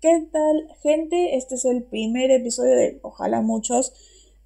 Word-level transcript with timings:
¿Qué 0.00 0.28
tal, 0.30 0.68
gente? 0.80 1.36
Este 1.36 1.56
es 1.56 1.64
el 1.64 1.82
primer 1.82 2.30
episodio 2.30 2.76
de, 2.76 3.00
ojalá 3.02 3.40
muchos, 3.40 3.92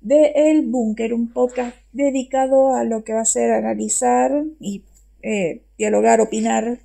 de 0.00 0.32
El 0.34 0.62
Búnker, 0.62 1.12
un 1.12 1.30
podcast 1.30 1.76
dedicado 1.92 2.74
a 2.74 2.84
lo 2.84 3.04
que 3.04 3.12
va 3.12 3.20
a 3.20 3.26
ser 3.26 3.52
analizar 3.52 4.44
y 4.60 4.82
eh, 5.20 5.62
dialogar, 5.76 6.22
opinar, 6.22 6.78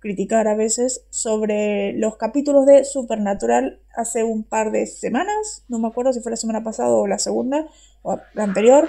criticar 0.00 0.48
a 0.48 0.54
veces 0.54 1.06
sobre 1.08 1.94
los 1.94 2.18
capítulos 2.18 2.66
de 2.66 2.84
Supernatural 2.84 3.80
hace 3.96 4.22
un 4.22 4.42
par 4.44 4.70
de 4.70 4.84
semanas, 4.84 5.64
no 5.68 5.78
me 5.78 5.88
acuerdo 5.88 6.12
si 6.12 6.20
fue 6.20 6.32
la 6.32 6.36
semana 6.36 6.62
pasada 6.62 6.90
o 6.90 7.06
la 7.06 7.18
segunda 7.18 7.68
o 8.02 8.18
la 8.34 8.44
anterior, 8.44 8.86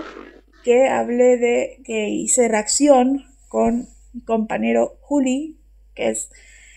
que 0.65 0.89
hablé 0.89 1.37
de 1.37 1.81
que 1.85 2.09
hice 2.09 2.49
reacción 2.49 3.27
con 3.47 3.87
mi 4.11 4.21
compañero 4.25 4.97
Juli, 4.99 5.57
que 5.95 6.09
es 6.09 6.29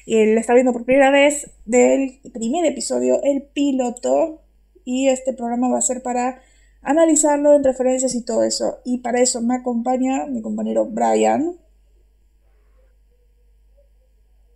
él 0.07 0.37
está 0.39 0.55
viendo 0.55 0.73
por 0.73 0.85
primera 0.85 1.11
vez 1.11 1.51
del 1.65 2.21
primer 2.33 2.65
episodio, 2.67 3.21
el 3.23 3.43
piloto, 3.43 4.41
y 4.85 5.09
este 5.09 5.33
programa 5.33 5.69
va 5.69 5.79
a 5.79 5.83
ser 5.83 6.03
para 6.03 6.43
analizarlo 6.83 7.55
en 7.55 7.65
referencias 7.65 8.15
y 8.15 8.25
todo 8.25 8.45
eso. 8.45 8.81
Y 8.85 8.99
para 8.99 9.21
eso 9.21 9.41
me 9.41 9.57
acompaña 9.57 10.27
mi 10.27 10.43
compañero 10.43 10.85
Brian. 10.85 11.59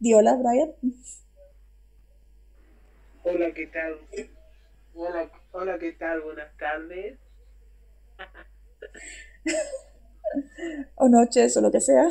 Di 0.00 0.14
hola, 0.14 0.36
Brian. 0.36 0.72
Hola, 3.24 3.52
¿qué 3.52 3.66
tal? 3.66 3.98
Hola, 4.94 5.30
hola, 5.52 5.78
¿qué 5.78 5.92
tal? 5.92 6.20
Buenas 6.20 6.56
tardes. 6.56 7.18
o 10.96 11.08
noches, 11.08 11.56
o 11.56 11.60
lo 11.60 11.70
que 11.70 11.80
sea. 11.80 12.10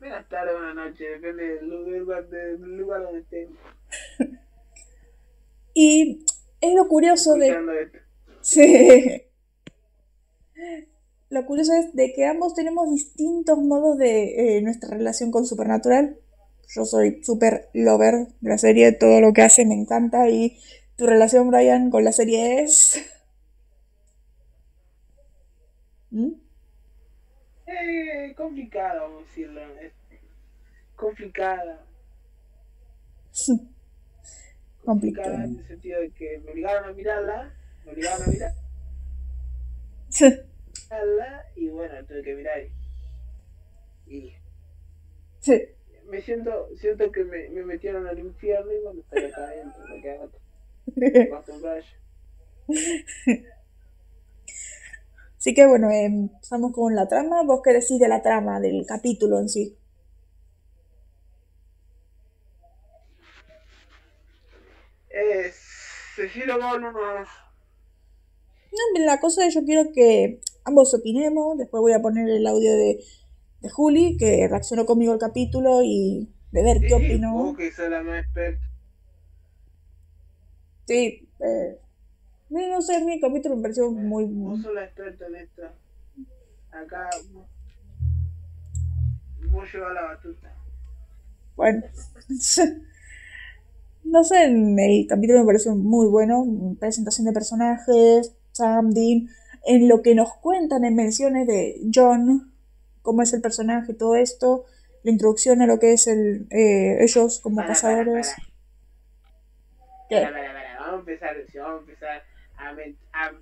Buenas 0.00 0.26
tardes, 0.30 0.54
buenas 0.54 0.74
noches, 0.74 1.20
depende 1.20 1.56
del 1.56 1.68
lugar, 1.68 2.26
del 2.30 2.78
lugar 2.78 3.02
donde 3.02 3.20
estén. 3.20 3.50
y 5.74 6.24
es 6.58 6.74
lo 6.74 6.88
curioso 6.88 7.34
de... 7.34 7.90
Sí. 8.40 9.22
Lo 11.28 11.44
curioso 11.44 11.74
es 11.74 11.94
de 11.94 12.14
que 12.14 12.24
ambos 12.24 12.54
tenemos 12.54 12.90
distintos 12.90 13.58
modos 13.58 13.98
de 13.98 14.56
eh, 14.56 14.62
nuestra 14.62 14.88
relación 14.88 15.30
con 15.30 15.44
Supernatural. 15.44 16.16
Yo 16.74 16.86
soy 16.86 17.22
super 17.22 17.68
lover 17.74 18.28
de 18.40 18.48
la 18.48 18.56
serie, 18.56 18.92
todo 18.92 19.20
lo 19.20 19.34
que 19.34 19.42
hace 19.42 19.66
me 19.66 19.74
encanta 19.74 20.30
y 20.30 20.58
tu 20.96 21.06
relación, 21.06 21.50
Brian, 21.50 21.90
con 21.90 22.04
la 22.04 22.12
serie 22.12 22.62
es... 22.62 23.04
¿Mm? 26.10 26.49
Eh, 27.70 28.34
complicado, 28.36 29.02
vamos 29.02 29.22
a 29.22 29.26
decirlo. 29.26 29.60
complicada. 30.96 31.86
complicada 34.84 35.44
en 35.44 35.58
el 35.58 35.66
sentido 35.68 36.00
de 36.00 36.10
que 36.10 36.38
me 36.38 36.50
obligaron 36.50 36.90
a 36.90 36.92
mirarla, 36.92 37.54
me 37.84 37.92
obligaron 37.92 38.22
a 38.22 38.26
mirar. 38.26 38.52
y 41.54 41.68
bueno, 41.68 42.04
tuve 42.06 42.22
que 42.22 42.34
mirar. 42.34 42.58
Y. 44.08 44.32
Sí. 45.38 45.62
Me 46.08 46.20
siento, 46.22 46.68
siento 46.76 47.12
que 47.12 47.22
me, 47.22 47.50
me 47.50 47.62
metieron 47.62 48.08
al 48.08 48.18
infierno 48.18 48.72
y 48.72 48.82
cuando 48.82 49.02
estoy 49.02 49.24
acá 49.26 49.44
adentro 49.44 49.86
me 49.86 50.02
quedo 50.02 50.28
más 51.30 51.84
Así 55.40 55.54
que 55.54 55.66
bueno, 55.66 55.90
empezamos 55.90 56.70
con 56.72 56.94
la 56.94 57.08
trama. 57.08 57.42
¿Vos 57.42 57.62
qué 57.64 57.72
decís 57.72 57.98
de 57.98 58.08
la 58.08 58.20
trama, 58.20 58.60
del 58.60 58.84
capítulo 58.86 59.40
en 59.40 59.48
sí? 59.48 59.74
Eh, 65.08 65.50
Cecilia 66.14 66.58
no, 66.58 66.78
No, 66.78 66.92
la 68.98 69.18
cosa 69.18 69.46
es 69.46 69.54
yo 69.54 69.64
quiero 69.64 69.90
que 69.94 70.42
ambos 70.66 70.92
opinemos. 70.92 71.56
Después 71.56 71.80
voy 71.80 71.94
a 71.94 72.02
poner 72.02 72.28
el 72.28 72.46
audio 72.46 72.72
de, 72.72 73.02
de 73.62 73.70
Juli, 73.70 74.18
que 74.18 74.46
reaccionó 74.46 74.84
conmigo 74.84 75.14
al 75.14 75.18
capítulo 75.18 75.80
y 75.82 76.28
de 76.52 76.62
ver 76.62 76.80
qué 76.86 76.92
opinó. 76.92 77.56
que 77.56 77.72
la 77.88 78.02
más 78.02 78.26
Sí, 80.86 81.30
eh, 81.40 81.78
no 82.50 82.82
sé, 82.82 83.04
mi 83.04 83.20
capítulo 83.20 83.56
me 83.56 83.62
pareció 83.62 83.90
muy... 83.90 84.24
Vos 84.24 84.62
sos 84.62 84.74
la 84.74 84.84
experta 84.84 85.26
en 85.26 85.36
esto. 85.36 85.62
Acá... 86.72 87.08
Vos 89.50 89.72
llevas 89.72 89.94
la 89.94 90.02
batuta. 90.02 90.54
Bueno. 91.56 91.82
no 94.04 94.24
sé, 94.24 94.44
el 94.44 95.06
capítulo 95.08 95.40
me 95.40 95.46
pareció 95.46 95.74
muy 95.74 96.06
bueno. 96.08 96.44
Presentación 96.78 97.26
de 97.26 97.32
personajes, 97.32 98.34
Sam, 98.52 98.90
Dean, 98.90 99.28
en 99.66 99.88
lo 99.88 100.02
que 100.02 100.14
nos 100.14 100.36
cuentan 100.36 100.84
en 100.84 100.94
menciones 100.94 101.46
de 101.46 101.80
John, 101.92 102.52
cómo 103.02 103.22
es 103.22 103.32
el 103.32 103.40
personaje, 103.40 103.94
todo 103.94 104.14
esto, 104.14 104.64
la 105.02 105.10
introducción 105.10 105.62
a 105.62 105.66
lo 105.66 105.78
que 105.78 105.92
es 105.92 106.06
el 106.06 106.46
eh, 106.50 107.02
ellos 107.02 107.40
como 107.40 107.64
cazadores. 107.64 108.34
¿Qué? 110.08 110.26
vamos 110.78 110.94
a 110.94 110.98
empezar, 110.98 111.36
vamos 111.54 111.78
a 111.78 111.80
empezar 111.80 112.29
a, 113.12 113.32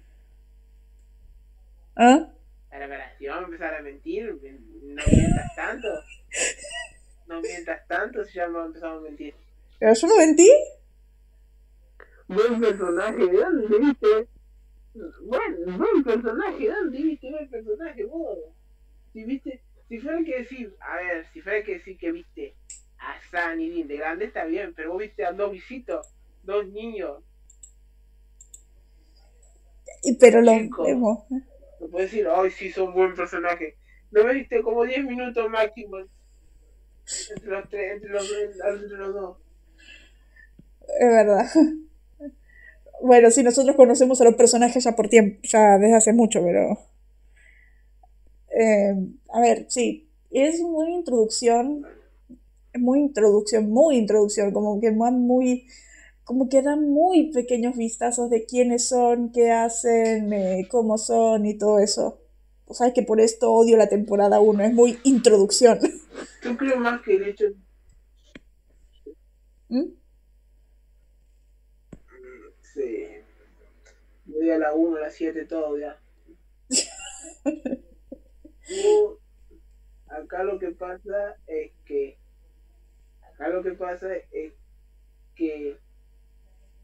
¿Ah? 1.96 2.28
Para, 2.70 2.88
para, 2.88 3.18
si 3.18 3.26
vamos 3.26 3.42
a 3.42 3.46
empezar 3.46 3.74
a 3.74 3.82
mentir, 3.82 4.26
no 4.32 5.02
mientas 5.10 5.56
tanto. 5.56 5.88
No 7.26 7.40
mientas 7.40 7.86
tanto 7.88 8.24
si 8.24 8.34
ya 8.34 8.44
empezamos 8.44 9.00
a 9.00 9.08
mentir. 9.08 9.34
¿Pero 9.78 9.94
yo 9.94 10.08
no 10.08 10.16
mentí? 10.16 10.50
Buen 12.28 12.60
personaje, 12.60 13.26
¿de 13.26 13.38
dónde 13.38 13.78
viste? 13.78 14.28
Buen, 14.94 15.78
buen 15.78 16.04
personaje, 16.04 16.58
¿de 16.58 16.74
dónde 16.74 17.02
viste 17.02 17.30
buen 17.30 17.50
personaje 17.50 18.04
vos? 18.04 18.38
Si 19.12 19.24
viste, 19.24 19.62
si 19.88 19.98
fuera 19.98 20.22
que 20.24 20.38
decir, 20.38 20.76
a 20.80 20.96
ver, 20.96 21.26
si 21.32 21.40
fuera 21.40 21.62
que 21.64 21.74
decir 21.74 21.98
que 21.98 22.12
viste 22.12 22.54
a 22.98 23.20
San 23.30 23.60
y 23.60 23.82
de 23.82 23.96
grande 23.96 24.26
está 24.26 24.44
bien, 24.44 24.74
pero 24.74 24.92
vos 24.92 25.00
viste 25.00 25.24
a 25.24 25.32
dos 25.32 25.52
visitos, 25.52 26.06
dos 26.42 26.66
niños, 26.66 27.22
pero 30.20 30.40
lo 30.40 30.52
vemos. 30.52 31.18
No 31.80 31.88
puedes 31.90 32.10
decir, 32.10 32.26
ay, 32.32 32.50
sí, 32.50 32.70
son 32.70 32.92
buen 32.92 33.14
personaje. 33.14 33.76
¿No 34.10 34.24
me 34.24 34.34
viste 34.34 34.62
como 34.62 34.84
10 34.84 35.04
minutos 35.04 35.48
máximo 35.50 35.98
entre 35.98 37.50
los, 37.50 37.68
tres, 37.68 37.92
entre 37.94 38.10
los, 38.10 38.32
entre 38.32 38.98
los 38.98 39.14
dos? 39.14 39.36
Es 41.00 41.08
verdad. 41.08 41.46
Bueno, 43.00 43.30
sí, 43.30 43.42
nosotros 43.44 43.76
conocemos 43.76 44.20
a 44.20 44.24
los 44.24 44.34
personajes 44.34 44.82
ya 44.82 44.96
por 44.96 45.08
tiempo, 45.08 45.38
ya 45.44 45.78
desde 45.78 45.94
hace 45.94 46.12
mucho, 46.12 46.42
pero... 46.42 46.78
Eh, 48.50 48.92
a 49.32 49.40
ver, 49.40 49.66
sí, 49.68 50.10
es 50.30 50.60
muy 50.60 50.92
introducción, 50.94 51.86
muy 52.74 52.98
introducción, 52.98 53.70
muy 53.70 53.96
introducción, 53.96 54.52
como 54.52 54.80
que 54.80 54.90
van 54.90 55.20
muy 55.20 55.68
como 56.28 56.50
que 56.50 56.60
dan 56.60 56.90
muy 56.90 57.32
pequeños 57.32 57.74
vistazos 57.74 58.28
de 58.28 58.44
quiénes 58.44 58.86
son, 58.86 59.32
qué 59.32 59.50
hacen, 59.50 60.30
eh, 60.34 60.68
cómo 60.70 60.98
son 60.98 61.46
y 61.46 61.56
todo 61.56 61.78
eso. 61.78 62.20
O 62.66 62.74
sabes 62.74 62.92
que 62.92 63.02
por 63.02 63.18
esto 63.18 63.50
odio 63.50 63.78
la 63.78 63.88
temporada 63.88 64.38
1, 64.38 64.64
es 64.64 64.74
muy 64.74 64.98
introducción. 65.04 65.78
Yo 66.44 66.54
creo 66.58 66.76
más 66.76 67.00
que 67.00 67.16
el 67.16 67.28
hecho... 67.28 67.46
¿Mm? 69.70 69.86
Sí. 72.60 73.06
Voy 74.26 74.50
a 74.50 74.58
la 74.58 74.74
1, 74.74 74.96
a 74.98 75.00
la 75.00 75.10
7, 75.10 75.46
todo 75.46 75.78
ya. 75.78 75.98
acá 80.08 80.42
lo 80.42 80.58
que 80.58 80.72
pasa 80.72 81.38
es 81.46 81.72
que... 81.86 82.18
Acá 83.22 83.48
lo 83.48 83.62
que 83.62 83.72
pasa 83.72 84.14
es 84.30 84.52
que 85.34 85.78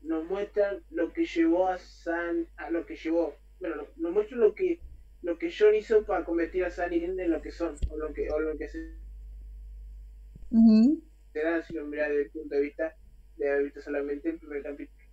nos 0.04 0.24
muestran 0.26 0.82
lo 0.90 1.12
que 1.12 1.24
llevó 1.24 1.68
a 1.68 1.78
San, 1.78 2.46
a 2.56 2.70
lo 2.70 2.86
que 2.86 2.96
llevó, 2.96 3.34
bueno, 3.60 3.86
nos 3.96 4.12
muestran 4.12 4.40
lo 4.40 4.54
que 4.54 4.80
lo 5.22 5.38
que 5.38 5.50
John 5.50 5.74
hizo 5.74 6.04
para 6.04 6.22
convertir 6.22 6.64
a 6.64 6.70
San 6.70 6.92
y 6.92 7.00
Linda 7.00 7.24
en 7.24 7.30
lo 7.30 7.40
que 7.40 7.50
son, 7.50 7.74
o 7.90 7.96
lo 7.96 8.12
que, 8.12 8.30
o 8.30 8.38
lo 8.38 8.58
que 8.58 8.68
se 8.68 8.94
uh 10.50 11.00
si 11.66 11.74
lo 11.74 11.86
miras 11.86 12.10
desde 12.10 12.22
el 12.22 12.30
punto 12.30 12.54
de 12.54 12.60
vista 12.60 12.94
de 13.36 13.50
haber 13.50 13.64
visto 13.64 13.80
solamente 13.80 14.28
el 14.28 14.38
primer 14.38 14.62
capítulo. 14.62 15.04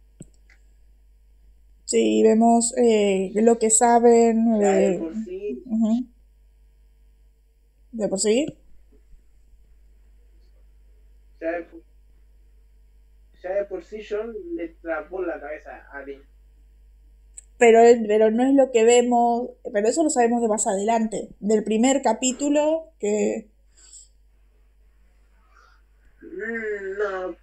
Sí, 1.85 2.21
vemos 2.23 2.73
eh, 2.77 3.31
lo 3.35 3.57
que 3.57 3.69
saben. 3.69 4.59
de 4.59 4.97
por 4.99 5.15
sí. 5.15 5.63
De 7.91 8.07
por 8.07 8.19
sí. 8.19 8.45
Ya 11.41 11.51
de 11.51 11.63
por 11.63 11.80
ya 13.41 13.53
de 13.53 13.65
por 13.65 13.83
sí 13.83 14.01
John 14.07 14.35
le 14.55 14.69
trapó 14.81 15.21
la 15.21 15.39
cabeza 15.39 15.87
a 15.91 16.03
Dean. 16.03 16.23
Pero, 17.57 17.79
pero 18.07 18.31
no 18.31 18.43
es 18.43 18.53
lo 18.55 18.71
que 18.71 18.83
vemos, 18.83 19.51
pero 19.71 19.87
eso 19.87 20.03
lo 20.03 20.09
sabemos 20.09 20.41
de 20.41 20.47
más 20.47 20.65
adelante, 20.67 21.29
del 21.39 21.63
primer 21.63 22.01
capítulo 22.01 22.91
que... 22.99 23.47
Mm, 26.21 26.97
no. 26.97 27.37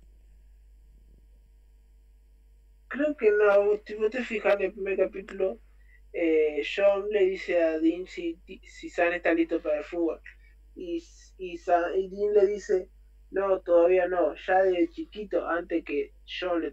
que 3.17 3.31
no, 3.31 3.81
si 3.85 3.95
vos 3.95 4.11
te 4.11 4.25
fijas 4.25 4.55
en 4.57 4.63
el 4.63 4.73
primer 4.73 4.97
capítulo, 4.97 5.61
eh, 6.13 6.63
John 6.65 7.09
le 7.11 7.27
dice 7.27 7.63
a 7.63 7.79
Dean 7.79 8.07
si, 8.07 8.39
si 8.65 8.91
Sam 8.91 9.13
está 9.13 9.33
listo 9.35 9.63
para 9.63 9.79
el 9.79 9.85
fútbol. 9.85 10.21
Y, 10.75 11.05
y, 11.39 11.59
Dean 11.59 12.35
le 12.35 12.47
dice, 12.47 12.89
no, 13.31 13.61
todavía 13.61 14.07
no, 14.09 14.35
ya 14.47 14.63
de 14.63 14.89
chiquito, 14.91 15.47
antes 15.47 15.85
que 15.85 16.13
John 16.27 16.63
le, 16.63 16.73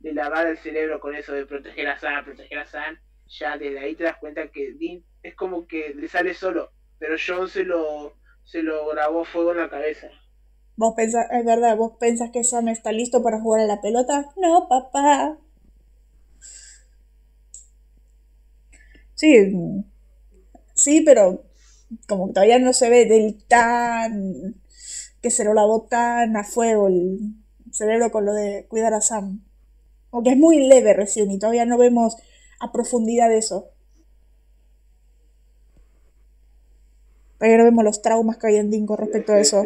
le 0.00 0.12
lavara 0.12 0.50
el 0.50 0.58
cerebro 0.58 1.00
con 1.00 1.14
eso 1.14 1.32
de 1.32 1.46
proteger 1.46 1.88
a 1.88 1.98
Sam, 1.98 2.24
proteger 2.24 2.58
a 2.58 2.66
Sam, 2.66 2.98
ya 3.28 3.56
desde 3.56 3.78
ahí 3.78 3.94
te 3.94 4.04
das 4.04 4.16
cuenta 4.18 4.48
que 4.48 4.74
Dean 4.74 5.02
es 5.22 5.34
como 5.34 5.66
que 5.66 5.94
le 5.94 6.08
sale 6.08 6.34
solo, 6.34 6.70
pero 6.98 7.16
John 7.24 7.48
se 7.48 7.64
lo, 7.64 8.16
se 8.44 8.62
lo 8.62 8.88
grabó 8.88 9.24
fuego 9.24 9.52
en 9.52 9.58
la 9.58 9.70
cabeza. 9.70 10.08
¿Vos 10.76 10.94
pensás, 10.96 11.26
es 11.30 11.44
verdad, 11.44 11.76
vos 11.76 11.92
pensás 12.00 12.30
que 12.32 12.44
Sam 12.44 12.68
está 12.68 12.92
listo 12.92 13.22
para 13.22 13.40
jugar 13.40 13.60
a 13.60 13.66
la 13.66 13.80
pelota? 13.80 14.30
No, 14.36 14.68
papá. 14.68 15.38
Sí, 19.14 19.52
sí, 20.74 21.02
pero 21.04 21.44
como 22.08 22.32
todavía 22.32 22.58
no 22.58 22.72
se 22.72 22.90
ve 22.90 23.04
del 23.06 23.44
tan 23.44 24.61
que 25.22 25.30
se 25.30 25.44
lo 25.44 25.54
lavó 25.54 25.82
tan 25.82 26.36
a 26.36 26.44
fuego 26.44 26.88
el 26.88 27.18
cerebro 27.70 28.10
con 28.10 28.26
lo 28.26 28.34
de 28.34 28.66
cuidar 28.68 28.92
a 28.92 29.00
Sam. 29.00 29.40
Aunque 30.10 30.30
es 30.30 30.36
muy 30.36 30.66
leve 30.66 30.92
recién 30.92 31.30
y 31.30 31.38
todavía 31.38 31.64
no 31.64 31.78
vemos 31.78 32.16
a 32.60 32.72
profundidad 32.72 33.32
eso. 33.32 33.70
Todavía 37.38 37.58
no 37.58 37.64
vemos 37.64 37.84
los 37.84 38.02
traumas 38.02 38.36
que 38.36 38.48
hay 38.48 38.56
en 38.56 38.70
Dean 38.70 38.86
con 38.86 38.98
respecto 38.98 39.32
a 39.32 39.40
eso. 39.40 39.64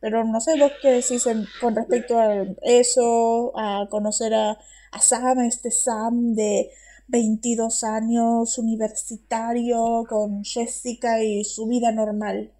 Pero 0.00 0.24
no 0.24 0.40
sé 0.40 0.58
vos 0.58 0.72
qué 0.80 0.92
decís 0.92 1.26
con 1.60 1.74
respecto 1.74 2.18
a 2.18 2.46
eso, 2.62 3.52
a 3.58 3.86
conocer 3.90 4.32
a, 4.34 4.58
a 4.92 5.00
Sam, 5.00 5.40
este 5.40 5.70
Sam 5.70 6.34
de 6.34 6.70
22 7.10 7.84
años, 7.84 8.56
universitario, 8.58 10.04
con 10.08 10.44
Jessica 10.44 11.22
y 11.22 11.44
su 11.44 11.66
vida 11.66 11.90
normal. 11.92 12.52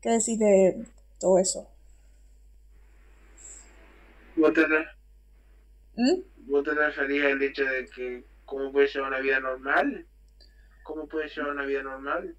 ¿Qué 0.00 0.10
decís 0.10 0.38
de 0.38 0.86
todo 1.18 1.38
eso? 1.38 1.68
¿Vos 4.36 4.52
te, 4.52 4.62
¿Mm? 5.96 6.20
¿Vos 6.50 6.64
te 6.64 6.70
al 6.70 7.42
hecho 7.42 7.64
de 7.64 7.86
que 7.86 8.24
cómo 8.44 8.72
puede 8.72 8.88
llevar 8.88 9.08
una 9.08 9.20
vida 9.20 9.40
normal? 9.40 10.06
¿Cómo 10.82 11.06
puede 11.06 11.28
llevar 11.28 11.52
una 11.52 11.64
vida 11.64 11.82
normal? 11.82 12.34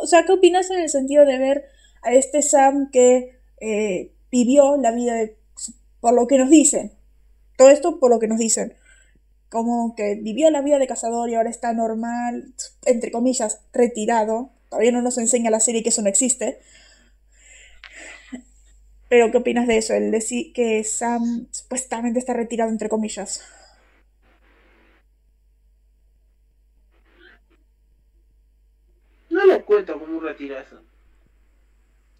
O 0.00 0.06
sea, 0.06 0.24
¿qué 0.24 0.32
opinas 0.32 0.70
en 0.70 0.80
el 0.80 0.88
sentido 0.88 1.26
de 1.26 1.38
ver 1.38 1.64
a 2.02 2.12
este 2.12 2.42
Sam 2.42 2.90
que 2.90 3.38
eh, 3.60 4.12
vivió 4.30 4.76
la 4.76 4.92
vida 4.92 5.14
de, 5.14 5.36
por 6.00 6.14
lo 6.14 6.26
que 6.26 6.38
nos 6.38 6.50
dicen? 6.50 6.92
Todo 7.56 7.70
esto 7.70 7.98
por 7.98 8.10
lo 8.10 8.18
que 8.18 8.28
nos 8.28 8.38
dicen. 8.38 8.74
Como 9.48 9.94
que 9.94 10.14
vivió 10.14 10.50
la 10.50 10.62
vida 10.62 10.78
de 10.78 10.86
cazador 10.86 11.28
y 11.28 11.34
ahora 11.34 11.50
está 11.50 11.72
normal, 11.72 12.54
entre 12.86 13.10
comillas, 13.10 13.60
retirado. 13.72 14.50
Todavía 14.70 14.92
no 14.92 15.02
nos 15.02 15.18
enseña 15.18 15.50
la 15.50 15.60
serie 15.60 15.82
que 15.82 15.90
eso 15.90 16.02
no 16.02 16.08
existe. 16.08 16.60
Pero, 19.08 19.30
¿qué 19.30 19.36
opinas 19.36 19.66
de 19.66 19.76
eso? 19.76 19.92
El 19.92 20.10
decir 20.10 20.54
que 20.54 20.82
Sam 20.84 21.46
supuestamente 21.50 22.18
está 22.18 22.32
retirado, 22.32 22.70
entre 22.70 22.88
comillas. 22.88 23.42
No 29.28 29.44
lo 29.44 29.64
cuento 29.66 29.98
como 30.00 30.16
un 30.16 30.24
retirazo. 30.24 30.80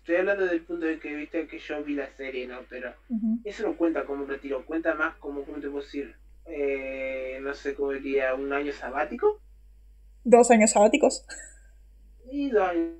Estoy 0.02 0.16
hablando 0.16 0.42
desde 0.42 0.56
el 0.56 0.64
punto 0.64 0.84
de 0.84 0.96
vista 0.96 1.46
que 1.46 1.60
yo 1.60 1.84
vi 1.84 1.94
la 1.94 2.08
serie, 2.16 2.48
¿no? 2.48 2.58
Pero 2.68 2.92
eso 3.44 3.68
no 3.68 3.76
cuenta 3.76 4.04
como 4.04 4.24
un 4.24 4.28
retiro, 4.28 4.66
cuenta 4.66 4.96
más 4.96 5.14
como, 5.18 5.44
¿cómo 5.44 5.60
te 5.60 5.70
puedo 5.70 5.84
decir? 5.84 6.16
Eh, 6.46 7.38
no 7.40 7.54
sé 7.54 7.76
cómo 7.76 7.92
diría, 7.92 8.34
un 8.34 8.52
año 8.52 8.72
sabático. 8.72 9.40
¿Dos 10.24 10.50
años 10.50 10.72
sabáticos? 10.72 11.24
Y 12.28 12.50
dos 12.50 12.68
años. 12.68 12.96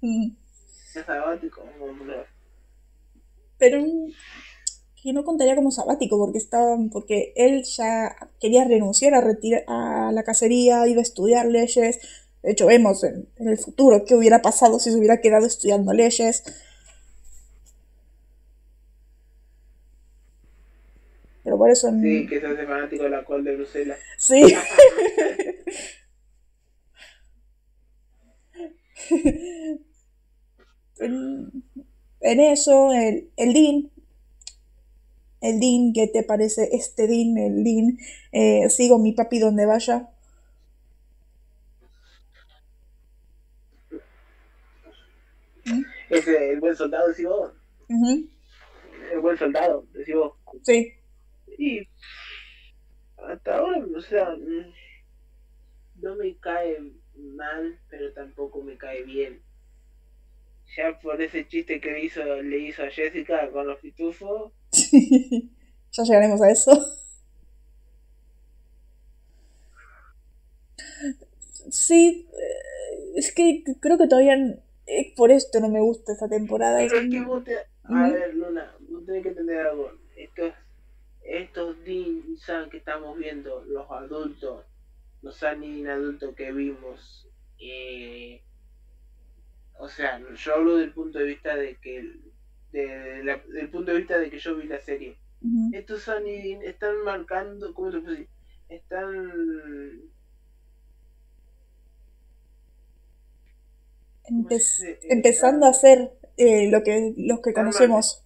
Mm. 0.00 0.30
Sabático, 1.04 1.64
Pero 3.58 3.84
que 5.02 5.12
no 5.12 5.24
contaría 5.24 5.56
como 5.56 5.72
sabático 5.72 6.18
porque 6.18 6.38
estaba 6.38 6.76
porque 6.92 7.32
él 7.34 7.64
ya 7.64 8.14
quería 8.40 8.62
renunciar 8.62 9.14
a, 9.14 9.18
a 9.18 10.12
la 10.12 10.22
cacería, 10.22 10.86
iba 10.86 11.00
a 11.00 11.02
estudiar 11.02 11.46
leyes, 11.46 11.98
de 12.42 12.50
hecho, 12.50 12.66
vemos 12.66 13.04
en, 13.04 13.28
el 13.38 13.56
futuro 13.56 14.04
qué 14.04 14.16
hubiera 14.16 14.42
pasado 14.42 14.78
si 14.80 14.90
se 14.90 14.98
hubiera 14.98 15.20
quedado 15.20 15.46
estudiando 15.46 15.92
leyes. 15.92 16.42
Pero 21.44 21.56
por 21.58 21.70
eso... 21.70 21.90
Sí, 22.00 22.26
que 22.26 22.40
sos 22.40 22.56
fanático 22.56 23.04
de 23.04 23.10
la 23.10 23.24
cual 23.24 23.44
de 23.44 23.54
Bruselas. 23.56 23.98
Sí. 24.16 24.42
en, 31.00 31.64
eso, 32.20 32.92
el, 32.92 33.30
el 33.36 33.52
Dean, 33.52 33.90
el 35.40 35.60
Dean, 35.60 35.92
¿qué 35.92 36.06
te 36.06 36.22
parece 36.22 36.68
este 36.72 37.06
Dean? 37.06 37.36
El 37.36 37.62
Dean, 37.64 37.98
eh, 38.32 38.68
sigo 38.70 38.98
mi 38.98 39.12
papi 39.12 39.38
donde 39.38 39.66
vaya. 39.66 40.08
Es 46.12 46.28
el 46.28 46.60
buen 46.60 46.76
soldado, 46.76 47.08
decís 47.08 47.26
vos. 47.26 47.52
El 47.88 49.20
buen 49.20 49.38
soldado, 49.38 49.86
decís 49.94 50.14
vos. 50.14 50.34
Sí. 50.62 50.92
Y 51.56 51.88
hasta 53.16 53.56
ahora, 53.56 53.82
o 53.96 54.00
sea, 54.02 54.36
no 55.96 56.16
me 56.16 56.36
cae 56.36 56.78
mal, 57.16 57.80
pero 57.88 58.12
tampoco 58.12 58.62
me 58.62 58.76
cae 58.76 59.04
bien. 59.04 59.42
Ya 60.76 60.98
por 60.98 61.20
ese 61.22 61.48
chiste 61.48 61.80
que 61.80 61.92
le 61.92 62.04
hizo, 62.04 62.22
le 62.42 62.58
hizo 62.58 62.82
a 62.82 62.90
Jessica 62.90 63.50
con 63.50 63.66
los 63.66 63.80
pitufos. 63.80 64.52
ya 65.92 66.02
llegaremos 66.02 66.42
a 66.42 66.50
eso. 66.50 66.72
Sí, 71.70 72.28
eh, 72.30 73.12
es 73.16 73.32
que 73.32 73.64
creo 73.80 73.96
que 73.96 74.08
todavía 74.08 74.36
por 75.16 75.30
esto 75.30 75.60
no 75.60 75.68
me 75.68 75.80
gusta 75.80 76.12
esta 76.12 76.28
temporada. 76.28 76.78
Pero 76.78 77.00
es 77.00 77.10
que 77.10 77.20
vos 77.20 77.44
te... 77.44 77.56
A 77.84 78.10
ver, 78.10 78.34
Luna, 78.34 78.74
vos 78.88 79.04
tenés 79.04 79.22
que 79.22 79.30
entender 79.30 79.66
algo. 79.66 79.92
Estos, 80.16 80.52
estos 81.24 81.84
Dean 81.84 82.36
San 82.36 82.70
que 82.70 82.78
estamos 82.78 83.18
viendo, 83.18 83.64
los 83.64 83.90
adultos, 83.90 84.64
los 85.22 85.36
San 85.36 85.62
adultos 85.86 86.34
que 86.34 86.52
vimos, 86.52 87.28
eh, 87.58 88.42
o 89.78 89.88
sea, 89.88 90.20
yo 90.34 90.54
hablo 90.54 90.76
del 90.76 90.92
punto 90.92 91.18
de 91.18 91.24
vista 91.24 91.56
de 91.56 91.76
que 91.76 92.20
de, 92.72 93.40
del 93.52 93.68
punto 93.70 93.92
de 93.92 93.98
vista 93.98 94.18
de 94.18 94.30
que 94.30 94.38
yo 94.38 94.56
vi 94.56 94.66
la 94.66 94.80
serie. 94.80 95.16
Estos 95.72 96.02
Sunny 96.02 96.58
están 96.62 97.02
marcando, 97.04 97.74
¿cómo 97.74 97.90
te 97.90 97.98
puedo 97.98 98.12
decir? 98.12 98.28
Están 98.68 100.02
empezando 104.24 105.66
a 105.66 105.70
hacer 105.70 106.12
eh, 106.36 106.70
lo 106.70 106.82
que 106.82 107.14
los 107.16 107.40
que 107.40 107.52
conocemos. 107.52 108.24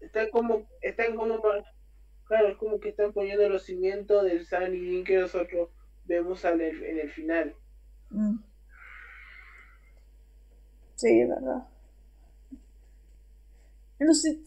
Están 0.00 0.30
como, 0.30 0.66
están 0.80 1.16
como, 1.16 1.40
claro, 2.24 2.48
es 2.48 2.56
como 2.56 2.78
que 2.80 2.90
están 2.90 3.12
poniendo 3.12 3.48
los 3.48 3.64
cimientos 3.64 4.24
del 4.24 4.44
San 4.46 4.74
y 4.74 5.04
que 5.04 5.18
nosotros 5.18 5.70
vemos 6.04 6.44
en 6.44 6.60
el, 6.60 6.84
en 6.84 6.98
el 6.98 7.10
final. 7.10 7.54
Mm. 8.10 8.36
Sí, 10.96 11.20
es 11.20 11.28
verdad. 11.28 11.66
No 13.98 14.14
sé, 14.14 14.40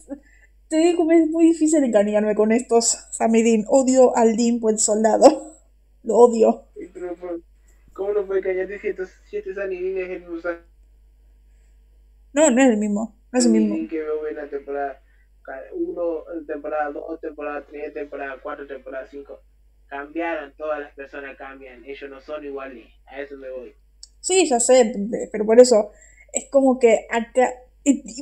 te 0.68 0.76
digo 0.76 1.06
que 1.08 1.22
es 1.22 1.28
muy 1.28 1.46
difícil 1.46 1.82
engañarme 1.84 2.34
con 2.34 2.52
estos 2.52 2.98
Samidin. 3.10 3.64
Odio 3.68 4.16
al 4.16 4.36
Dean, 4.36 4.60
buen 4.60 4.78
soldado. 4.78 5.54
Lo 6.02 6.16
odio. 6.16 6.64
¿Cómo 7.96 8.12
no 8.12 8.26
puede 8.26 8.42
caer 8.42 8.78
si 8.78 8.88
estos 8.88 9.08
siete 9.24 9.50
es 9.50 9.56
el 9.56 9.68
mismo 9.70 10.36
No, 12.34 12.50
no 12.50 12.62
es 12.62 12.68
el 12.68 12.76
mismo. 12.76 13.16
No 13.32 13.38
es 13.38 13.46
el 13.46 13.52
mismo. 13.52 13.88
que 13.88 14.02
veo 14.02 14.26
en 14.28 14.36
la 14.36 14.46
temporada 14.48 15.02
1, 15.72 16.24
temporada 16.46 16.90
2, 16.90 17.20
temporada 17.20 17.64
3, 17.66 17.94
temporada 17.94 18.38
4, 18.42 18.66
temporada 18.66 19.06
5. 19.06 19.40
Cambiaron, 19.86 20.52
todas 20.58 20.80
las 20.80 20.94
personas 20.94 21.38
cambian. 21.38 21.84
Ellos 21.86 22.10
no 22.10 22.20
son 22.20 22.44
iguales. 22.44 22.86
A 23.06 23.20
eso 23.20 23.38
me 23.38 23.50
voy. 23.50 23.74
Sí, 24.20 24.46
ya 24.46 24.60
sé, 24.60 24.92
pero 25.32 25.46
por 25.46 25.58
eso 25.58 25.90
es 26.34 26.50
como 26.50 26.78
que 26.78 27.06
acá 27.10 27.50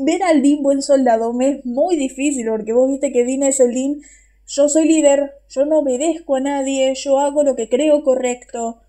ver 0.04 0.22
al 0.22 0.42
Dean 0.42 0.62
buen 0.62 0.82
soldado 0.82 1.32
me 1.32 1.48
es 1.48 1.66
muy 1.66 1.96
difícil 1.96 2.46
porque 2.48 2.74
vos 2.74 2.88
viste 2.88 3.10
que 3.10 3.24
Dean 3.24 3.42
es 3.42 3.58
el 3.58 3.74
Dean. 3.74 3.96
Yo 4.46 4.68
soy 4.68 4.86
líder, 4.86 5.32
yo 5.48 5.64
no 5.64 5.78
obedezco 5.78 6.36
a 6.36 6.40
nadie, 6.40 6.94
yo 6.94 7.18
hago 7.18 7.42
lo 7.42 7.56
que 7.56 7.68
creo 7.68 8.04
correcto 8.04 8.83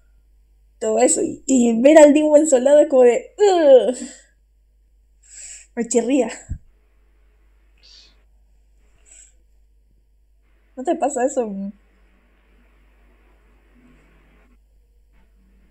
todo 0.86 1.00
eso. 1.00 1.22
Y, 1.24 1.82
ver 1.82 1.98
al 1.98 2.14
Dean 2.14 2.28
buen 2.28 2.48
soldado 2.48 2.80
es 2.80 2.88
como 2.90 3.04
de. 3.04 3.34
Me 5.76 5.88
chirría. 5.88 6.30
¿No 10.76 10.84
te 10.84 10.96
pasa 10.96 11.26
eso? 11.26 11.48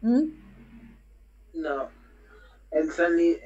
¿Mm? 0.02 0.28
No. 1.54 1.88
El 2.70 2.90
Sunny, 2.90 3.36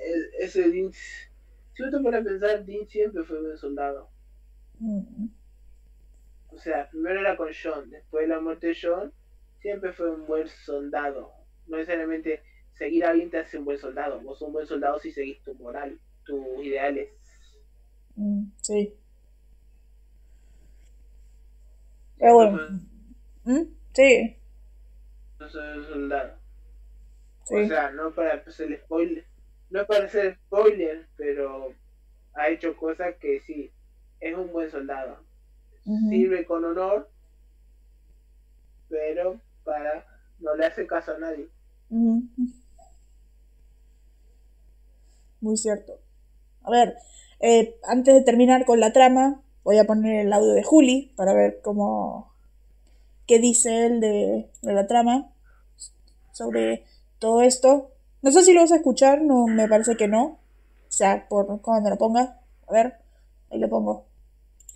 ese 0.41 0.71
Dean. 0.71 0.93
Si 0.93 1.83
uno 1.83 1.97
te 1.97 2.03
pone 2.03 2.17
a 2.17 2.23
pensar, 2.23 2.65
Dean 2.65 2.89
siempre 2.89 3.23
fue 3.25 3.41
un 3.41 3.59
soldado. 3.59 4.09
Mm. 4.79 5.27
O 6.49 6.59
sea, 6.59 6.89
primero 6.89 7.21
era 7.21 7.37
con 7.37 7.51
John, 7.53 7.91
después 7.91 8.23
de 8.23 8.35
la 8.35 8.41
muerte 8.41 8.69
de 8.69 8.77
John, 8.81 9.13
siempre 9.61 9.93
fue 9.93 10.11
un 10.11 10.27
buen 10.27 10.49
soldado. 10.49 11.38
No 11.69 11.77
necesariamente 11.77 12.43
seguir 12.73 13.05
a 13.05 13.11
alguien 13.11 13.31
te 13.31 13.39
hace 13.39 13.59
un 13.59 13.65
buen 13.65 13.79
soldado. 13.79 14.21
Vos 14.21 14.39
sos 14.39 14.49
un 14.49 14.55
buen 14.55 14.67
soldado 14.67 14.99
si 14.99 15.13
seguís 15.13 15.43
tu 15.43 15.55
moral, 15.55 15.99
tus 16.25 16.65
ideales. 16.65 17.11
Mm, 18.17 18.45
sí. 18.61 18.95
Pero 22.19 22.35
bueno. 22.35 22.59
¿Mm? 23.45 23.63
Sí. 23.93 24.37
No 25.39 25.49
soy 25.49 25.79
un 25.79 25.87
soldado. 25.87 26.39
O 27.51 27.67
sea, 27.67 27.91
no 27.93 28.15
para 28.15 28.35
hacer 28.35 28.79
spoiler, 28.85 29.25
no 29.71 29.87
para 29.87 30.05
hacer 30.05 30.37
spoiler, 30.47 31.07
pero 31.17 31.73
ha 32.35 32.49
hecho 32.51 32.77
cosas 32.77 33.15
que 33.17 33.41
sí, 33.41 33.73
es 34.21 34.37
un 34.37 34.53
buen 34.53 34.71
soldado. 34.71 35.19
Sirve 36.11 36.45
con 36.45 36.67
honor, 36.67 37.09
pero 38.91 39.41
para 39.65 40.05
no 40.39 40.55
le 40.55 40.67
hace 40.67 40.87
caso 40.87 41.15
a 41.15 41.19
nadie. 41.19 41.49
Muy 45.41 45.57
cierto. 45.57 45.99
A 46.65 46.71
ver, 46.71 46.97
eh, 47.41 47.77
antes 47.85 48.15
de 48.15 48.23
terminar 48.23 48.65
con 48.67 48.81
la 48.81 48.93
trama, 48.93 49.43
voy 49.65 49.79
a 49.79 49.87
poner 49.87 50.27
el 50.27 50.33
audio 50.33 50.53
de 50.55 50.65
Juli 50.65 51.13
para 51.17 51.35
ver 51.35 51.61
cómo. 51.63 52.33
qué 53.27 53.39
dice 53.39 53.87
él 53.87 54.01
de, 54.01 54.49
de 54.63 54.73
la 54.73 54.87
trama 54.89 55.31
sobre 56.33 56.85
todo 57.19 57.43
esto. 57.43 57.91
No 58.23 58.31
sé 58.31 58.43
si 58.43 58.53
lo 58.53 58.61
vas 58.61 58.73
a 58.73 58.77
escuchar, 58.77 59.23
no 59.23 59.47
me 59.47 59.69
parece 59.69 59.97
que 59.97 60.09
no. 60.09 60.25
O 60.25 60.39
sea, 60.93 61.27
por 61.29 61.61
cuando 61.61 61.91
lo 61.91 61.99
ponga. 61.99 62.41
A 62.67 62.73
ver, 62.73 62.95
ahí 63.51 63.59
lo 63.59 63.69
pongo. 63.69 64.05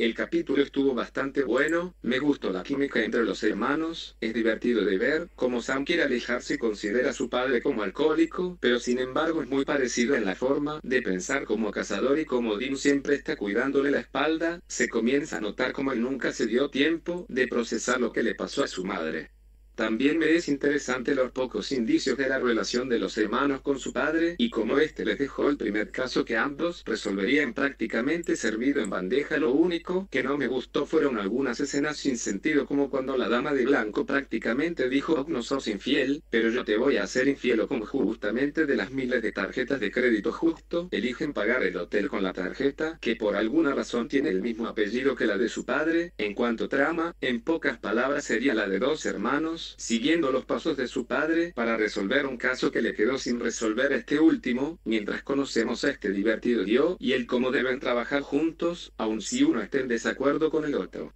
El 0.02 0.16
capítulo 0.16 0.64
estuvo 0.64 0.94
bastante 0.94 1.44
bueno, 1.44 1.94
me 2.02 2.18
gustó 2.18 2.50
la 2.50 2.64
química 2.64 3.04
entre 3.04 3.22
los 3.22 3.44
hermanos, 3.44 4.16
es 4.20 4.34
divertido 4.34 4.84
de 4.84 4.98
ver 4.98 5.28
cómo 5.36 5.62
Sam 5.62 5.84
quiere 5.84 6.02
alejarse 6.02 6.54
y 6.54 6.58
considera 6.58 7.10
a 7.10 7.12
su 7.12 7.30
padre 7.30 7.62
como 7.62 7.84
alcohólico, 7.84 8.58
pero 8.60 8.80
sin 8.80 8.98
embargo 8.98 9.44
es 9.44 9.48
muy 9.48 9.64
parecido 9.64 10.16
en 10.16 10.24
la 10.24 10.34
forma 10.34 10.80
de 10.82 11.02
pensar 11.02 11.44
como 11.44 11.70
cazador 11.70 12.18
y 12.18 12.24
como 12.24 12.56
Dean 12.56 12.76
siempre 12.76 13.14
está 13.14 13.36
cuidándole 13.36 13.92
la 13.92 14.00
espalda, 14.00 14.58
se 14.66 14.88
comienza 14.88 15.36
a 15.36 15.40
notar 15.40 15.72
como 15.72 15.92
él 15.92 16.00
nunca 16.00 16.32
se 16.32 16.48
dio 16.48 16.68
tiempo 16.68 17.24
de 17.28 17.46
procesar 17.46 18.00
lo 18.00 18.12
que 18.12 18.24
le 18.24 18.34
pasó 18.34 18.64
a 18.64 18.66
su 18.66 18.84
madre. 18.84 19.30
También 19.74 20.18
me 20.18 20.34
es 20.34 20.48
interesante 20.48 21.14
los 21.14 21.32
pocos 21.32 21.72
indicios 21.72 22.18
de 22.18 22.28
la 22.28 22.38
relación 22.38 22.88
de 22.90 22.98
los 22.98 23.16
hermanos 23.16 23.62
con 23.62 23.78
su 23.78 23.92
padre 23.92 24.34
y 24.38 24.50
como 24.50 24.78
este 24.78 25.04
les 25.04 25.18
dejó 25.18 25.48
el 25.48 25.56
primer 25.56 25.90
caso 25.90 26.24
que 26.26 26.36
ambos 26.36 26.82
resolverían 26.84 27.54
prácticamente 27.54 28.36
servido 28.36 28.82
en 28.82 28.90
bandeja. 28.90 29.38
Lo 29.38 29.52
único 29.52 30.08
que 30.10 30.22
no 30.22 30.36
me 30.36 30.46
gustó 30.46 30.84
fueron 30.84 31.18
algunas 31.18 31.58
escenas 31.60 31.96
sin 31.96 32.18
sentido 32.18 32.66
como 32.66 32.90
cuando 32.90 33.16
la 33.16 33.30
dama 33.30 33.54
de 33.54 33.64
blanco 33.64 34.04
prácticamente 34.04 34.90
dijo 34.90 35.14
oh, 35.14 35.26
no 35.28 35.42
sos 35.42 35.66
infiel, 35.68 36.22
pero 36.28 36.50
yo 36.50 36.64
te 36.64 36.76
voy 36.76 36.98
a 36.98 37.04
hacer 37.04 37.26
infiel 37.28 37.60
o 37.60 37.68
justamente 37.86 38.66
de 38.66 38.76
las 38.76 38.90
miles 38.90 39.22
de 39.22 39.32
tarjetas 39.32 39.80
de 39.80 39.90
crédito 39.90 40.32
justo 40.32 40.88
eligen 40.90 41.32
pagar 41.32 41.62
el 41.62 41.76
hotel 41.76 42.08
con 42.08 42.22
la 42.22 42.32
tarjeta 42.32 42.98
que 43.00 43.16
por 43.16 43.36
alguna 43.36 43.74
razón 43.74 44.08
tiene 44.08 44.28
el 44.28 44.42
mismo 44.42 44.66
apellido 44.66 45.16
que 45.16 45.26
la 45.26 45.38
de 45.38 45.48
su 45.48 45.64
padre. 45.64 46.12
En 46.18 46.34
cuanto 46.34 46.68
trama, 46.68 47.14
en 47.20 47.42
pocas 47.42 47.78
palabras 47.78 48.24
sería 48.24 48.54
la 48.54 48.68
de 48.68 48.78
dos 48.78 49.06
hermanos 49.06 49.61
siguiendo 49.78 50.30
los 50.32 50.44
pasos 50.44 50.76
de 50.76 50.86
su 50.86 51.06
padre 51.06 51.52
para 51.54 51.76
resolver 51.76 52.26
un 52.26 52.36
caso 52.36 52.70
que 52.70 52.82
le 52.82 52.94
quedó 52.94 53.18
sin 53.18 53.40
resolver 53.40 53.92
este 53.92 54.20
último, 54.20 54.78
mientras 54.84 55.22
conocemos 55.22 55.84
a 55.84 55.90
este 55.90 56.10
divertido 56.10 56.64
yo 56.64 56.96
y 56.98 57.12
el 57.12 57.26
cómo 57.26 57.50
deben 57.50 57.80
trabajar 57.80 58.22
juntos, 58.22 58.92
aun 58.96 59.20
si 59.20 59.42
uno 59.44 59.60
esté 59.62 59.80
en 59.80 59.88
desacuerdo 59.88 60.50
con 60.50 60.64
el 60.64 60.74
otro. 60.74 61.12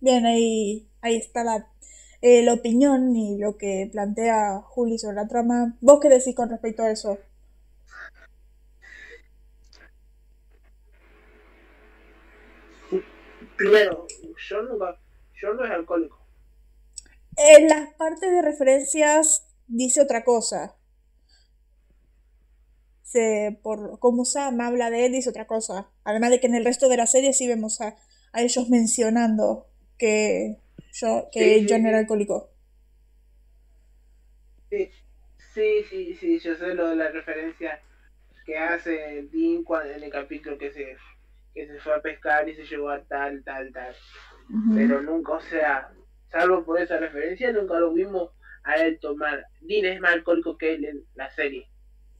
Bien, 0.00 0.26
ahí, 0.26 0.88
ahí 1.00 1.16
está 1.16 1.42
la, 1.44 1.66
eh, 2.20 2.42
la 2.42 2.54
opinión 2.54 3.14
y 3.16 3.38
lo 3.38 3.56
que 3.56 3.88
plantea 3.92 4.60
Juli 4.62 4.98
sobre 4.98 5.16
la 5.16 5.28
trama. 5.28 5.76
¿Vos 5.80 6.00
qué 6.00 6.08
decís 6.08 6.34
con 6.34 6.50
respecto 6.50 6.82
a 6.82 6.90
eso? 6.90 7.18
Primero, 13.56 14.06
yo 14.48 14.62
nunca, 14.62 14.98
yo 15.40 15.54
no 15.54 15.64
es 15.64 15.70
alcohólico. 15.70 16.23
En 17.36 17.68
las 17.68 17.92
partes 17.94 18.30
de 18.30 18.42
referencias 18.42 19.46
dice 19.66 20.00
otra 20.00 20.24
cosa. 20.24 20.76
Se, 23.02 23.58
por 23.62 23.98
cómo 23.98 24.24
Sam 24.24 24.60
habla 24.60 24.90
de 24.90 25.06
él, 25.06 25.12
dice 25.12 25.30
otra 25.30 25.46
cosa. 25.46 25.90
Además 26.04 26.30
de 26.30 26.40
que 26.40 26.46
en 26.46 26.54
el 26.54 26.64
resto 26.64 26.88
de 26.88 26.96
la 26.96 27.06
serie 27.06 27.32
sí 27.32 27.46
vemos 27.46 27.80
a, 27.80 27.96
ellos 28.34 28.68
mencionando 28.68 29.68
que, 29.96 30.56
yo, 30.92 31.28
que 31.32 31.64
John 31.68 31.86
era 31.86 31.98
alcohólico. 31.98 32.50
Sí, 34.70 34.90
sí, 35.54 35.84
sí, 35.88 36.14
sí, 36.16 36.38
yo 36.40 36.56
sé 36.56 36.74
lo 36.74 36.88
de 36.88 36.96
la 36.96 37.10
referencia 37.10 37.80
que 38.44 38.58
hace 38.58 39.28
Dean 39.32 39.64
en 39.94 40.02
el 40.02 40.10
capítulo 40.10 40.58
que 40.58 40.72
se, 40.72 40.96
que 41.54 41.66
se 41.66 41.78
fue 41.78 41.94
a 41.94 42.02
pescar 42.02 42.48
y 42.48 42.56
se 42.56 42.64
llevó 42.64 42.90
a 42.90 43.00
tal, 43.02 43.42
tal, 43.44 43.72
tal. 43.72 43.94
Pero 44.74 45.00
nunca, 45.00 45.32
o 45.32 45.40
sea, 45.40 45.90
salvo 46.34 46.64
por 46.64 46.80
esa 46.80 46.98
referencia, 46.98 47.52
nunca 47.52 47.78
lo 47.78 47.92
vimos 47.92 48.30
a 48.64 48.74
él 48.76 48.98
tomar. 49.00 49.46
Dean 49.60 49.86
es 49.86 50.00
más 50.00 50.14
alcohólico 50.14 50.58
que 50.58 50.74
él 50.74 50.84
en 50.84 51.04
la 51.14 51.30
serie. 51.30 51.68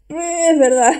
Es 0.08 0.58
verdad. 0.58 0.92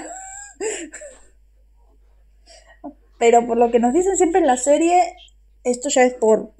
Pero 3.18 3.46
por 3.46 3.56
lo 3.56 3.70
que 3.70 3.78
nos 3.78 3.94
dicen 3.94 4.16
siempre 4.16 4.40
en 4.40 4.48
la 4.48 4.56
serie, 4.56 5.00
esto 5.62 5.88
ya 5.88 6.02
es 6.02 6.14
por 6.14 6.50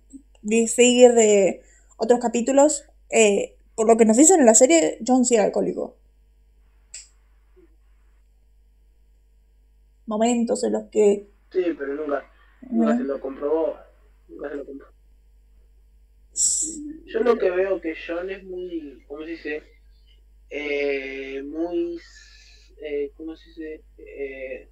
seguir 0.69 1.13
de 1.13 1.63
otros 1.97 2.21
capítulos, 2.21 2.87
eh, 3.11 3.57
por 3.75 3.89
lo 3.89 3.97
que 3.97 4.05
nos 4.05 4.17
dicen 4.17 4.41
en 4.41 4.47
la 4.47 4.55
serie, 4.55 4.99
John 5.07 5.25
sí 5.25 5.35
era 5.35 5.45
alcohólico. 5.45 5.97
Momentos 10.07 10.63
en 10.65 10.73
los 10.73 10.85
que... 10.91 11.29
Sí, 11.51 11.65
pero 11.77 11.95
nunca, 11.95 12.25
nunca 12.63 12.97
se 12.97 13.05
lo 13.05 13.21
comprobó. 13.21 13.77
Nunca 14.29 14.51
se 14.51 14.57
lo 14.57 14.67
comprobó. 14.67 14.94
Yo 17.07 17.21
lo 17.21 17.38
que 17.38 17.50
veo 17.50 17.81
que 17.81 17.95
John 17.95 18.29
es 18.31 18.43
muy, 18.43 19.05
¿cómo 19.07 19.25
se 19.25 19.31
dice? 19.31 19.62
Eh, 20.50 21.43
muy, 21.43 22.00
eh, 22.83 23.12
¿cómo 23.17 23.37
se 23.37 23.49
dice? 23.50 23.85
Eh, 23.99 24.69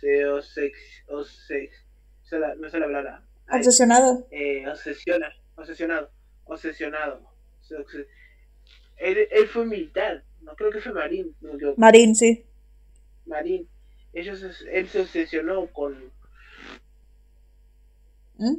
se 0.00 0.24
no 2.58 2.70
sé 2.70 2.78
la 2.78 2.86
palabra. 2.86 3.24
Obsesionado. 3.50 4.28
Eh, 4.30 4.68
obsesiona, 4.68 5.34
obsesionado, 5.56 6.10
obsesionado. 6.44 7.22
Él, 8.98 9.28
él, 9.30 9.46
fue 9.48 9.66
militar, 9.66 10.24
no 10.42 10.54
creo 10.54 10.70
que 10.70 10.80
fue 10.80 10.92
marín. 10.92 11.34
marín, 11.76 12.14
sí. 12.14 12.46
Marín. 13.26 13.68
Ellos, 14.12 14.42
él 14.70 14.88
se 14.88 15.00
obsesionó 15.00 15.66
con... 15.72 16.12
¿Mm? 18.38 18.56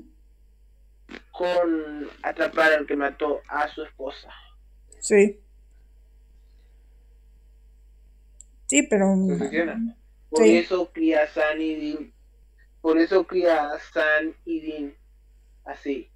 Con 1.31 2.09
atrapar 2.23 2.73
al 2.73 2.85
que 2.85 2.95
mató 2.95 3.41
a 3.47 3.67
su 3.69 3.83
esposa. 3.83 4.29
Sí. 4.99 5.39
Sí, 8.67 8.87
pero... 8.89 9.15
Por 10.29 10.45
eso 10.45 10.91
cría 10.91 11.23
a 11.23 11.27
San 11.27 11.59
y 11.61 11.75
Dean. 11.75 12.13
Por 12.81 12.97
eso 12.99 13.25
cría 13.25 13.71
a 13.71 13.79
San 13.79 14.35
y 14.45 14.61
Dean 14.61 14.95
así. 15.65 16.11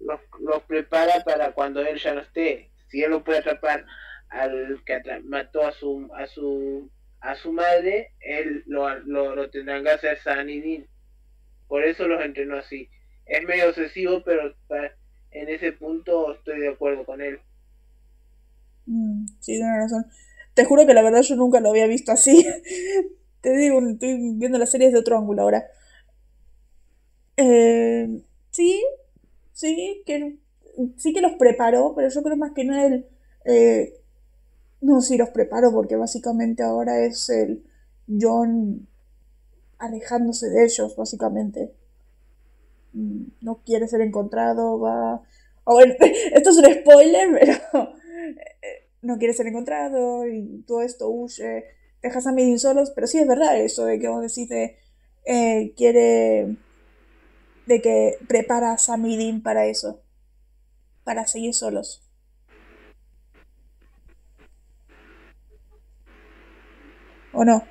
Los, 0.00 0.20
los 0.40 0.62
prepara 0.62 1.22
para 1.24 1.52
cuando 1.52 1.80
él 1.80 1.98
ya 1.98 2.14
no 2.14 2.20
esté. 2.20 2.70
Si 2.88 3.02
él 3.02 3.10
no 3.10 3.24
puede 3.24 3.38
atrapar 3.38 3.84
al 4.30 4.82
que 4.84 5.00
mató 5.24 5.66
a 5.66 5.72
su 5.72 6.10
a 6.14 6.26
su 6.26 6.90
a 7.20 7.34
su 7.36 7.52
madre, 7.52 8.12
él 8.20 8.62
lo, 8.66 8.98
lo, 9.00 9.34
lo 9.34 9.50
tendrán 9.50 9.82
que 9.84 9.90
hacer 9.90 10.18
San 10.18 10.48
y 10.48 10.60
Dean. 10.60 10.86
Por 11.68 11.84
eso 11.84 12.06
los 12.08 12.22
entrenó 12.22 12.56
así 12.56 12.90
es 13.26 13.42
medio 13.44 13.68
obsesivo, 13.68 14.22
pero 14.24 14.54
en 15.30 15.48
ese 15.48 15.72
punto 15.72 16.32
estoy 16.32 16.60
de 16.60 16.68
acuerdo 16.68 17.04
con 17.04 17.20
él. 17.20 17.38
Mm, 18.86 19.26
sí, 19.40 19.52
tiene 19.54 19.76
razón. 19.76 20.06
Te 20.54 20.64
juro 20.64 20.86
que 20.86 20.94
la 20.94 21.02
verdad 21.02 21.22
yo 21.22 21.36
nunca 21.36 21.60
lo 21.60 21.70
había 21.70 21.86
visto 21.86 22.12
así. 22.12 22.46
Te 23.40 23.56
digo, 23.56 23.80
estoy 23.80 24.36
viendo 24.36 24.58
la 24.58 24.66
serie 24.66 24.90
de 24.90 24.98
otro 24.98 25.18
ángulo 25.18 25.42
ahora. 25.42 25.66
Eh, 27.36 28.22
sí, 28.50 28.82
sí, 29.52 30.02
que 30.06 30.36
sí 30.96 31.12
que 31.12 31.20
los 31.20 31.32
preparó, 31.32 31.94
pero 31.94 32.08
yo 32.08 32.22
creo 32.22 32.36
más 32.36 32.52
que 32.52 32.64
nada 32.64 32.86
él 32.86 33.06
Eh, 33.44 33.94
no 34.80 35.00
si 35.00 35.16
los 35.16 35.30
preparo 35.30 35.72
porque 35.72 35.96
básicamente 35.96 36.62
ahora 36.62 37.00
es 37.04 37.28
el 37.30 37.64
John 38.20 38.86
alejándose 39.78 40.50
de 40.50 40.64
ellos, 40.64 40.96
básicamente. 40.96 41.74
No 42.94 43.62
quiere 43.64 43.88
ser 43.88 44.00
encontrado, 44.00 44.78
va... 44.80 45.22
esto 46.32 46.50
es 46.50 46.56
un 46.56 46.64
spoiler, 46.74 47.28
pero 47.40 47.94
eh, 48.62 48.88
no 49.02 49.18
quiere 49.18 49.34
ser 49.34 49.46
encontrado 49.46 50.26
y 50.26 50.62
todo 50.66 50.82
esto 50.82 51.08
huye. 51.08 51.64
Dejas 52.02 52.26
a 52.26 52.32
Midin 52.32 52.58
solos, 52.58 52.92
pero 52.94 53.06
sí 53.06 53.18
es 53.18 53.26
verdad 53.26 53.58
eso 53.58 53.84
de 53.84 53.98
que 53.98 54.08
vos 54.08 54.22
decís 54.22 54.48
de... 54.48 54.76
Eh, 55.26 55.72
quiere... 55.76 56.56
de 57.66 57.82
que 57.82 58.18
preparas 58.28 58.88
a 58.90 58.96
Midin 58.96 59.42
para 59.42 59.66
eso. 59.66 60.02
Para 61.04 61.26
seguir 61.26 61.54
solos. 61.54 62.02
¿O 67.32 67.44
no? 67.44 67.64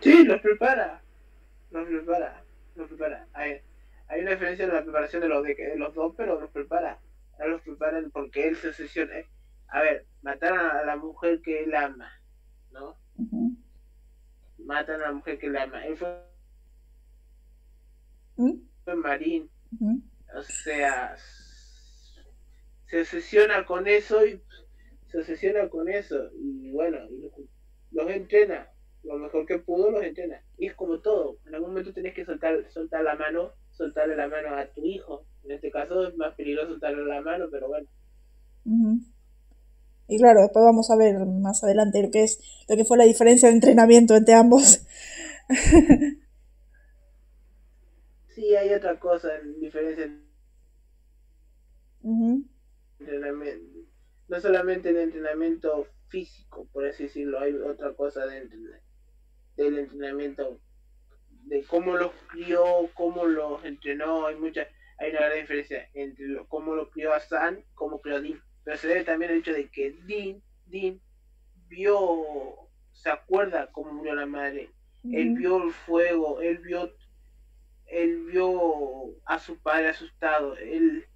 Sí, 0.00 0.24
los 0.24 0.40
prepara. 0.40 1.02
Los 1.70 1.86
prepara. 1.86 2.44
Los 2.74 2.88
prepara. 2.88 3.26
Hay, 3.32 3.60
hay 4.08 4.20
una 4.22 4.32
diferencia 4.32 4.64
en 4.64 4.74
la 4.74 4.82
preparación 4.82 5.22
de 5.22 5.28
los, 5.28 5.42
de, 5.44 5.74
los 5.76 5.94
dos, 5.94 6.14
pero 6.16 6.40
los 6.40 6.50
prepara. 6.50 7.00
No 7.38 7.48
los 7.48 7.62
prepara 7.62 8.02
porque 8.12 8.48
él 8.48 8.56
se 8.56 8.68
obsesiona. 8.68 9.14
A 9.68 9.80
ver, 9.80 10.06
mataron 10.22 10.58
a 10.58 10.84
la 10.84 10.96
mujer 10.96 11.40
que 11.42 11.62
él 11.62 11.74
ama, 11.74 12.10
¿no? 12.72 12.96
Matan 14.58 15.00
a 15.00 15.06
la 15.06 15.12
mujer 15.12 15.38
que 15.38 15.46
él 15.46 15.56
ama. 15.56 15.86
Él 15.86 15.96
fue, 15.96 16.24
¿Mm? 18.36 18.54
marín. 18.96 19.50
O 20.34 20.42
sea, 20.42 21.16
se 22.86 23.00
obsesiona 23.00 23.64
con 23.64 23.86
eso 23.86 24.26
y 24.26 24.42
se 25.06 25.18
obsesiona 25.18 25.68
con 25.68 25.88
eso 25.88 26.30
y 26.34 26.70
bueno, 26.72 26.98
los, 27.92 28.10
entrena, 28.10 28.68
lo 29.02 29.18
mejor 29.18 29.46
que 29.46 29.58
pudo 29.58 29.90
los 29.90 30.02
entrena. 30.02 30.42
Y 30.58 30.66
es 30.66 30.74
como 30.74 31.00
todo, 31.00 31.38
en 31.46 31.54
algún 31.54 31.70
momento 31.70 31.92
tenés 31.92 32.14
que 32.14 32.24
soltar, 32.24 32.70
soltar 32.70 33.02
la 33.04 33.14
mano, 33.16 33.52
soltarle 33.72 34.16
la 34.16 34.28
mano 34.28 34.54
a 34.56 34.66
tu 34.66 34.84
hijo. 34.84 35.24
En 35.44 35.52
este 35.52 35.70
caso 35.70 36.06
es 36.06 36.16
más 36.16 36.34
peligroso 36.34 36.72
soltarle 36.72 37.04
la 37.04 37.20
mano, 37.22 37.46
pero 37.50 37.68
bueno. 37.68 37.88
Y 40.06 40.18
claro, 40.18 40.42
después 40.42 40.64
vamos 40.64 40.90
a 40.90 40.96
ver 40.96 41.14
más 41.26 41.64
adelante 41.64 42.02
lo 42.02 42.10
que 42.10 42.24
es 42.24 42.40
lo 42.68 42.76
que 42.76 42.84
fue 42.84 42.98
la 42.98 43.04
diferencia 43.04 43.48
de 43.48 43.54
entrenamiento 43.54 44.14
entre 44.14 44.34
ambos. 44.34 44.86
sí, 48.28 48.54
hay 48.54 48.72
otra 48.74 48.98
cosa 48.98 49.36
en 49.36 49.60
diferencia. 49.60 50.10
Entrenamiento 52.98 53.80
no 54.30 54.40
solamente 54.40 54.90
el 54.90 54.96
entrenamiento 54.96 55.88
físico, 56.08 56.68
por 56.72 56.86
así 56.86 57.04
decirlo, 57.04 57.40
hay 57.40 57.52
otra 57.54 57.92
cosa 57.94 58.26
de 58.26 58.38
del 59.64 59.78
entrenamiento, 59.78 60.60
de 61.44 61.64
cómo 61.64 61.96
los 61.96 62.12
crió, 62.28 62.88
cómo 62.94 63.24
los 63.24 63.64
entrenó, 63.64 64.26
hay 64.26 64.36
mucha, 64.36 64.68
hay 64.98 65.10
una 65.10 65.20
gran 65.20 65.40
diferencia 65.40 65.88
entre 65.94 66.44
cómo 66.48 66.74
lo 66.74 66.90
crió 66.90 67.12
a 67.12 67.20
San, 67.20 67.64
cómo 67.74 68.00
crió 68.00 68.16
a 68.16 68.20
Dean. 68.20 68.42
Pero 68.64 68.76
se 68.76 68.88
debe 68.88 69.04
también 69.04 69.32
al 69.32 69.38
hecho 69.38 69.52
de 69.52 69.68
que 69.70 69.92
Dean, 70.06 70.42
Dean 70.66 71.00
vio, 71.68 72.68
se 72.92 73.10
acuerda 73.10 73.70
cómo 73.72 73.92
murió 73.92 74.14
la 74.14 74.26
madre, 74.26 74.70
él 75.04 75.34
vio 75.34 75.62
el 75.62 75.72
fuego, 75.72 76.40
él 76.42 76.58
vio, 76.58 76.92
él 77.86 78.26
vio 78.26 79.16
a 79.24 79.38
su 79.38 79.58
padre 79.58 79.88
asustado, 79.88 80.56
él 80.58 81.06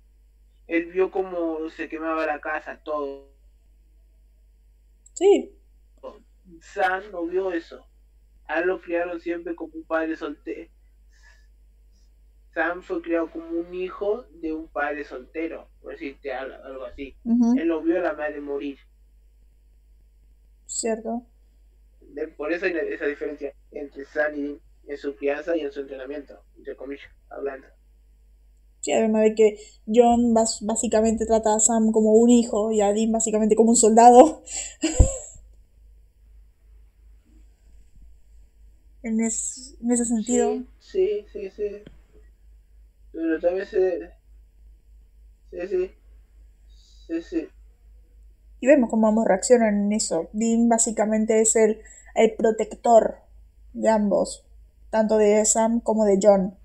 él 0.66 0.86
vio 0.86 1.10
cómo 1.10 1.68
se 1.70 1.88
quemaba 1.88 2.26
la 2.26 2.40
casa, 2.40 2.80
todo. 2.82 3.28
Sí. 5.12 5.54
Sam 6.60 7.02
no 7.12 7.26
vio 7.26 7.52
eso. 7.52 7.86
A 8.46 8.60
él 8.60 8.66
lo 8.66 8.80
criaron 8.80 9.20
siempre 9.20 9.54
como 9.54 9.72
un 9.74 9.84
padre 9.84 10.16
soltero. 10.16 10.70
Sam 12.52 12.82
fue 12.82 13.02
criado 13.02 13.30
como 13.30 13.48
un 13.48 13.74
hijo 13.74 14.24
de 14.40 14.52
un 14.52 14.68
padre 14.68 15.04
soltero, 15.04 15.68
por 15.80 15.92
decirte 15.92 16.32
algo, 16.32 16.84
así. 16.84 17.16
Él 17.56 17.66
no 17.66 17.82
vio 17.82 17.98
a 17.98 18.02
la 18.02 18.12
madre 18.12 18.40
morir. 18.40 18.78
Cierto. 20.66 21.26
por 22.36 22.52
eso 22.52 22.66
hay 22.66 22.76
esa 22.90 23.06
diferencia 23.06 23.52
entre 23.72 24.04
Sam 24.04 24.34
y 24.36 24.42
Dean 24.42 24.60
en 24.86 24.98
su 24.98 25.16
crianza 25.16 25.56
y 25.56 25.60
en 25.60 25.72
su 25.72 25.80
entrenamiento, 25.80 26.38
entre 26.56 26.76
comillas, 26.76 27.10
hablando. 27.28 27.66
Sí, 28.80 28.92
además 28.92 29.22
de 29.22 29.34
que 29.34 29.58
John 29.86 30.34
básicamente 30.34 31.26
trata 31.26 31.54
a 31.54 31.60
Sam 31.60 31.90
como 31.90 32.12
un 32.12 32.28
hijo 32.30 32.70
y 32.70 32.82
a 32.82 32.92
Dean 32.92 33.10
básicamente 33.10 33.56
como 33.56 33.70
un 33.70 33.76
soldado. 33.76 34.42
en, 39.04 39.20
ese 39.20 40.04
sentido. 40.04 40.62
Sí, 40.80 41.24
sí, 41.32 41.50
sí, 41.50 41.82
Pero 43.12 43.40
también 43.40 43.66
se... 43.66 44.10
Sí, 45.50 45.68
sí. 45.68 45.90
Sí, 47.06 47.22
sí. 47.22 47.48
Y 48.60 48.66
vemos 48.66 48.90
cómo 48.90 49.06
ambos 49.06 49.26
reaccionan 49.26 49.84
en 49.84 49.92
eso. 49.92 50.28
Dean 50.32 50.68
básicamente 50.68 51.40
es 51.40 51.54
el, 51.54 51.80
el 52.14 52.34
protector 52.34 53.18
de 53.72 53.88
ambos, 53.88 54.44
tanto 54.90 55.18
de 55.18 55.44
Sam 55.44 55.80
como 55.80 56.04
de 56.04 56.18
John 56.20 56.56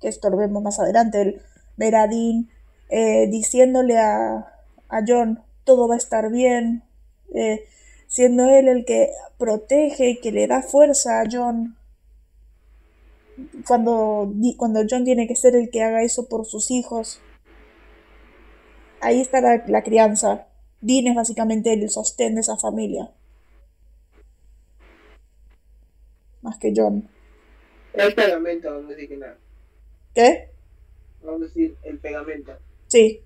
que 0.00 0.08
esto 0.08 0.30
lo 0.30 0.36
vemos 0.36 0.62
más 0.62 0.78
adelante, 0.78 1.20
el 1.20 1.42
ver 1.76 1.96
a 1.96 2.06
Dean 2.06 2.48
eh, 2.88 3.26
diciéndole 3.28 3.98
a, 3.98 4.52
a, 4.88 5.00
John 5.06 5.42
todo 5.64 5.88
va 5.88 5.94
a 5.94 5.98
estar 5.98 6.30
bien, 6.30 6.82
eh, 7.34 7.64
siendo 8.06 8.48
él 8.48 8.68
el 8.68 8.84
que 8.84 9.10
protege 9.38 10.10
y 10.10 10.20
que 10.20 10.32
le 10.32 10.46
da 10.46 10.62
fuerza 10.62 11.20
a 11.20 11.24
John. 11.30 11.76
Cuando, 13.66 14.32
cuando 14.56 14.80
John 14.88 15.04
tiene 15.04 15.26
que 15.26 15.36
ser 15.36 15.56
el 15.56 15.70
que 15.70 15.82
haga 15.82 16.02
eso 16.02 16.28
por 16.28 16.46
sus 16.46 16.70
hijos. 16.70 17.20
Ahí 19.00 19.20
está 19.20 19.40
la, 19.40 19.82
crianza. 19.82 20.46
Dean 20.80 21.08
es 21.08 21.14
básicamente 21.14 21.72
el 21.72 21.88
sostén 21.90 22.34
de 22.34 22.40
esa 22.40 22.56
familia. 22.56 23.10
Más 26.42 26.58
que 26.58 26.72
John. 26.74 27.08
El 27.92 28.14
pegamento, 28.14 28.82
no 28.82 28.88
que 28.88 29.16
nada. 29.16 29.36
¿Qué? 30.14 30.50
Vamos 31.22 31.42
a 31.42 31.44
decir 31.44 31.76
el 31.82 31.98
pegamento. 31.98 32.52
Sí. 32.86 33.20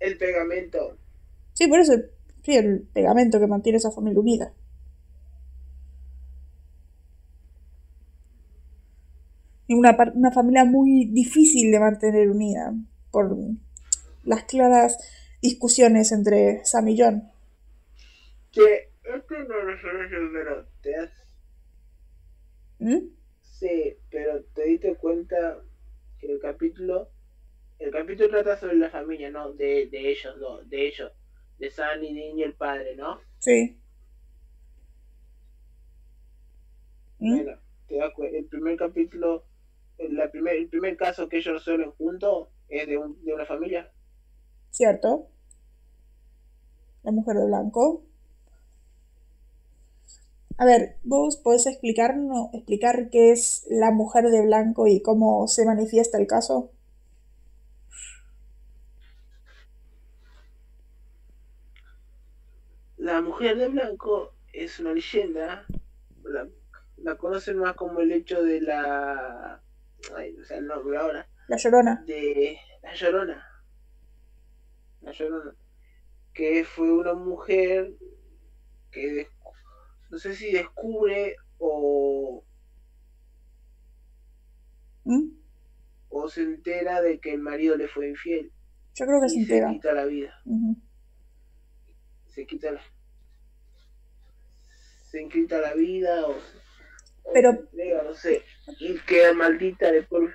El 0.00 0.18
pegamento. 0.18 0.96
Sí, 1.52 1.68
por 1.68 1.78
eso, 1.78 1.92
sí, 2.44 2.56
el 2.56 2.86
pegamento 2.92 3.40
que 3.40 3.46
mantiene 3.46 3.78
esa 3.78 3.90
familia 3.90 4.20
unida. 4.20 4.52
Y 9.66 9.74
una, 9.74 9.96
una 10.14 10.30
familia 10.30 10.64
muy 10.64 11.06
difícil 11.06 11.70
de 11.70 11.80
mantener 11.80 12.30
unida 12.30 12.74
por 13.10 13.34
las 14.22 14.44
claras 14.44 14.98
discusiones 15.40 16.12
entre 16.12 16.64
Sam 16.64 16.88
y 16.88 17.00
John. 17.00 17.30
Que 18.52 18.90
esto 19.02 19.34
no 19.48 19.62
lo 19.62 19.78
sabes 19.80 20.10
pero 20.32 20.66
te 20.82 20.96
has... 20.96 21.10
¿Mm? 22.78 23.08
Sí, 23.42 23.96
pero 24.10 24.42
te 24.54 24.64
diste 24.64 24.94
cuenta 24.96 25.58
el 26.20 26.38
capítulo 26.40 27.08
el 27.78 27.90
capítulo 27.90 28.28
trata 28.28 28.56
sobre 28.56 28.76
la 28.76 28.90
familia, 28.90 29.30
¿no? 29.30 29.52
De, 29.52 29.88
de 29.88 30.10
ellos 30.10 30.38
dos, 30.38 30.68
de 30.68 30.86
ellos, 30.86 31.12
de 31.58 31.70
Sunny, 31.70 32.32
y 32.36 32.42
el 32.42 32.54
padre, 32.54 32.96
¿no? 32.96 33.18
Sí. 33.38 33.78
¿Mm? 37.18 37.36
Bueno, 37.36 37.58
te 37.88 37.96
das 37.96 38.12
el 38.32 38.44
primer 38.46 38.76
capítulo, 38.76 39.44
el, 39.98 40.30
primer, 40.30 40.56
el 40.56 40.68
primer 40.68 40.96
caso 40.96 41.28
que 41.28 41.38
ellos 41.38 41.54
resuelven 41.54 41.92
juntos 41.92 42.48
es 42.68 42.86
de, 42.86 42.98
un, 42.98 43.22
de 43.24 43.34
una 43.34 43.46
familia. 43.46 43.90
Cierto. 44.70 45.28
La 47.02 47.12
mujer 47.12 47.36
de 47.36 47.46
blanco. 47.46 48.02
A 50.56 50.64
ver, 50.64 50.98
vos 51.02 51.36
podés 51.36 51.66
explicarnos, 51.66 52.52
explicar 52.54 53.10
qué 53.10 53.32
es 53.32 53.66
la 53.68 53.90
mujer 53.90 54.30
de 54.30 54.42
blanco 54.42 54.86
y 54.86 55.02
cómo 55.02 55.48
se 55.48 55.64
manifiesta 55.64 56.18
el 56.18 56.26
caso. 56.26 56.70
La 63.14 63.20
mujer 63.20 63.56
de 63.56 63.68
blanco 63.68 64.34
es 64.52 64.80
una 64.80 64.92
leyenda, 64.92 65.64
la, 66.96 67.16
conocen 67.16 67.58
más 67.58 67.76
como 67.76 68.00
el 68.00 68.10
hecho 68.10 68.42
de 68.42 68.60
la... 68.60 69.62
Ay, 70.16 70.32
no 70.32 70.42
sé 70.44 70.56
el 70.56 70.66
nombre 70.66 70.96
ahora. 70.96 71.28
La 71.46 71.56
llorona. 71.56 72.02
De 72.08 72.58
la 72.82 72.92
llorona. 72.92 73.46
La 75.02 75.12
llorona. 75.12 75.54
Que 76.32 76.64
fue 76.64 76.90
una 76.90 77.14
mujer 77.14 77.94
que 78.90 79.28
no 80.10 80.18
sé 80.18 80.34
si 80.34 80.50
descubre 80.50 81.36
o 81.58 82.44
¿Mm? 85.04 85.36
o 86.08 86.28
se 86.28 86.42
entera 86.42 87.00
de 87.00 87.20
que 87.20 87.32
el 87.32 87.40
marido 87.40 87.76
le 87.76 87.86
fue 87.86 88.08
infiel 88.08 88.50
Yo 88.94 89.06
creo 89.06 89.20
que 89.22 89.28
se 89.28 89.36
y 89.38 89.44
se 89.44 89.54
entera. 89.54 89.70
quita 89.70 89.92
la 89.92 90.04
vida. 90.04 90.34
Ujú. 90.46 90.76
Se 92.26 92.44
quita 92.44 92.72
la. 92.72 92.80
Se 95.14 95.28
quita 95.28 95.58
la 95.60 95.74
vida 95.74 96.26
o. 96.26 96.32
o 96.32 97.32
Pero- 97.32 97.52
se 97.52 97.58
entrega, 97.60 98.02
no 98.02 98.14
sé. 98.14 98.42
Y 98.80 98.98
queda 99.06 99.32
maldita 99.32 99.92
de 99.92 100.02
por. 100.02 100.28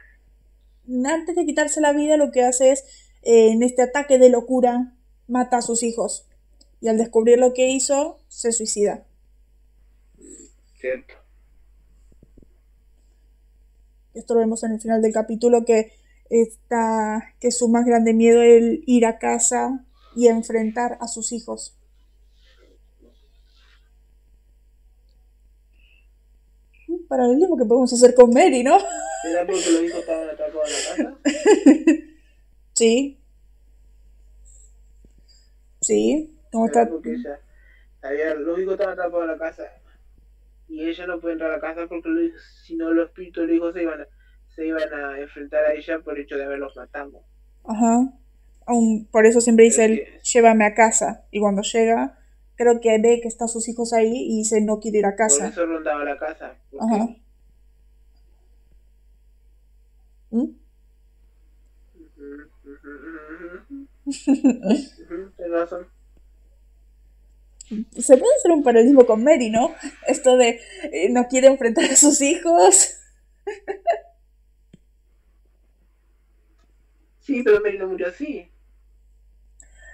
Antes 1.06 1.36
de 1.36 1.46
quitarse 1.46 1.82
la 1.82 1.92
vida, 1.92 2.16
lo 2.16 2.32
que 2.32 2.44
hace 2.44 2.72
es, 2.72 2.86
eh, 3.24 3.52
en 3.52 3.62
este 3.62 3.82
ataque 3.82 4.18
de 4.20 4.30
locura, 4.30 4.96
mata 5.28 5.58
a 5.58 5.62
sus 5.62 5.84
hijos. 5.84 6.30
Y 6.80 6.88
al 6.88 6.98
descubrir 6.98 7.40
lo 7.40 7.54
que 7.54 7.68
hizo, 7.68 8.22
se 8.30 8.54
suicida. 8.54 9.06
Cierto. 10.80 11.14
Esto 14.14 14.34
lo 14.34 14.40
vemos 14.40 14.64
en 14.64 14.72
el 14.72 14.80
final 14.80 15.02
del 15.02 15.12
capítulo 15.12 15.66
que 15.66 15.92
está, 16.30 17.34
que 17.42 17.52
su 17.52 17.68
más 17.68 17.86
grande 17.86 18.14
miedo 18.14 18.42
es 18.42 18.62
el 18.64 18.84
ir 18.88 19.06
a 19.06 19.20
casa 19.20 19.86
y 20.16 20.28
enfrentar 20.30 20.98
a 21.02 21.10
sus 21.10 21.34
hijos. 21.34 21.76
Paralelismo 27.10 27.58
que 27.58 27.66
podemos 27.66 27.92
hacer 27.92 28.14
con 28.16 28.30
Mary, 28.32 28.64
¿no? 28.64 28.78
¿Será 29.24 29.46
porque 29.46 29.72
los 29.72 29.84
hijos 29.84 30.00
estaban 30.00 30.30
atrapados 30.30 30.98
en 30.98 31.06
la 31.06 31.12
casa? 31.12 31.20
Sí. 32.74 33.20
Sí. 35.82 36.34
¿Cómo 36.50 36.68
¿Será 36.68 36.84
está? 36.84 36.94
porque 36.94 37.14
ella. 37.16 37.40
Había, 38.02 38.34
los 38.36 38.58
hijos 38.58 38.74
estaban 38.76 38.94
atrapados 38.94 39.24
en 39.24 39.32
la 39.32 39.38
casa. 39.38 39.64
Y 40.70 40.88
ella 40.88 41.08
no 41.08 41.20
puede 41.20 41.34
entrar 41.34 41.52
a 41.52 41.56
la 41.56 41.60
casa 41.60 41.88
porque 41.90 42.32
si 42.64 42.76
no 42.78 42.92
los 42.92 43.08
espíritus 43.08 43.42
de 43.42 43.48
los 43.48 43.56
hijos 43.58 43.74
se 43.74 43.82
iban, 43.82 44.02
a, 44.02 44.08
se 44.56 44.66
iban 44.66 44.94
a 44.94 45.20
enfrentar 45.20 45.66
a 45.66 45.74
ella 45.74 46.00
por 46.00 46.16
el 46.16 46.24
hecho 46.24 46.38
de 46.38 46.46
haberlos 46.46 46.76
matado. 46.78 47.22
Ajá. 47.66 48.14
Aún 48.66 49.08
por 49.12 49.26
eso 49.26 49.42
siempre 49.42 49.66
dice 49.66 49.86
él, 49.86 50.08
llévame 50.22 50.64
a 50.64 50.74
casa. 50.76 51.26
Y 51.32 51.40
cuando 51.42 51.64
llega, 51.64 52.19
creo 52.60 52.82
que 52.82 53.00
ve 53.00 53.22
que 53.22 53.30
están 53.30 53.48
sus 53.48 53.70
hijos 53.70 53.94
ahí 53.94 54.12
y 54.14 54.40
dice, 54.40 54.60
no 54.60 54.82
quiero 54.82 54.98
ir 54.98 55.06
a 55.06 55.12
Por 55.12 55.18
casa. 55.18 55.48
eso 55.48 55.66
rondaba 55.66 56.04
la 56.04 56.18
casa. 56.18 56.58
Ajá. 56.78 57.08
¿Mm? 60.32 60.46
Se 67.98 68.18
puede 68.18 68.36
hacer 68.36 68.52
un 68.52 68.64
paralelismo 68.64 69.06
con 69.06 69.24
Mary, 69.24 69.50
¿no? 69.50 69.74
Esto 70.08 70.36
de 70.36 70.60
eh, 70.92 71.10
no 71.12 71.28
quiere 71.28 71.48
enfrentar 71.48 71.86
a 71.86 71.96
sus 71.96 72.20
hijos. 72.22 72.96
Sí, 77.22 77.42
pero 77.44 77.62
Mary 77.62 77.78
no 77.78 77.88
murió 77.88 78.08
así. 78.08 78.50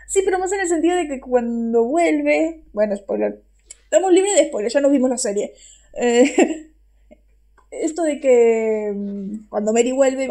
Sí, 0.08 0.22
pero 0.24 0.40
más 0.40 0.52
en 0.52 0.60
el 0.62 0.68
sentido 0.68 0.96
de 0.96 1.08
que 1.08 1.20
cuando 1.20 1.84
vuelve. 1.84 2.62
Bueno, 2.74 2.96
spoiler. 2.96 3.42
Estamos 3.84 4.12
libres 4.12 4.36
de 4.36 4.48
spoiler, 4.48 4.72
ya 4.72 4.82
nos 4.82 4.92
vimos 4.92 5.10
la 5.10 5.18
serie. 5.18 5.54
Eh, 6.00 6.72
esto 7.72 8.04
de 8.04 8.20
que 8.20 8.92
mm, 8.96 9.48
cuando 9.50 9.74
Mary 9.74 9.92
vuelve. 9.92 10.28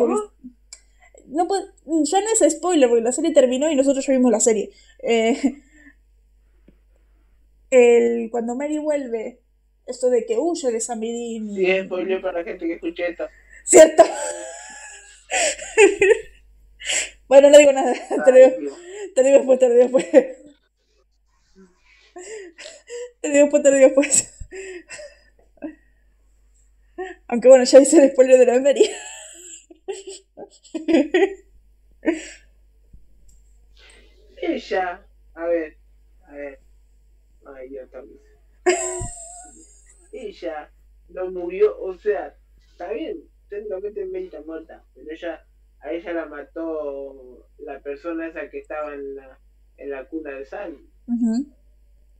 No 1.26 1.48
puede- 1.48 1.64
ya 2.04 2.20
no 2.20 2.26
es 2.32 2.52
spoiler 2.52 2.88
porque 2.88 3.02
la 3.02 3.12
serie 3.12 3.32
terminó 3.32 3.70
y 3.70 3.76
nosotros 3.76 4.06
ya 4.06 4.12
vimos 4.12 4.30
la 4.30 4.40
serie. 4.40 4.70
Eh, 5.02 5.36
el, 7.70 8.30
cuando 8.30 8.54
Mary 8.54 8.78
vuelve, 8.78 9.40
esto 9.86 10.10
de 10.10 10.24
que 10.26 10.38
huye 10.38 10.70
de 10.70 10.80
San 10.80 11.00
Vidín. 11.00 11.54
Sí, 11.54 11.66
es 11.66 11.86
spoiler 11.86 12.20
para 12.20 12.40
la 12.40 12.44
gente 12.44 12.66
que 12.66 12.74
escuche 12.74 13.08
esto. 13.08 13.26
¿Cierto? 13.64 14.02
bueno, 17.34 17.50
no 17.50 17.58
digo 17.58 17.72
nada. 17.72 17.92
Te 18.24 18.32
lo 18.32 18.36
digo, 18.36 18.76
te 19.14 19.22
lo 19.22 19.28
digo 19.28 19.38
después, 19.38 19.58
te 19.58 19.68
lo 19.68 19.74
digo 19.74 19.82
después. 19.84 20.06
Te 23.20 23.28
lo 23.28 23.34
digo 23.34 23.44
después, 23.44 23.62
te 23.62 23.70
lo 23.70 23.76
digo 23.76 23.88
después. 23.88 24.30
Aunque 27.26 27.48
bueno, 27.48 27.64
ya 27.64 27.80
hice 27.80 28.04
el 28.04 28.12
spoiler 28.12 28.38
de 28.38 28.46
la 28.46 28.60
Mary. 28.60 28.88
Ella, 34.36 35.04
a 35.34 35.46
ver, 35.46 35.76
a 36.28 36.32
ver. 36.32 36.60
Ay, 37.46 37.68
Dios 37.68 37.90
también. 37.90 38.20
Ella 40.12 40.70
no 41.08 41.30
murió, 41.30 41.80
o 41.80 41.98
sea, 41.98 42.36
está 42.70 42.92
bien, 42.92 43.28
técnicamente 43.48 44.06
Mary 44.06 44.26
está 44.26 44.40
muerta, 44.42 44.84
pero 44.94 45.10
ella, 45.10 45.44
a 45.84 45.92
ella 45.92 46.12
la 46.14 46.26
mató 46.26 47.46
la 47.58 47.78
persona 47.80 48.26
esa 48.26 48.48
que 48.48 48.58
estaba 48.58 48.94
en 48.94 49.16
la, 49.16 49.38
en 49.76 49.90
la 49.90 50.06
cuna 50.08 50.30
de 50.30 50.46
Ujú. 51.06 51.46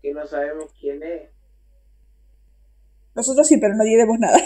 que 0.03 0.13
no 0.13 0.27
sabemos 0.27 0.71
quién 0.79 1.03
es. 1.03 1.31
Nosotros 3.15 3.49
sí, 3.49 3.57
pero 3.57 3.75
no 3.75 3.85
diremos 3.85 4.19
nada. 4.19 4.39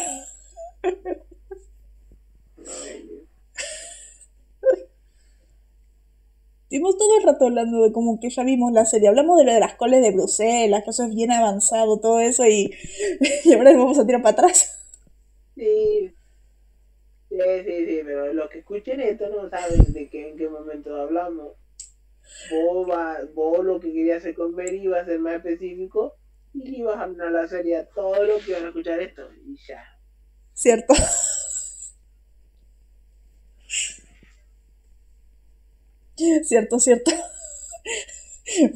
Estuvimos 6.70 6.98
todo 6.98 7.16
el 7.18 7.24
rato 7.24 7.46
hablando 7.46 7.82
de 7.82 7.92
como 7.92 8.20
que 8.20 8.30
ya 8.30 8.44
vimos 8.44 8.72
la 8.72 8.84
serie. 8.84 9.08
Hablamos 9.08 9.38
de 9.38 9.44
lo 9.44 9.54
de 9.54 9.60
las 9.60 9.74
coles 9.74 10.02
de 10.02 10.12
Bruselas, 10.12 10.84
que 10.84 10.90
eso 10.90 11.04
es 11.04 11.14
bien 11.14 11.32
avanzado, 11.32 11.98
todo 11.98 12.20
eso, 12.20 12.46
y, 12.46 12.70
y 13.44 13.52
ahora 13.54 13.72
nos 13.72 13.82
vamos 13.82 13.98
a 13.98 14.06
tirar 14.06 14.22
para 14.22 14.32
atrás. 14.34 14.78
Sí, 15.56 16.14
sí, 17.44 17.64
sí, 17.64 17.86
sí, 17.86 18.00
pero 18.04 18.32
los 18.32 18.50
que 18.50 18.58
escuchen 18.60 19.00
esto 19.00 19.28
no 19.30 19.48
saben 19.48 19.92
de 19.92 20.08
qué, 20.10 20.28
en 20.30 20.36
qué 20.36 20.48
momento 20.48 20.94
hablamos. 20.96 21.56
Vos, 22.50 22.88
va- 22.90 23.20
vos 23.34 23.64
lo 23.64 23.80
que 23.80 23.92
querías 23.92 24.18
hacer 24.18 24.34
con 24.34 24.54
Mary 24.54 24.78
iba 24.82 25.00
a 25.00 25.04
ser 25.04 25.18
más 25.20 25.34
específico 25.36 26.14
y 26.54 26.80
ibas 26.80 26.96
a 26.98 27.04
hablar 27.04 27.32
la 27.32 27.48
serie 27.48 27.76
a 27.76 27.86
todos 27.88 28.26
los 28.26 28.44
que 28.44 28.52
van 28.54 28.64
a 28.64 28.68
escuchar 28.68 29.00
esto 29.00 29.28
y 29.46 29.56
ya. 29.66 29.84
¿Cierto? 30.54 30.94
Cierto, 36.44 36.78
cierto. 36.78 37.12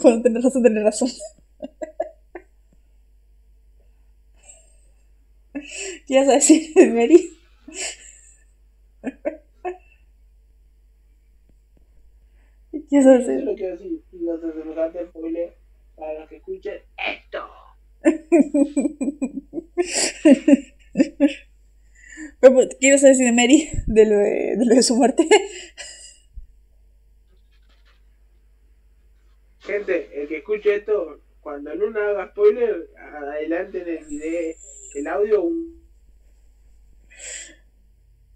Cuando 0.01 0.22
tenés 0.22 0.44
razón, 0.44 0.62
tenés 0.62 0.85
razón. 0.85 1.09
¿Qué 6.07 6.14
ibas 6.14 6.29
a 6.29 6.33
decir, 6.33 6.72
Mary? 6.94 7.31
¿Qué 12.70 12.82
ibas 12.90 13.06
a 13.06 13.16
Eso 13.16 13.20
es 13.20 13.26
decir? 13.26 13.44
lo 13.44 13.56
que 13.56 13.70
decir. 13.70 14.02
Se 14.10 14.52
semejante 14.52 15.06
spoiler 15.06 15.54
para 15.96 16.20
los 16.20 16.28
que 16.28 16.36
escuchen 16.36 16.80
esto. 16.96 17.48
Pero, 22.40 22.54
¿Qué 22.80 22.88
ibas 22.88 23.04
a 23.04 23.08
decir 23.08 23.26
de 23.26 23.32
Mary? 23.32 23.68
De 23.86 24.06
lo 24.06 24.16
de, 24.16 24.56
de, 24.56 24.64
lo 24.66 24.74
de 24.74 24.82
su 24.82 24.96
muerte. 24.96 25.28
Gente, 29.60 30.10
el 30.20 30.28
que 30.28 30.38
escuche 30.38 30.74
esto, 30.74 31.20
cuando 31.40 31.74
no 31.74 31.98
haga 31.98 32.28
spoiler, 32.30 32.90
adelante 32.96 33.82
en 33.82 33.88
el 33.88 34.04
video, 34.06 34.54
el 34.94 35.06
audio 35.06 35.42
un 35.42 35.81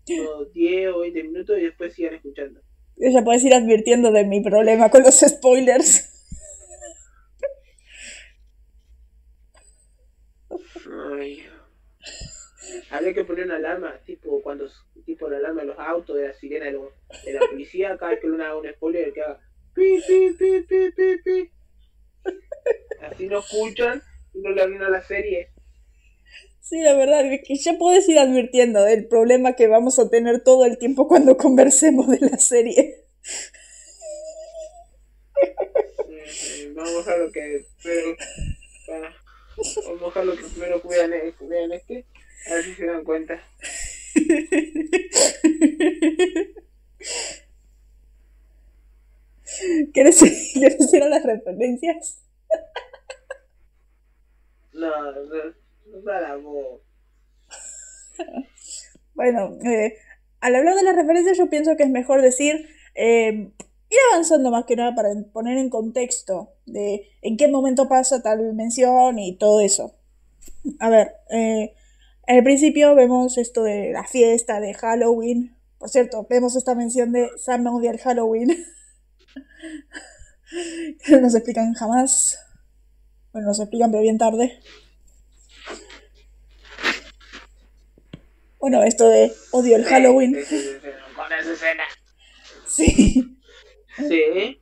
unos 0.08 0.52
10 0.52 0.92
o 0.94 1.00
20 1.00 1.22
minutos 1.24 1.58
y 1.58 1.62
después 1.62 1.94
sigan 1.94 2.14
escuchando. 2.14 2.60
Ella 2.98 3.22
puedes 3.24 3.44
ir 3.44 3.54
advirtiendo 3.54 4.10
de 4.12 4.24
mi 4.24 4.40
problema 4.42 4.90
con 4.90 5.02
los 5.02 5.18
spoilers. 5.20 6.12
Ay. 11.18 11.44
Habría 12.90 13.14
que 13.14 13.24
poner 13.24 13.46
una 13.46 13.56
alarma, 13.56 13.98
tipo 14.04 14.40
cuando 14.42 14.68
tipo 15.04 15.28
la 15.28 15.36
alarma 15.38 15.62
de 15.62 15.66
los 15.68 15.78
autos, 15.78 16.16
de 16.16 16.28
la 16.28 16.34
sirena 16.34 16.66
de, 16.66 16.72
los- 16.72 16.92
de 17.24 17.32
la 17.32 17.40
policía, 17.40 17.96
cada 17.98 18.12
vez 18.12 18.20
que 18.20 18.26
uno 18.28 18.42
haga 18.44 18.56
un 18.56 18.68
spoiler 18.72 19.12
que 19.12 19.22
haga 19.22 19.40
pi 19.74 20.00
pi 20.06 20.30
pi 20.38 20.60
pi 20.62 20.90
pi 20.92 21.16
pi. 21.24 21.50
Así 23.02 23.26
no 23.26 23.38
escuchan 23.40 24.02
y 24.34 24.40
no 24.40 24.50
le 24.50 24.62
arruinan 24.62 24.92
la 24.92 25.02
serie. 25.02 25.50
Sí, 26.68 26.80
la 26.80 26.94
verdad, 26.94 27.22
que 27.44 27.54
ya 27.54 27.78
puedes 27.78 28.08
ir 28.08 28.18
advirtiendo 28.18 28.82
del 28.82 29.06
problema 29.06 29.52
que 29.52 29.68
vamos 29.68 30.00
a 30.00 30.10
tener 30.10 30.42
todo 30.42 30.64
el 30.64 30.78
tiempo 30.78 31.06
cuando 31.06 31.36
conversemos 31.36 32.08
de 32.08 32.18
la 32.18 32.38
serie. 32.38 33.04
Vamos 36.74 37.06
a 37.06 37.16
lo 37.18 37.30
que 37.30 37.64
pero, 37.84 38.16
bueno, 38.88 39.06
vamos 39.86 40.16
a 40.16 40.24
lo 40.24 40.36
que 40.36 40.42
primero 40.42 40.82
eh, 40.90 41.34
vean 41.42 41.72
este, 41.72 42.04
a 42.50 42.54
ver 42.54 42.64
si 42.64 42.74
se 42.74 42.86
dan 42.86 43.04
cuenta. 43.04 43.40
¿Quieres, 49.94 50.18
¿Quieres 50.52 50.92
ir 50.92 51.02
a 51.04 51.08
las 51.08 51.22
referencias? 51.22 52.18
No, 54.72 55.12
no. 55.12 55.65
Bueno, 59.14 59.56
eh, 59.64 59.94
al 60.40 60.54
hablar 60.54 60.74
de 60.74 60.82
las 60.82 60.94
referencias 60.94 61.38
yo 61.38 61.48
pienso 61.48 61.76
que 61.76 61.84
es 61.84 61.90
mejor 61.90 62.22
decir 62.22 62.68
eh, 62.94 63.50
ir 63.88 63.98
avanzando 64.12 64.50
más 64.50 64.66
que 64.66 64.76
nada 64.76 64.94
para 64.94 65.10
poner 65.32 65.58
en 65.58 65.70
contexto 65.70 66.52
de 66.66 67.08
en 67.22 67.36
qué 67.36 67.48
momento 67.48 67.88
pasa 67.88 68.22
tal 68.22 68.54
mención 68.54 69.18
y 69.18 69.36
todo 69.36 69.60
eso. 69.60 69.94
A 70.80 70.90
ver, 70.90 71.14
eh, 71.30 71.74
en 72.26 72.36
el 72.36 72.44
principio 72.44 72.94
vemos 72.94 73.38
esto 73.38 73.62
de 73.62 73.92
la 73.92 74.04
fiesta 74.04 74.60
de 74.60 74.74
Halloween. 74.74 75.56
Por 75.78 75.88
cierto, 75.88 76.26
vemos 76.28 76.56
esta 76.56 76.74
mención 76.74 77.12
de 77.12 77.30
Sam 77.38 77.66
odia 77.66 77.90
el 77.90 77.98
Halloween. 77.98 78.48
no 81.10 81.20
nos 81.20 81.34
explican 81.34 81.74
jamás. 81.74 82.38
Bueno, 83.32 83.48
nos 83.48 83.60
explican, 83.60 83.90
pero 83.90 84.02
bien 84.02 84.18
tarde. 84.18 84.58
Bueno, 88.58 88.82
esto 88.82 89.08
de 89.08 89.32
odio 89.52 89.76
el 89.76 89.84
Halloween. 89.84 90.32
Con 90.32 91.32
esa 91.32 91.52
escena. 91.52 91.84
Sí. 92.66 93.38
Sí. 93.96 94.60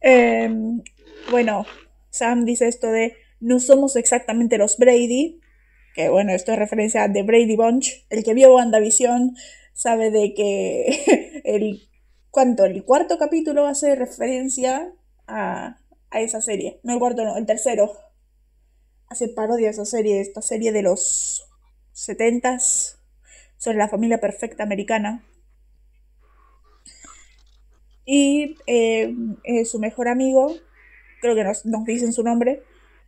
Em, 0.00 0.82
bueno, 1.30 1.66
Sam 2.10 2.44
dice 2.44 2.68
esto 2.68 2.88
de 2.88 3.16
no 3.40 3.60
somos 3.60 3.96
exactamente 3.96 4.58
los 4.58 4.78
Brady, 4.78 5.40
que 5.94 6.08
bueno, 6.08 6.32
esto 6.32 6.52
es 6.52 6.58
referencia 6.58 7.04
a 7.04 7.12
The 7.12 7.22
Brady 7.22 7.56
Bunch. 7.56 8.06
El 8.10 8.24
que 8.24 8.34
vio 8.34 8.54
WandaVision 8.54 9.36
sabe 9.72 10.10
de 10.10 10.34
que 10.34 11.42
el, 11.44 11.88
¿cuánto? 12.30 12.64
El 12.64 12.84
cuarto 12.84 13.18
capítulo 13.18 13.66
hace 13.66 13.94
referencia 13.94 14.92
a, 15.26 15.78
a 16.10 16.20
esa 16.20 16.40
serie. 16.40 16.80
No 16.82 16.94
el 16.94 16.98
cuarto, 16.98 17.24
no, 17.24 17.36
el 17.36 17.46
tercero. 17.46 17.92
Hace 19.08 19.28
parodia 19.28 19.68
a 19.68 19.70
esa 19.70 19.84
serie, 19.84 20.20
esta 20.20 20.42
serie 20.42 20.72
de 20.72 20.82
los 20.82 21.46
setentas 21.92 22.98
sobre 23.56 23.78
la 23.78 23.88
familia 23.88 24.20
perfecta 24.20 24.62
americana. 24.62 25.24
Y 28.04 28.56
eh, 28.66 29.14
eh, 29.44 29.64
su 29.64 29.78
mejor 29.78 30.08
amigo, 30.08 30.54
creo 31.20 31.34
que 31.34 31.44
nos, 31.44 31.64
nos 31.64 31.84
dicen 31.84 32.12
su 32.12 32.22
nombre, 32.22 32.62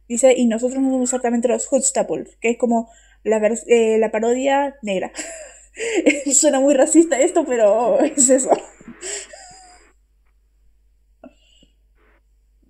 dice, 0.09 0.33
y 0.35 0.47
nosotros 0.47 0.81
no 0.81 0.91
somos 0.91 1.11
exactamente 1.11 1.49
los 1.49 1.71
Hoodstaples, 1.71 2.37
que 2.41 2.51
es 2.51 2.59
como 2.59 2.91
la, 3.25 3.39
eh, 3.67 3.99
la 3.99 4.11
parodia 4.11 4.77
negra. 4.83 5.13
Suena 6.33 6.61
muy 6.61 6.75
racista 6.75 7.21
esto, 7.21 7.45
pero 7.45 8.01
es 8.01 8.31
eso. 8.31 8.51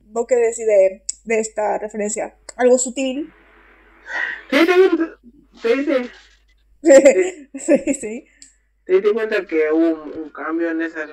¿Vos 0.07 0.27
qué 0.27 0.37
decís 0.37 0.67
de, 0.67 1.03
de 1.25 1.41
esta 1.41 1.79
referencia? 1.79 2.35
Algo 2.57 2.79
sutil. 2.79 3.33
¿Te 4.51 4.57
diste 4.59 4.75
cuenta, 4.75 5.21
te 5.63 5.77
diste- 5.77 6.11
sí, 7.55 7.95
sí. 7.95 8.29
te 8.85 8.93
diste 8.95 9.13
cuenta 9.13 9.45
que 9.47 9.73
hubo 9.73 10.03
un, 10.05 10.19
un 10.19 10.31
cambio 10.31 10.71
en 10.71 10.83
esa 10.83 11.07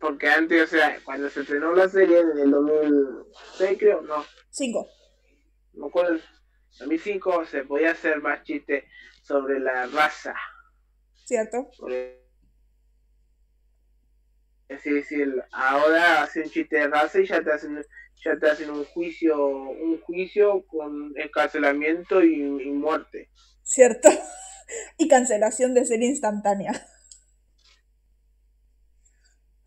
porque 0.00 0.28
antes, 0.28 0.62
o 0.62 0.66
sea, 0.66 0.98
cuando 1.04 1.28
se 1.28 1.42
estrenó 1.42 1.74
la 1.74 1.88
serie 1.88 2.20
en 2.20 2.36
el 2.38 2.50
2006 2.50 3.78
creo, 3.78 4.00
no, 4.02 4.24
Cinco. 4.50 4.88
no 5.74 5.86
acuerdo, 5.86 6.18
2005 6.80 7.44
se 7.44 7.64
podía 7.64 7.92
hacer 7.92 8.20
más 8.20 8.42
chistes 8.42 8.84
sobre 9.22 9.60
la 9.60 9.86
raza. 9.86 10.34
¿Cierto? 11.24 11.68
Porque- 11.78 12.20
Es 14.68 14.82
decir, 14.84 15.34
ahora 15.52 16.22
hacen 16.22 16.48
chiste 16.50 16.76
de 16.76 16.88
raza 16.88 17.20
y 17.20 17.26
ya 17.26 17.42
te 17.44 17.52
hacen, 17.52 17.84
ya 18.24 18.38
te 18.38 18.50
hacen 18.50 18.70
un 18.70 18.84
juicio, 18.84 19.46
un 19.46 20.00
juicio 20.00 20.64
con 20.66 21.12
encarcelamiento 21.16 22.22
y, 22.22 22.40
y 22.42 22.70
muerte. 22.70 23.30
¿Cierto? 23.62 24.08
Y 24.96 25.06
cancelación 25.06 25.74
de 25.74 25.84
serie 25.84 26.08
instantánea. 26.08 26.72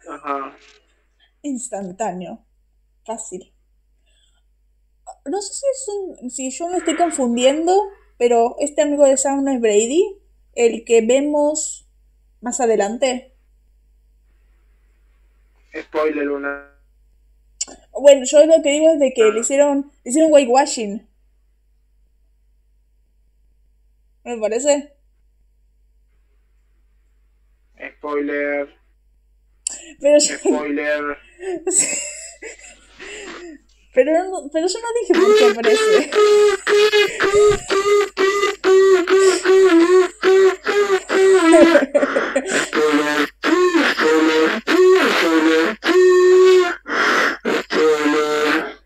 Ajá. 0.10 0.58
Instantáneo. 1.44 2.44
Fácil. 3.06 3.54
No 5.26 5.42
sé 5.42 5.54
si 5.54 5.66
es 5.72 5.88
un. 5.88 6.30
si 6.32 6.50
yo 6.50 6.68
me 6.70 6.78
estoy 6.78 6.96
confundiendo, 6.96 7.84
pero 8.18 8.56
este 8.60 8.82
amigo 8.82 9.06
de 9.06 9.18
Sam 9.18 9.44
no 9.44 9.52
es 9.52 9.62
Brady, 9.62 10.04
el 10.54 10.84
que 10.86 11.06
vemos 11.06 11.88
más 12.42 12.60
adelante. 12.60 13.36
Spoiler 15.76 16.30
una. 16.30 16.75
Bueno, 18.00 18.26
yo 18.26 18.46
lo 18.46 18.62
que 18.62 18.72
digo 18.72 18.92
es 18.94 19.00
de 19.00 19.14
que 19.14 19.24
le 19.32 19.40
hicieron. 19.40 19.92
le 20.04 20.10
hicieron 20.12 20.32
whitewashing. 20.34 21.08
¿Me 24.24 24.38
parece? 24.38 24.94
Spoiler, 27.98 28.70
Pero 30.00 30.18
yo, 30.20 30.38
spoiler. 30.38 31.18
pero, 33.94 34.12
no- 34.30 34.50
pero 34.52 34.68
yo 34.68 34.80
no 34.80 34.88
dije 35.00 35.14
por 35.14 35.38
qué 35.38 35.46
aparece. 35.52 36.12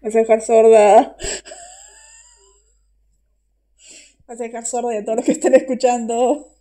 Me 0.02 0.04
vas 0.04 0.09
a 0.20 0.24
dejar 0.24 0.42
sorda. 0.42 1.16
Vas 4.28 4.40
a 4.40 4.44
dejar 4.44 4.66
sorda 4.66 4.90
de 4.90 5.04
todos 5.04 5.18
los 5.18 5.26
que 5.26 5.32
estén 5.32 5.56
escuchando. 5.56 6.54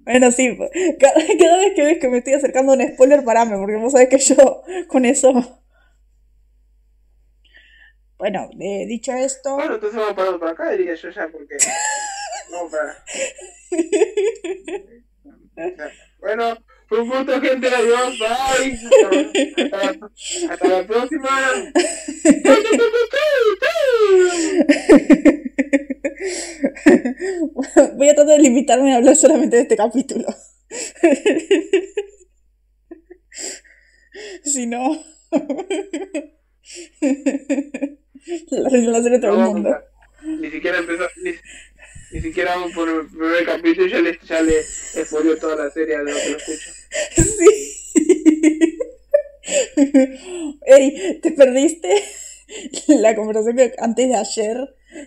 Bueno, 0.00 0.30
sí, 0.32 0.58
cada, 0.98 1.14
cada 1.38 1.56
vez 1.58 1.74
que 1.74 1.82
ves 1.82 1.98
que 1.98 2.08
me 2.08 2.18
estoy 2.18 2.32
acercando 2.34 2.72
a 2.72 2.76
un 2.76 2.88
spoiler, 2.94 3.24
parame, 3.24 3.56
porque 3.56 3.76
vos 3.76 3.92
sabés 3.92 4.08
que 4.08 4.18
yo 4.18 4.62
con 4.88 5.04
eso. 5.04 5.32
Bueno, 8.18 8.50
eh, 8.60 8.84
dicho 8.86 9.12
esto, 9.12 9.54
Bueno, 9.54 9.76
entonces 9.76 9.98
vamos 9.98 10.14
parando 10.14 10.38
por 10.38 10.48
acá, 10.48 10.70
diría 10.72 10.94
yo 10.94 11.08
ya, 11.10 11.28
porque. 11.28 11.56
Vamos 12.50 12.72
para. 12.72 13.04
Bueno, 16.18 16.58
un 16.90 17.08
gusto, 17.08 17.40
gente. 17.40 17.68
Adiós, 17.68 18.18
bye. 18.18 18.78
Hasta, 19.64 19.88
hasta, 19.88 20.10
hasta 20.50 20.68
la 20.68 20.86
próxima. 20.86 21.28
voy 27.96 28.08
a 28.08 28.14
tratar 28.14 28.36
de 28.36 28.42
limitarme 28.42 28.92
a 28.92 28.96
hablar 28.96 29.16
solamente 29.16 29.56
de 29.56 29.62
este 29.62 29.76
capítulo. 29.76 30.26
si 34.44 34.66
no, 34.66 35.02
la 38.50 38.70
la 38.70 39.02
serie 39.02 39.18
a 39.18 39.20
todo 39.20 39.32
el 39.32 39.38
mundo. 39.38 39.76
Ni 40.22 40.50
siquiera 40.50 40.78
empezó. 40.78 41.08
Ni, 41.22 41.32
ni 42.12 42.20
siquiera 42.20 42.56
vamos 42.56 42.72
por 42.72 42.88
el 42.88 43.06
primer 43.06 43.44
capítulo 43.44 43.86
y 43.86 43.90
ya 43.90 44.00
le, 44.00 44.18
ya 44.24 44.42
le 44.42 44.62
spoiló 45.04 45.36
toda 45.36 45.56
la 45.56 45.70
serie 45.70 45.96
a 45.96 46.02
lo 46.02 46.12
que 46.14 46.30
lo 46.30 46.36
escucho. 46.36 46.70
Sí. 47.16 48.78
Ey, 50.66 51.20
¿te 51.20 51.32
perdiste 51.32 52.04
la 52.88 53.14
conversación 53.14 53.56
que 53.56 53.72
antes 53.78 54.08
de 54.08 54.16
ayer 54.16 54.56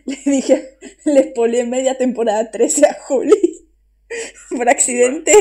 le 0.06 0.18
dije, 0.26 0.78
le 1.06 1.32
spoileé 1.32 1.66
media 1.66 1.98
temporada 1.98 2.52
13 2.52 2.86
a 2.88 2.94
Juli 2.94 3.68
por 4.50 4.70
accidente? 4.70 5.34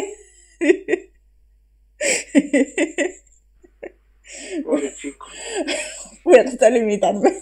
Pobre 4.65 4.95
chico. 4.97 5.27
Voy 6.25 6.39
a 6.39 6.45
tratar 6.45 6.73
de 6.73 6.81
limitarme. 6.81 7.33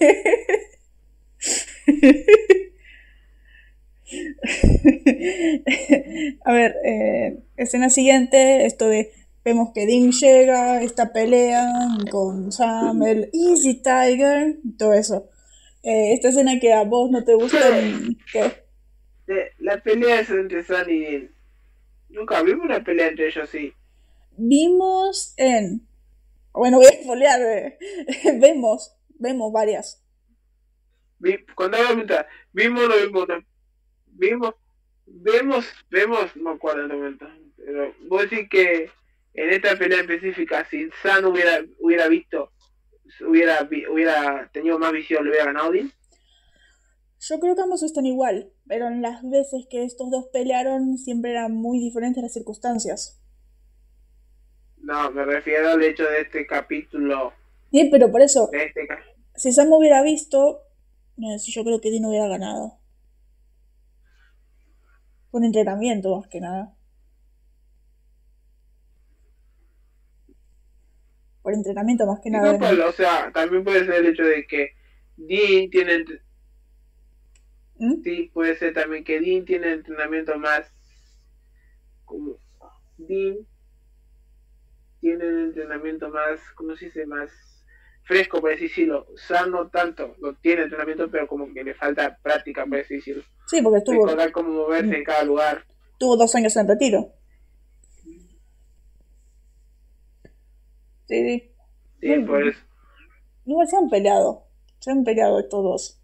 A 6.45 6.53
ver, 6.53 6.77
eh, 6.85 7.39
escena 7.57 7.91
siguiente, 7.91 8.67
esto 8.67 8.89
de 8.89 9.13
vemos 9.45 9.71
que 9.75 9.87
Dean 9.87 10.13
llega, 10.13 10.83
esta 10.83 11.13
pelea 11.13 11.67
con 12.11 12.53
Sam, 12.53 13.03
el 13.03 13.31
Easy 13.33 13.83
Tiger, 13.83 14.57
todo 14.79 14.93
eso. 14.95 15.29
Eh, 15.83 16.13
esta 16.13 16.29
escena 16.29 16.59
que 16.61 16.73
a 16.73 16.85
vos 16.85 17.11
no 17.11 17.25
te 17.25 17.35
gusta, 17.35 17.59
¿qué? 18.33 18.65
La 19.59 19.83
pelea 19.83 20.21
es 20.21 20.31
entre 20.31 20.63
San 20.65 20.89
y 20.91 21.01
Dean. 21.01 21.31
Nunca 22.09 22.43
vimos 22.43 22.65
una 22.65 22.83
pelea 22.83 23.09
entre 23.09 23.29
ellos 23.29 23.45
así. 23.49 23.73
Vimos 24.37 25.35
en... 25.37 25.87
Bueno, 26.53 26.79
voy 26.79 26.87
a 26.87 27.03
spoilear, 27.03 27.41
eh. 27.43 27.79
vemos, 28.41 28.97
vemos 29.19 29.53
varias. 29.53 30.03
Vi- 31.19 31.45
Cuando 31.55 31.77
hago 31.77 31.87
pregunta, 31.89 32.27
vimos 32.53 32.83
o 32.83 32.89
no 32.89 32.97
vimos 32.97 33.25
una- 33.25 33.47
Vimos, 34.21 34.55
vemos, 35.07 35.67
vemos, 35.91 36.37
no 36.37 36.51
me 36.51 36.57
acuerdo 36.57 36.83
el 36.83 36.89
momento. 36.89 37.27
Pero 37.57 37.95
vos 38.07 38.29
decís 38.29 38.49
que 38.51 38.91
en 39.33 39.51
esta 39.51 39.77
pelea 39.77 40.03
específica, 40.03 40.67
si 40.71 40.91
San 41.03 41.25
hubiera, 41.25 41.65
hubiera 41.79 42.07
visto, 42.07 42.53
hubiera, 43.27 43.67
hubiera 43.91 44.51
tenido 44.53 44.79
más 44.79 44.93
visión, 44.93 45.25
le 45.25 45.31
hubiera 45.31 45.47
ganado 45.47 45.73
Dean. 45.73 45.91
Yo 47.19 47.41
creo 47.41 47.55
que 47.55 47.63
ambos 47.63 47.83
están 47.83 48.05
igual, 48.05 48.53
pero 48.67 48.89
en 48.89 49.01
las 49.01 49.23
veces 49.23 49.67
que 49.71 49.85
estos 49.85 50.11
dos 50.11 50.27
pelearon 50.33 50.99
siempre 50.99 51.31
eran 51.31 51.53
muy 51.53 51.79
diferentes 51.79 52.23
las 52.23 52.35
circunstancias. 52.35 53.23
No, 54.77 55.11
me 55.13 55.25
refiero 55.25 55.71
al 55.71 55.83
hecho 55.83 56.05
de 56.05 56.23
este 56.23 56.47
capítulo. 56.47 57.33
Sí, 57.71 57.89
pero 57.91 58.11
por 58.11 58.21
eso, 58.21 58.51
este 58.53 58.87
si 59.35 59.53
Sam 59.53 59.73
hubiera 59.73 60.03
visto, 60.03 60.61
yo 61.17 61.65
creo 61.65 61.81
que 61.81 61.91
Dean 61.91 62.05
hubiera 62.05 62.29
ganado. 62.29 62.80
Con 65.31 65.45
entrenamiento, 65.45 66.17
más 66.17 66.29
que 66.29 66.41
nada. 66.41 66.75
Por 71.43 71.55
entrenamiento, 71.55 72.07
más 72.07 72.21
que 72.21 72.31
nada. 72.31 72.59
no, 72.59 72.87
o 72.87 72.93
sea, 72.93 73.31
también 73.33 73.65
puede 73.65 73.85
ser 73.85 73.95
el 73.95 74.07
hecho 74.07 74.25
de 74.25 74.47
que 74.47 74.75
Dean 75.17 75.71
tiene. 75.71 76.05
¿Mm? 77.79 78.03
Sí, 78.03 78.31
puede 78.35 78.57
ser 78.57 78.75
también 78.75 79.05
que 79.05 79.21
Dean 79.21 79.45
tiene 79.45 79.73
entrenamiento 79.73 80.37
más. 80.39 80.71
Como. 82.05 82.37
Dean 82.99 83.39
tiene 85.01 85.25
entrenamiento 85.25 86.11
más. 86.11 86.41
¿Cómo 86.55 86.77
se 86.77 86.87
dice? 86.87 87.07
Más 87.07 87.31
fresco, 88.11 88.41
por 88.41 88.53
así 88.53 88.65
decirlo. 88.65 89.07
Sam 89.29 89.53
no 89.53 89.69
tanto, 89.69 90.17
no 90.21 90.35
tiene 90.35 90.63
entrenamiento, 90.63 91.09
pero 91.09 91.29
como 91.29 91.53
que 91.55 91.63
le 91.63 91.75
falta 91.75 92.19
práctica, 92.21 92.67
por 92.67 92.79
así 92.81 92.95
decirlo. 92.97 93.23
Sí, 93.47 93.63
porque 93.63 93.79
estuvo, 93.79 94.05
Recordar 94.05 94.33
cómo 94.33 94.49
moverse 94.51 94.97
en 94.97 95.05
cada 95.05 95.23
lugar. 95.23 95.65
tuvo 95.97 96.17
dos 96.17 96.35
años 96.35 96.57
en 96.57 96.67
retiro. 96.67 97.13
Sí, 101.07 101.25
sí. 101.25 101.53
Sí, 102.01 102.09
Mm. 102.17 102.27
por 102.27 102.49
eso. 102.49 102.59
Igual 103.47 103.69
se 103.69 103.77
han 103.77 103.89
peleado. 103.91 104.45
Se 104.81 104.91
han 104.91 105.05
peleado 105.05 105.39
estos 105.41 105.63
dos. 105.63 106.01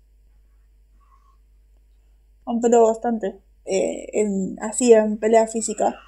Han 2.46 2.60
peleado 2.60 2.86
bastante. 2.86 3.40
eh, 3.68 4.06
en, 4.12 4.56
así, 4.62 4.92
en 4.92 5.18
pelea 5.18 5.48
física. 5.48 5.98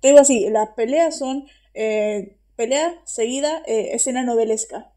Te 0.00 0.08
digo 0.08 0.18
así, 0.20 0.48
las 0.50 0.70
peleas 0.70 1.16
son 1.16 1.46
eh, 1.74 2.36
pelea 2.58 3.00
seguida, 3.04 3.62
eh, 3.66 3.90
escena 3.94 4.24
novelesca. 4.24 4.92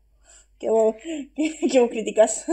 Que 0.59 0.69
vos, 0.69 0.95
que, 1.35 1.67
que 1.71 1.79
vos 1.79 1.89
criticas. 1.89 2.45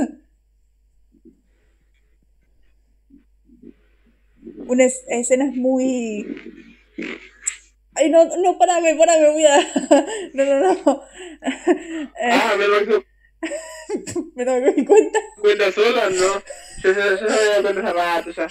Unas 4.66 5.03
escenas 5.09 5.55
muy... 5.55 6.27
Ay, 7.94 8.11
no, 8.11 8.25
no, 8.37 8.59
parame, 8.59 8.94
parame, 8.94 9.31
voy 9.33 9.47
a... 9.47 9.59
No, 10.35 10.44
no, 10.44 10.61
no. 10.61 11.03
Eh, 12.21 12.31
Ah, 12.31 12.55
me 12.59 12.66
lo 12.66 13.05
me 14.35 14.44
doy 14.44 14.75
mi 14.75 14.85
cuenta. 14.85 15.18
cuenta 15.40 15.73
sola, 15.73 16.11
¿no? 16.11 16.42
Yo, 16.83 16.92
yo, 16.92 17.16
yo 17.21 17.27
me 17.29 17.62
doy 17.62 17.62
cuenta 17.62 17.92
rato, 17.92 18.31
ya. 18.31 18.49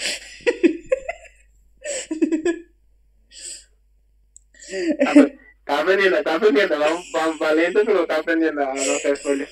Está 5.67 5.81
aprendiendo, 5.81 6.17
está 6.17 6.35
aprendiendo, 6.35 6.79
va, 6.79 6.87
va, 7.13 7.37
va 7.41 7.53
lento, 7.53 7.81
pero 7.85 8.03
está 8.03 8.17
aprendiendo 8.17 8.61
a 8.61 8.73
no 8.73 8.81
hacer. 8.81 9.19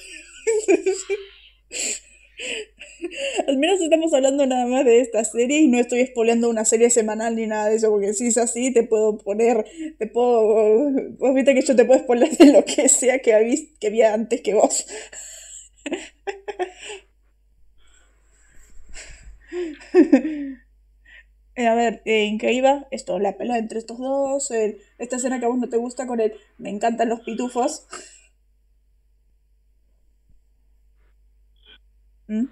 Al 3.47 3.57
menos 3.57 3.81
estamos 3.81 4.13
hablando 4.13 4.45
nada 4.45 4.65
más 4.65 4.85
de 4.85 5.01
esta 5.01 5.25
serie 5.25 5.59
y 5.59 5.67
no 5.67 5.77
estoy 5.77 6.05
spoileando 6.07 6.49
una 6.49 6.63
serie 6.63 6.89
semanal 6.89 7.35
ni 7.35 7.47
nada 7.47 7.67
de 7.67 7.75
eso, 7.75 7.89
porque 7.89 8.13
si 8.13 8.27
es 8.27 8.37
así 8.37 8.73
te 8.73 8.83
puedo 8.83 9.17
poner, 9.17 9.65
te 9.99 10.07
puedo, 10.07 10.89
vos 11.17 11.35
viste 11.35 11.53
que 11.53 11.61
yo 11.61 11.75
te 11.75 11.83
puedo 11.85 11.99
spoiler 11.99 12.29
de 12.37 12.53
lo 12.53 12.63
que 12.63 12.87
sea 12.87 13.19
que 13.19 13.69
que 13.79 13.89
vi 13.89 14.01
antes 14.01 14.41
que 14.41 14.53
vos. 14.53 14.87
Eh, 21.55 21.67
a 21.67 21.75
ver, 21.75 22.01
eh, 22.05 22.25
¿en 22.27 22.37
qué 22.37 22.51
iba? 22.53 22.85
Esto, 22.91 23.17
la 23.19 23.37
pelea 23.37 23.57
entre 23.57 23.79
estos 23.79 23.97
dos, 23.97 24.51
esta 24.97 25.15
escena 25.15 25.39
que 25.39 25.45
a 25.45 25.49
vos 25.49 25.57
no 25.57 25.69
te 25.69 25.77
gusta 25.77 26.05
con 26.07 26.19
el 26.19 26.33
me 26.57 26.69
encantan 26.69 27.09
los 27.09 27.21
pitufos. 27.21 27.87
¿Mm? 32.27 32.45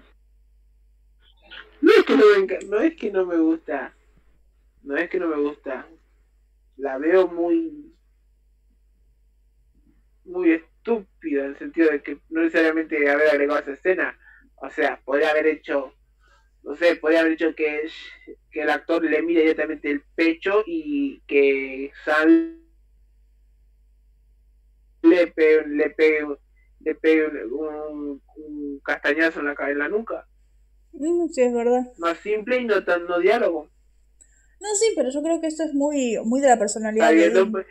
No 1.80 1.92
es 1.92 2.04
que 2.04 2.16
no 2.16 2.24
me, 2.26 2.36
enca- 2.46 2.66
no 2.68 2.80
es 2.80 2.96
que 2.96 3.10
no 3.12 3.26
me 3.26 3.36
gusta, 3.38 3.94
no 4.82 4.96
es 4.96 5.10
que 5.10 5.20
no 5.20 5.28
me 5.28 5.36
gusta, 5.38 5.86
la 6.78 6.98
veo 6.98 7.28
muy, 7.28 7.94
muy 10.24 10.52
estúpida 10.52 11.44
en 11.44 11.50
el 11.50 11.58
sentido 11.58 11.90
de 11.90 12.02
que 12.02 12.18
no 12.30 12.42
necesariamente 12.42 13.10
haber 13.10 13.28
agregado 13.28 13.60
esa 13.60 13.72
escena, 13.72 14.18
o 14.56 14.70
sea, 14.70 15.00
podría 15.04 15.30
haber 15.30 15.46
hecho, 15.46 15.92
no 16.62 16.76
sé, 16.76 16.96
podría 16.96 17.20
haber 17.20 17.32
hecho 17.34 17.54
que, 17.54 17.88
que 18.54 18.62
el 18.62 18.70
actor 18.70 19.02
le 19.04 19.20
mire 19.20 19.40
directamente 19.40 19.90
el 19.90 20.00
pecho 20.14 20.62
y 20.64 21.20
que 21.26 21.90
Sam 22.04 22.60
le 25.02 25.26
pegue, 25.26 25.66
le 25.66 25.90
pegue, 25.90 26.26
le 26.80 26.94
pegue 26.94 27.26
un, 27.46 28.22
un 28.36 28.80
castañazo 28.84 29.40
en 29.40 29.46
la, 29.46 29.54
ca- 29.56 29.70
en 29.70 29.78
la 29.80 29.88
nuca. 29.88 30.26
Mm, 30.92 31.28
sí, 31.30 31.42
es 31.42 31.52
verdad. 31.52 31.82
Más 31.98 32.16
simple 32.18 32.58
y 32.60 32.64
no 32.64 32.84
tan 32.84 33.06
no 33.06 33.18
diálogo. 33.18 33.68
No, 34.60 34.68
sí, 34.76 34.92
pero 34.96 35.10
yo 35.10 35.20
creo 35.20 35.40
que 35.40 35.48
esto 35.48 35.64
es 35.64 35.74
muy, 35.74 36.16
muy 36.24 36.40
de 36.40 36.48
la 36.48 36.58
personalidad 36.58 37.10
de. 37.10 37.44
Pues- 37.46 37.66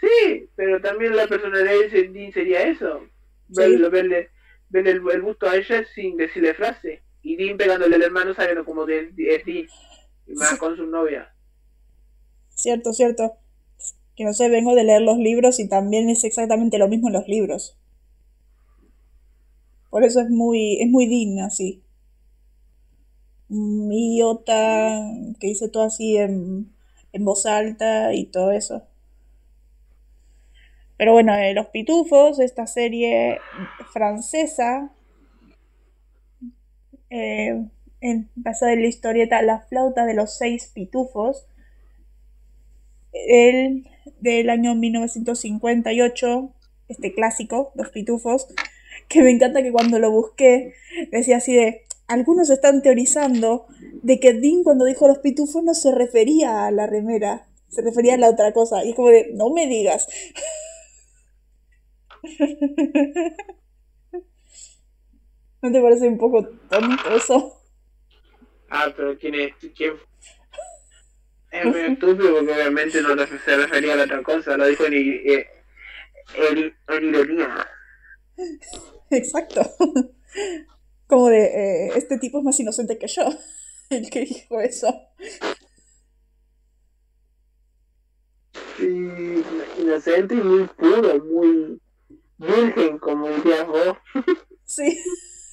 Sí, 0.00 0.48
pero 0.56 0.80
también 0.80 1.14
la 1.16 1.26
personalidad 1.26 1.72
de 1.90 2.32
sería 2.32 2.62
eso. 2.62 3.06
Verlo, 3.48 3.90
verle, 3.90 4.30
verle 4.68 4.90
el, 4.92 5.02
el 5.10 5.22
gusto 5.22 5.48
a 5.48 5.56
ella 5.56 5.84
sin 5.94 6.16
decirle 6.16 6.54
frase. 6.54 7.02
Y 7.26 7.34
Dean 7.34 7.56
pegándole 7.56 7.96
al 7.96 8.02
hermano 8.02 8.34
sabiendo 8.34 8.64
como 8.64 8.86
de, 8.86 9.10
de-. 9.10 9.66
Y 10.28 10.32
más 10.34 10.50
Sí. 10.50 10.56
con 10.58 10.76
su 10.76 10.86
novia. 10.86 11.34
Cierto, 12.54 12.92
cierto. 12.92 13.34
Que 14.16 14.24
no 14.24 14.32
sé, 14.32 14.48
vengo 14.48 14.74
de 14.76 14.84
leer 14.84 15.02
los 15.02 15.18
libros 15.18 15.58
y 15.58 15.68
también 15.68 16.08
es 16.08 16.22
exactamente 16.24 16.78
lo 16.78 16.88
mismo 16.88 17.08
en 17.08 17.14
los 17.14 17.26
libros. 17.28 17.76
Por 19.90 20.04
eso 20.04 20.20
es 20.20 20.30
muy, 20.30 20.80
es 20.80 20.88
muy 20.88 21.06
digna, 21.06 21.46
así. 21.46 21.82
Un 23.48 23.92
idiota 23.92 25.02
que 25.40 25.48
dice 25.48 25.68
todo 25.68 25.82
así 25.84 26.16
en, 26.16 26.72
en 27.12 27.24
voz 27.24 27.44
alta 27.46 28.14
y 28.14 28.26
todo 28.26 28.52
eso. 28.52 28.82
Pero 30.96 31.12
bueno, 31.12 31.34
eh, 31.34 31.54
Los 31.54 31.66
Pitufos, 31.66 32.38
esta 32.40 32.66
serie 32.66 33.38
francesa, 33.92 34.90
eh, 37.10 37.64
en- 38.00 38.28
basada 38.36 38.72
en 38.72 38.82
la 38.82 38.88
historieta 38.88 39.42
La 39.42 39.60
flauta 39.60 40.04
de 40.06 40.14
los 40.14 40.36
seis 40.36 40.70
pitufos, 40.74 41.46
el 43.12 43.88
del 44.20 44.50
año 44.50 44.74
1958, 44.74 46.50
este 46.88 47.12
clásico, 47.14 47.72
Los 47.74 47.90
Pitufos, 47.90 48.46
que 49.08 49.22
me 49.22 49.30
encanta 49.30 49.62
que 49.62 49.72
cuando 49.72 49.98
lo 49.98 50.10
busqué 50.10 50.74
decía 51.10 51.38
así 51.38 51.54
de, 51.54 51.82
algunos 52.06 52.50
están 52.50 52.82
teorizando 52.82 53.66
de 54.02 54.20
que 54.20 54.32
Dean 54.32 54.62
cuando 54.62 54.84
dijo 54.84 55.08
Los 55.08 55.18
Pitufos 55.18 55.64
no 55.64 55.74
se 55.74 55.92
refería 55.92 56.66
a 56.66 56.70
la 56.70 56.86
remera, 56.86 57.46
se 57.68 57.82
refería 57.82 58.14
a 58.14 58.18
la 58.18 58.30
otra 58.30 58.52
cosa, 58.52 58.84
y 58.84 58.90
es 58.90 58.94
como 58.96 59.08
de, 59.08 59.30
no 59.34 59.50
me 59.50 59.66
digas. 59.66 60.08
¿No 65.62 65.72
te 65.72 65.80
parece 65.80 66.08
un 66.08 66.18
poco 66.18 66.46
tonto 66.68 67.16
eso? 67.16 67.60
Ah, 68.70 68.92
pero 68.96 69.16
¿quién 69.18 69.34
es? 69.34 69.52
¿Quién? 69.74 69.94
Es 71.50 71.64
muy 71.64 71.80
estúpido 71.80 72.34
porque 72.34 72.52
obviamente 72.52 73.00
no 73.00 73.16
se 73.16 73.56
refería 73.56 73.94
a 73.94 73.96
la 73.96 74.04
otra 74.04 74.22
cosa. 74.22 74.56
Lo 74.58 74.66
dijo 74.66 74.84
en, 74.84 74.94
en, 74.94 76.76
en 76.88 77.04
ironía. 77.04 77.66
Exacto. 79.10 79.62
Como 81.06 81.28
de, 81.28 81.44
eh, 81.44 81.92
este 81.94 82.18
tipo 82.18 82.38
es 82.38 82.44
más 82.44 82.58
inocente 82.58 82.98
que 82.98 83.06
yo, 83.06 83.22
el 83.90 84.10
que 84.10 84.20
dijo 84.20 84.60
eso. 84.60 84.88
Sí, 88.76 89.44
inocente 89.78 90.34
y 90.34 90.38
muy 90.38 90.64
puro, 90.66 91.24
muy 91.24 91.80
virgen, 92.38 92.98
como 92.98 93.28
dirías 93.28 93.66
vos. 93.66 93.96
Sí. 94.64 95.00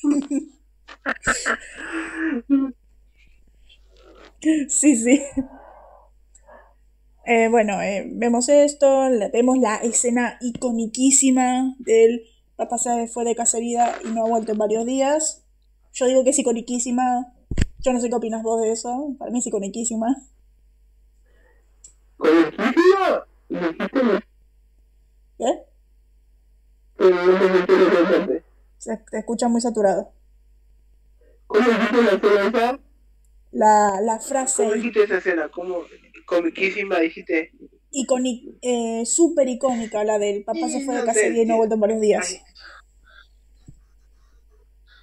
Sí, 4.69 4.95
sí. 4.95 5.21
Eh, 7.25 7.47
bueno, 7.49 7.81
eh, 7.81 8.05
vemos 8.11 8.49
esto, 8.49 9.09
la- 9.09 9.29
vemos 9.29 9.57
la 9.57 9.75
escena 9.77 10.37
iconiquísima 10.41 11.75
del 11.79 12.21
papá 12.57 12.77
se 12.77 13.07
fue 13.07 13.23
de 13.25 13.35
cacería 13.35 13.95
y 14.05 14.09
no 14.09 14.25
ha 14.25 14.29
vuelto 14.29 14.51
en 14.51 14.57
varios 14.57 14.85
días. 14.85 15.43
Yo 15.93 16.05
digo 16.07 16.23
que 16.23 16.31
es 16.31 16.39
iconiquísima. 16.39 17.33
Yo 17.79 17.93
no 17.93 17.99
sé 18.01 18.09
qué 18.09 18.15
opinas 18.15 18.43
vos 18.43 18.61
de 18.61 18.71
eso. 18.71 19.15
Para 19.19 19.31
mí 19.31 19.39
es 19.39 19.47
iconiquísima. 19.47 20.15
¿Qué? 25.37 25.65
Se 28.83 28.97
te 29.09 29.19
escucha 29.19 29.47
muy 29.47 29.61
saturado. 29.61 30.11
¿Cómo 31.47 31.67
dijiste 31.69 32.01
la 32.03 32.11
escena? 32.11 32.79
La, 33.51 34.01
la 34.01 34.19
frase 34.19 34.63
¿Cómo 34.63 34.73
dijiste 34.73 35.03
esa 35.03 35.17
escena? 35.17 35.49
¿Cómo 35.49 35.85
comiquísima 36.25 36.99
dijiste? 36.99 37.51
icónica, 37.91 38.51
eh, 38.61 39.05
súper 39.05 39.47
icónica, 39.47 40.03
la 40.03 40.17
del 40.17 40.43
papá 40.43 40.67
se 40.67 40.81
fue 40.81 40.95
de 41.01 41.13
sé, 41.13 41.29
y 41.29 41.45
no 41.45 41.57
vuelto 41.57 41.75
en 41.75 41.81
varios 41.81 42.01
días. 42.01 42.41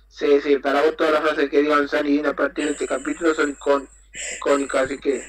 Sí, 0.08 0.40
sí, 0.42 0.58
para 0.58 0.82
vos 0.82 0.96
todas 0.96 1.12
las 1.12 1.22
frases 1.22 1.48
que 1.48 1.62
digan 1.62 1.88
San 1.88 2.06
y 2.06 2.16
Dean 2.16 2.26
a 2.26 2.36
partir 2.36 2.66
de 2.66 2.72
este 2.72 2.86
capítulo 2.86 3.32
son 3.32 3.54
icón- 3.54 3.88
icónicas, 4.36 4.82
así 4.86 4.98
que 4.98 5.22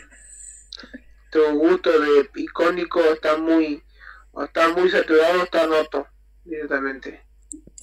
tu 1.31 1.39
gusto 1.59 1.97
de 1.99 2.29
icónico 2.35 2.99
está 2.99 3.37
muy, 3.37 3.81
está 4.43 4.69
muy 4.69 4.89
saturado, 4.89 5.43
está 5.43 5.67
roto 5.67 6.07
directamente. 6.43 7.21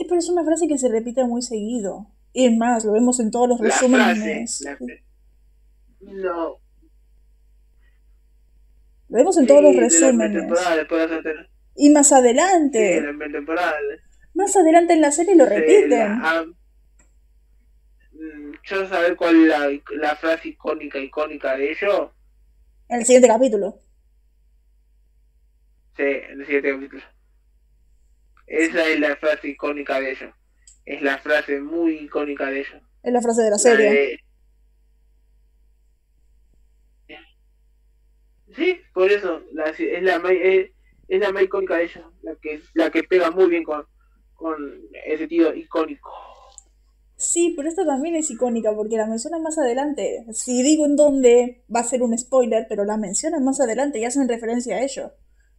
Pero 0.07 0.19
es 0.19 0.29
una 0.29 0.45
frase 0.45 0.69
que 0.69 0.79
se 0.79 0.89
repite 0.89 1.25
muy 1.25 1.43
seguido. 1.43 2.07
Y 2.33 2.47
es 2.47 2.57
más, 2.57 2.85
lo 2.85 2.93
vemos 2.93 3.19
en 3.21 3.31
todos 3.31 3.49
los 3.49 3.61
La 3.61 3.71
frase, 3.71 3.87
resúmenes. 3.89 4.61
la- 4.61 4.79
no. 6.13 6.59
Lo 9.09 9.17
vemos 9.17 9.39
en 9.39 9.47
todos 9.47 9.63
los 9.63 9.73
Sí, 9.73 9.81
resúmenes. 9.81 10.45
Y 11.75 11.91
más 11.91 12.09
Sí, 12.09 12.15
adelante, 12.15 12.79
de 12.79 13.01
la 13.13 13.19
pretemporada. 13.19 13.75
más 14.35 14.57
adelante 14.57 14.93
en 14.93 15.01
la 15.01 15.11
serie 15.13 15.35
lo 15.35 15.47
Sí, 15.47 15.51
repiten. 15.55 15.91
la- 15.91 16.21
ah, 16.23 16.45
mm, 18.13 18.53
yo 18.65 18.89
saber 18.89 19.17
cuál 19.17 19.37
es 19.43 19.49
la, 19.49 19.69
la 19.97 20.17
frase 20.17 20.49
icónica, 20.51 20.99
icónica 20.99 21.57
de 21.57 21.73
ellos. 21.73 22.11
En 22.89 23.01
el 23.01 23.05
siguiente 23.07 23.29
capítulo. 23.29 23.81
Sí, 25.97 26.03
en 26.05 26.41
el 26.41 26.47
siguiente 26.47 26.73
capítulo. 26.73 27.03
Esa 28.49 28.87
es 28.89 28.99
la 29.01 29.17
frase 29.17 29.49
icónica 29.49 30.01
de 30.01 30.11
ellos. 30.13 30.35
Es 30.85 31.03
la 31.03 31.19
frase 31.19 31.61
muy 31.61 31.99
icónica 31.99 32.47
de 32.47 32.61
ellos. 32.61 32.83
Es 33.03 33.13
la 33.13 33.21
frase 33.23 33.43
de 33.43 33.51
la 33.51 33.57
La 33.57 33.59
serie. 33.59 33.91
de- 33.91 34.19
Sí, 38.57 38.81
por 38.95 39.11
eso. 39.11 39.43
La, 39.53 39.65
es, 39.67 40.03
la, 40.03 40.19
más- 40.19 40.33
es, 40.33 40.71
es 41.09 41.21
la 41.21 41.33
más 41.33 41.43
icónica 41.43 41.77
de 41.77 41.85
ellos. 41.85 42.05
La 42.23 42.35
que, 42.37 42.61
la 42.75 42.91
que 42.91 43.03
pega 43.03 43.31
muy 43.31 43.49
bien 43.49 43.63
con, 43.65 43.85
con 44.35 44.57
ese 45.05 45.19
sentido 45.19 45.55
icónico. 45.55 46.11
Sí, 47.17 47.53
pero 47.57 47.69
esta 47.69 47.85
también 47.85 48.15
es 48.15 48.31
icónica 48.31 48.73
porque 48.75 48.97
la 48.97 49.07
menciona 49.07 49.39
más 49.39 49.59
adelante. 49.59 50.25
Si 50.33 50.63
digo 50.63 50.87
en 50.87 50.97
dónde, 50.97 51.65
va 51.75 51.81
a 51.81 51.85
ser 51.85 52.03
un 52.03 52.17
spoiler, 52.17 52.67
pero 52.69 52.85
la 52.85 52.97
mencionan 52.97 53.45
más 53.45 53.61
adelante 53.61 53.99
y 53.99 54.05
hacen 54.05 54.29
referencia 54.29 54.77
a 54.77 54.83
ello. 54.83 55.13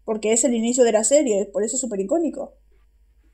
Porque 0.05 0.31
es 0.33 0.43
el 0.45 0.53
inicio 0.55 0.83
de 0.83 0.93
la 0.93 1.03
serie, 1.03 1.45
por 1.51 1.63
eso 1.63 1.75
es 1.75 1.81
súper 1.81 1.99
icónico. 1.99 2.55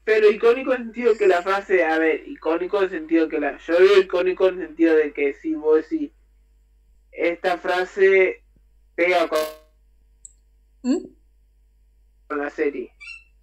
Pero 0.05 0.29
icónico 0.29 0.73
en 0.73 0.81
el 0.81 0.85
sentido 0.85 1.17
que 1.17 1.27
la 1.27 1.41
frase, 1.41 1.83
a 1.83 1.97
ver, 1.97 2.27
icónico 2.27 2.77
en 2.77 2.83
el 2.83 2.89
sentido 2.91 3.27
que 3.27 3.39
la. 3.39 3.57
Yo 3.57 3.79
digo 3.79 3.97
icónico 3.97 4.47
en 4.47 4.61
el 4.61 4.67
sentido 4.67 4.95
de 4.95 5.11
que 5.11 5.33
si 5.33 5.55
vos 5.55 5.89
decís, 5.89 6.11
esta 7.11 7.57
frase 7.57 8.43
pega 8.93 9.27
con, 9.27 9.39
¿Mm? 10.83 11.07
con 12.27 12.37
la 12.37 12.51
serie, 12.51 12.91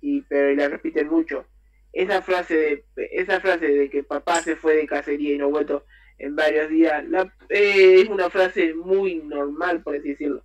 y 0.01 0.23
pero 0.23 0.55
la 0.55 0.69
repiten 0.69 1.09
mucho. 1.09 1.47
Esa 1.93 2.23
frase 2.23 2.57
de 2.57 2.85
esa 3.11 3.41
frase 3.41 3.67
de 3.67 3.91
que 3.91 4.05
papá 4.05 4.41
se 4.41 4.55
fue 4.55 4.77
de 4.77 4.87
cacería 4.87 5.35
y 5.35 5.39
no 5.39 5.47
ha 5.47 5.51
vuelto 5.51 5.85
en 6.19 6.37
varios 6.37 6.71
días, 6.71 7.05
la, 7.09 7.23
eh, 7.49 8.03
es 8.03 8.09
una 8.09 8.31
frase 8.31 8.73
muy 8.75 9.17
normal, 9.17 9.83
por 9.83 9.97
así 9.97 10.11
decirlo. 10.11 10.45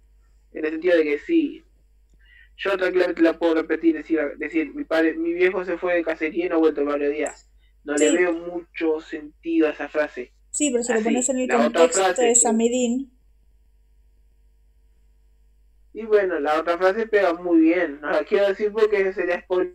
En 0.51 0.65
el 0.65 0.71
sentido 0.71 0.97
de 0.97 1.03
que 1.03 1.19
sí, 1.19 1.63
yo 2.57 2.77
tranquilamente 2.77 3.21
la 3.21 3.37
puedo 3.37 3.55
repetir, 3.55 3.95
decir, 3.95 4.19
decir 4.37 4.73
mi 4.73 4.83
padre, 4.83 5.13
mi 5.13 5.33
viejo 5.33 5.63
se 5.63 5.77
fue 5.77 5.95
de 5.95 6.03
cacería 6.03 6.45
y 6.45 6.49
no 6.49 6.55
ha 6.55 6.59
vuelto 6.59 6.83
varios 6.83 7.13
días. 7.13 7.49
No 7.83 7.93
le 7.95 8.09
Sí. 8.09 8.17
veo 8.17 8.33
mucho 8.33 8.99
sentido 8.99 9.67
a 9.67 9.71
esa 9.71 9.87
frase. 9.87 10.33
Sí, 10.49 10.71
pero 10.71 10.83
si 10.83 10.93
lo 10.93 11.01
pones 11.01 11.29
en 11.29 11.37
el 11.37 11.45
otra 11.51 11.63
contexto 11.63 12.03
frase 12.03 12.25
de 12.25 12.35
Samedin, 12.35 13.13
Y 15.93 16.05
bueno, 16.05 16.39
la 16.39 16.59
otra 16.59 16.77
frase 16.77 17.07
pega 17.07 17.33
muy 17.33 17.59
bien. 17.59 17.99
No 18.01 18.11
la 18.11 18.23
quiero 18.23 18.47
decir 18.49 18.71
porque 18.71 19.13
sería 19.13 19.41
spoiler, 19.41 19.73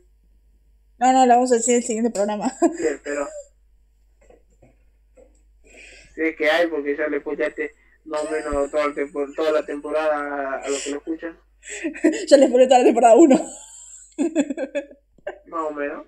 no, 0.99 1.13
no, 1.13 1.27
la 1.27 1.35
vamos 1.35 1.51
a 1.51 1.57
decir 1.57 1.73
en 1.75 1.79
el 1.79 1.83
siguiente 1.85 2.11
programa. 2.13 2.53
pero 3.03 3.27
sé 6.15 6.37
que 6.37 6.49
hay 6.51 6.69
porque 6.69 6.97
ya 6.97 7.09
le 7.09 7.17
escuchaste 7.17 7.73
más 8.05 8.25
o 8.25 8.31
menos 8.31 8.71
toda 9.35 9.53
la 9.53 9.65
temporada 9.67 10.59
a 10.59 10.69
los 10.69 10.85
que 10.85 10.91
lo 10.91 10.99
escuchan. 10.99 11.37
ya 12.29 12.37
les 12.37 12.51
pone 12.51 12.67
toda 12.67 12.81
la 12.81 12.85
temporada 12.85 13.15
1. 13.15 13.35
Más 15.47 15.71
o 15.71 15.73
menos. 15.73 16.07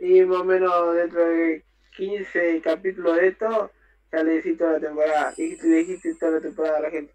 Y 0.00 0.22
más 0.22 0.40
o 0.40 0.44
menos 0.44 0.94
dentro 0.94 1.28
de 1.28 1.64
15 1.96 2.60
capítulos 2.62 3.16
de 3.16 3.28
esto, 3.28 3.70
ya 4.12 4.22
le 4.22 4.36
dijiste 4.36 4.58
toda 4.58 4.72
la 4.72 4.80
temporada. 4.80 5.34
Le 5.36 5.44
dijiste 5.44 6.14
toda 6.14 6.32
la 6.32 6.40
temporada 6.40 6.78
a 6.78 6.80
la 6.80 6.90
gente. 6.90 7.12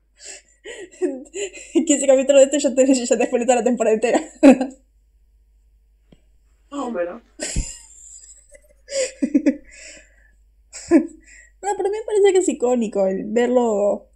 15 1.74 2.08
capítulos 2.08 2.42
de 2.42 2.44
este 2.44 2.60
ya 2.60 2.76
te, 2.76 2.94
ya 2.94 3.18
te 3.18 3.26
spoilé 3.26 3.46
toda 3.46 3.58
la 3.58 3.64
temporada 3.64 3.94
entera. 3.94 4.22
Más 6.72 6.86
o 6.86 6.92
menos. 6.92 7.22
No, 11.62 11.70
pero 11.76 11.90
a 11.90 11.92
mí 11.92 11.98
me 11.98 12.06
parece 12.06 12.34
que 12.34 12.40
es 12.40 12.50
icónico 12.50 13.06
el 13.06 13.26
verlo, 13.26 14.10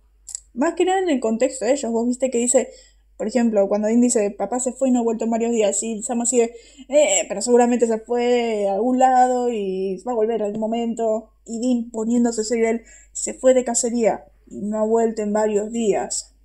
más 0.53 0.75
que 0.75 0.85
nada 0.85 0.99
en 0.99 1.09
el 1.09 1.19
contexto 1.19 1.65
de 1.65 1.73
ellos. 1.73 1.91
Vos 1.91 2.07
viste 2.07 2.31
que 2.31 2.37
dice, 2.37 2.69
por 3.17 3.27
ejemplo, 3.27 3.67
cuando 3.67 3.87
Dean 3.87 4.01
dice, 4.01 4.31
papá 4.31 4.59
se 4.59 4.73
fue 4.73 4.89
y 4.89 4.91
no 4.91 4.99
ha 4.99 5.03
vuelto 5.03 5.25
en 5.25 5.31
varios 5.31 5.51
días, 5.51 5.81
y 5.83 6.01
Sam 6.03 6.21
así 6.21 6.39
de, 6.39 6.55
eh, 6.89 7.25
pero 7.27 7.41
seguramente 7.41 7.87
se 7.87 7.99
fue 7.99 8.67
a 8.67 8.73
algún 8.73 8.99
lado 8.99 9.49
y 9.49 10.01
va 10.07 10.13
a 10.13 10.15
volver 10.15 10.41
en 10.41 10.47
algún 10.47 10.61
momento. 10.61 11.31
Y 11.45 11.59
Dean 11.59 11.91
poniéndose 11.91 12.43
serio, 12.43 12.69
él 12.69 12.83
se 13.11 13.33
fue 13.33 13.53
de 13.53 13.63
cacería 13.63 14.25
y 14.47 14.61
no 14.61 14.79
ha 14.79 14.85
vuelto 14.85 15.21
en 15.21 15.33
varios 15.33 15.71
días. 15.71 16.35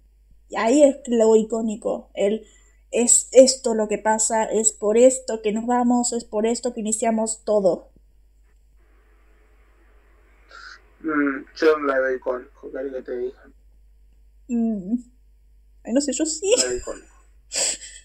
Y 0.48 0.56
ahí 0.56 0.82
es 0.82 0.96
lo 1.06 1.36
icónico, 1.36 2.10
el 2.14 2.46
es 2.90 3.28
esto 3.32 3.74
lo 3.74 3.88
que 3.88 3.98
pasa, 3.98 4.44
es 4.44 4.72
por 4.72 4.96
esto 4.96 5.42
que 5.42 5.52
nos 5.52 5.66
vamos, 5.66 6.12
es 6.12 6.24
por 6.24 6.46
esto 6.46 6.72
que 6.72 6.80
iniciamos 6.80 7.44
todo. 7.44 7.90
Mm, 11.00 11.44
yo 11.54 11.78
la 11.80 12.00
veo 12.00 12.16
icónico, 12.16 12.70
cari 12.72 12.90
que 12.90 13.02
te 13.02 13.16
dije. 13.16 13.38
Mm. 14.48 15.17
Ay, 15.88 15.94
no 15.94 16.00
sé, 16.02 16.12
yo 16.12 16.26
sí. 16.26 16.54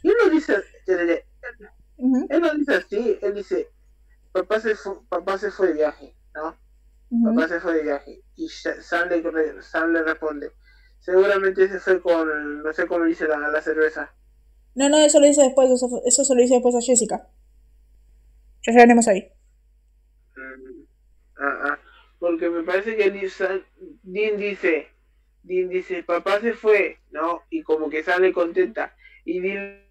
Él 0.03 0.13
no 0.23 0.29
dice, 0.29 0.55
él 0.87 2.41
no 2.41 2.53
dice 2.55 2.75
así, 2.75 3.19
él 3.21 3.35
dice, 3.35 3.69
papá 4.31 4.59
se 4.59 4.75
fue, 4.75 4.93
papá 5.09 5.37
se 5.37 5.51
fue 5.51 5.67
de 5.67 5.73
viaje, 5.73 6.15
¿no? 6.33 6.57
Papá 7.25 7.47
se 7.49 7.59
fue 7.59 7.75
de 7.75 7.83
viaje. 7.83 8.21
Y 8.35 8.49
Sa- 8.49 8.81
Sam 8.81 9.09
le, 9.09 9.61
Sam 9.61 9.91
le 9.93 10.03
responde, 10.03 10.51
seguramente 10.99 11.67
se 11.67 11.79
fue 11.79 12.01
con, 12.01 12.63
no 12.63 12.73
sé 12.73 12.87
cómo 12.87 13.05
dice 13.05 13.27
la, 13.27 13.37
la 13.37 13.61
cerveza. 13.61 14.13
No, 14.75 14.89
no, 14.89 14.97
eso 14.97 15.19
lo 15.19 15.27
dice 15.27 15.43
después, 15.43 15.69
eso, 15.69 16.01
eso 16.05 16.25
se 16.25 16.35
lo 16.35 16.41
dice 16.41 16.55
después 16.55 16.75
a 16.75 16.81
Jessica. 16.81 17.27
Ya 18.65 18.71
llegaremos 18.71 19.07
ahí. 19.09 19.29
Mm, 20.35 20.83
ah, 21.37 21.59
ah, 21.65 21.79
porque 22.19 22.49
me 22.49 22.63
parece 22.63 22.95
que 22.95 23.11
Dean 24.03 24.37
dice, 24.37 24.87
Dean 25.43 25.69
dice, 25.69 26.03
papá 26.03 26.39
se 26.39 26.53
fue, 26.53 26.99
¿no? 27.11 27.41
Y 27.49 27.61
como 27.63 27.89
que 27.89 28.03
sale 28.03 28.31
contenta. 28.33 28.95
Y 29.25 29.39
Dean 29.41 29.85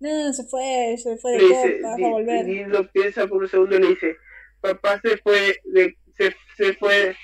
No, 0.00 0.32
se 0.32 0.44
fue, 0.44 0.96
se 0.98 1.16
fue 1.16 1.32
de 1.32 1.38
dice, 1.38 1.76
copas, 1.80 1.84
va 1.84 1.92
a 1.92 1.96
Dean, 1.96 2.10
volver. 2.10 2.46
Dean 2.46 2.70
lo 2.70 2.90
piensa 2.90 3.26
por 3.26 3.42
un 3.42 3.48
segundo 3.48 3.76
y 3.76 3.80
le 3.80 3.88
dice, 3.88 4.16
papá 4.60 5.00
se 5.00 5.16
fue 5.18 5.60
de, 5.64 5.96
se, 6.16 6.34
se 6.56 6.74
fue, 6.74 7.16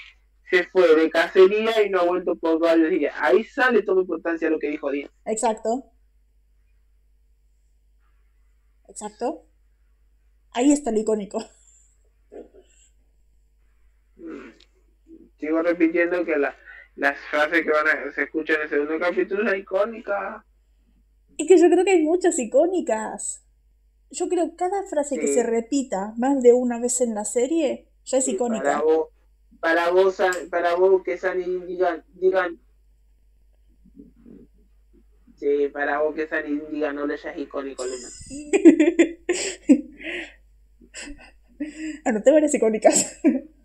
se 0.48 0.64
fue 0.68 0.94
de 0.94 1.10
cacería 1.10 1.82
y 1.84 1.90
no 1.90 2.00
ha 2.00 2.04
vuelto 2.04 2.36
por 2.36 2.60
varios 2.60 2.90
días. 2.90 3.14
Ahí 3.20 3.42
sale 3.44 3.82
toda 3.82 4.02
importancia 4.02 4.48
lo 4.48 4.58
que 4.58 4.70
dijo 4.70 4.90
Dean. 4.90 5.10
Exacto. 5.26 5.92
Exacto. 8.88 9.46
Ahí 10.52 10.70
está 10.70 10.90
el 10.90 10.98
icónico. 10.98 11.42
Sigo 15.38 15.62
repitiendo 15.62 16.24
que 16.24 16.36
la, 16.36 16.54
las 16.96 17.18
frases 17.30 17.62
que 17.62 17.70
van 17.70 17.86
a, 17.88 18.12
se 18.12 18.24
escuchan 18.24 18.56
en 18.56 18.62
el 18.62 18.68
segundo 18.68 18.98
capítulo 18.98 19.50
es 19.50 19.60
icónica. 19.60 20.44
Es 21.38 21.48
que 21.48 21.56
yo 21.56 21.70
creo 21.70 21.84
que 21.84 21.92
hay 21.92 22.02
muchas 22.02 22.38
icónicas. 22.38 23.44
Yo 24.10 24.28
creo 24.28 24.50
que 24.50 24.56
cada 24.56 24.82
frase 24.88 25.18
que 25.18 25.28
se 25.28 25.42
repita 25.42 26.12
más 26.18 26.42
de 26.42 26.52
una 26.52 26.78
vez 26.78 27.00
en 27.00 27.14
la 27.14 27.24
serie 27.24 27.88
ya 28.04 28.18
es 28.18 28.28
Y 28.28 28.34
Para 28.34 28.36
icónica. 28.36 28.82
vos, 28.82 29.08
para 29.60 29.90
vos, 29.90 30.18
para 30.50 30.74
vos 30.74 31.02
que 31.02 31.16
San 31.16 31.40
y 31.40 31.44
Dean 31.44 31.66
digan, 31.66 32.04
digan, 32.14 32.60
sí, 35.36 35.68
para 35.72 36.00
vos 36.00 36.14
que 36.14 36.28
San 36.28 36.46
y 36.46 36.58
Dean 36.58 36.72
digan, 36.72 36.96
no 36.96 37.06
le 37.06 37.14
es 37.14 37.24
icónico, 37.36 37.84
Luna. 37.84 38.08
Anoté 42.04 42.32
varias 42.32 42.54
icónicas. 42.54 43.20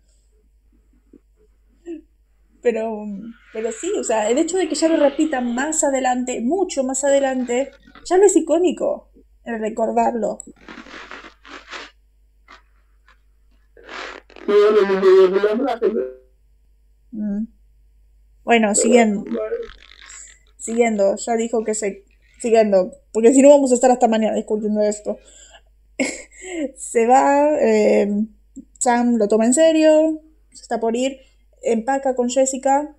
Pero, 2.62 3.04
pero 3.52 3.70
sí, 3.72 3.92
o 3.98 4.04
sea, 4.04 4.28
el 4.28 4.38
hecho 4.38 4.56
de 4.56 4.68
que 4.68 4.74
ya 4.74 4.88
lo 4.88 4.96
repitan 4.96 5.54
más 5.54 5.84
adelante, 5.84 6.40
mucho 6.40 6.82
más 6.82 7.04
adelante, 7.04 7.70
ya 8.04 8.18
no 8.18 8.24
es 8.24 8.36
icónico 8.36 9.10
el 9.44 9.60
recordarlo. 9.60 10.38
Mm. 17.12 17.44
Bueno, 18.44 18.74
siguiendo, 18.74 19.24
siguiendo, 20.56 21.16
ya 21.16 21.36
dijo 21.36 21.64
que 21.64 21.74
se... 21.74 22.04
Siguiendo, 22.40 22.92
porque 23.12 23.32
si 23.34 23.42
no 23.42 23.48
vamos 23.48 23.72
a 23.72 23.74
estar 23.74 23.90
hasta 23.90 24.06
mañana 24.06 24.36
discutiendo 24.36 24.80
esto. 24.80 25.18
se 26.76 27.06
va, 27.06 27.50
eh, 27.60 28.08
Sam 28.78 29.16
lo 29.16 29.26
toma 29.26 29.44
en 29.46 29.54
serio, 29.54 30.22
se 30.52 30.62
está 30.62 30.78
por 30.78 30.94
ir, 30.94 31.18
empaca 31.62 32.14
con 32.14 32.28
Jessica 32.30 32.94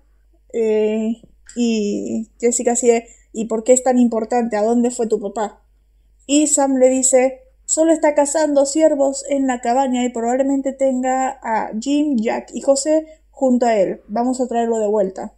eh, 0.52 1.20
y 1.56 2.28
Jessica 2.40 2.76
sigue, 2.76 3.06
¿y 3.32 3.46
por 3.46 3.64
qué 3.64 3.72
es 3.72 3.82
tan 3.82 3.98
importante? 3.98 4.56
¿A 4.56 4.62
dónde 4.62 4.90
fue 4.90 5.06
tu 5.06 5.20
papá? 5.20 5.62
Y 6.26 6.46
Sam 6.46 6.76
le 6.76 6.88
dice, 6.88 7.40
solo 7.64 7.92
está 7.92 8.14
cazando 8.14 8.66
ciervos 8.66 9.24
en 9.28 9.46
la 9.46 9.60
cabaña 9.60 10.04
y 10.04 10.10
probablemente 10.10 10.72
tenga 10.72 11.38
a 11.42 11.70
Jim, 11.80 12.16
Jack 12.16 12.50
y 12.54 12.60
José 12.60 13.06
junto 13.30 13.66
a 13.66 13.76
él. 13.76 14.00
Vamos 14.08 14.40
a 14.40 14.46
traerlo 14.46 14.78
de 14.78 14.86
vuelta. 14.86 15.32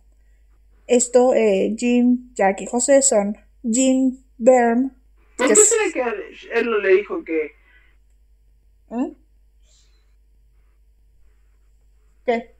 Esto, 0.86 1.34
eh, 1.34 1.74
Jim, 1.78 2.32
Jack 2.34 2.60
y 2.60 2.66
José 2.66 3.00
son 3.02 3.36
Jim 3.62 4.18
Berm. 4.38 4.92
¿Por 5.38 5.46
qué 5.46 5.52
es- 5.54 5.68
será 5.68 5.84
que 5.92 6.58
él 6.58 6.70
no 6.70 6.78
le 6.78 6.88
dijo 6.96 7.24
que 7.24 7.52
¿Eh? 8.90 9.14
¿Qué? 12.26 12.51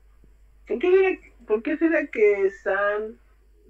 ¿Por 0.73 0.81
qué, 0.81 0.89
será, 0.89 1.19
por 1.45 1.61
qué 1.61 1.77
será 1.77 2.07
que 2.07 2.49
Sam 2.63 3.19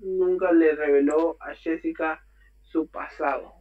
nunca 0.01 0.53
le 0.53 0.73
reveló 0.73 1.35
a 1.41 1.53
Jessica 1.53 2.25
su 2.61 2.87
pasado? 2.87 3.53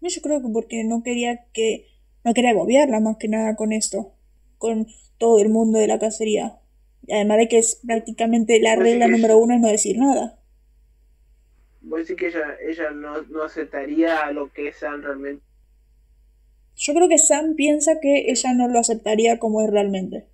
Yo 0.00 0.22
creo 0.22 0.40
que 0.40 0.48
porque 0.50 0.84
no 0.84 1.02
quería 1.02 1.44
que 1.52 1.84
no 2.24 2.32
quería 2.32 2.52
agobiarla 2.52 3.00
más 3.00 3.18
que 3.18 3.28
nada 3.28 3.56
con 3.56 3.74
esto, 3.74 4.14
con 4.56 4.86
todo 5.18 5.38
el 5.38 5.50
mundo 5.50 5.78
de 5.78 5.86
la 5.86 5.98
cacería. 5.98 6.60
Y 7.06 7.12
además 7.12 7.36
de 7.36 7.48
que 7.48 7.58
es 7.58 7.78
prácticamente 7.86 8.58
la 8.58 8.76
regla 8.76 9.04
que 9.04 9.12
número 9.12 9.36
uno 9.36 9.54
es 9.54 9.60
no 9.60 9.68
decir 9.68 9.98
nada. 9.98 10.38
Voy 11.82 11.98
a 11.98 12.00
decir 12.00 12.16
que 12.16 12.28
ella, 12.28 12.56
ella 12.66 12.90
no, 12.90 13.20
no 13.24 13.42
aceptaría 13.42 14.32
lo 14.32 14.50
que 14.50 14.68
es 14.68 14.76
Sam 14.76 15.02
realmente. 15.02 15.44
Yo 16.74 16.94
creo 16.94 17.08
que 17.10 17.18
Sam 17.18 17.54
piensa 17.54 18.00
que 18.00 18.30
ella 18.30 18.54
no 18.54 18.66
lo 18.66 18.78
aceptaría 18.78 19.38
como 19.38 19.60
es 19.60 19.70
realmente. 19.70 20.26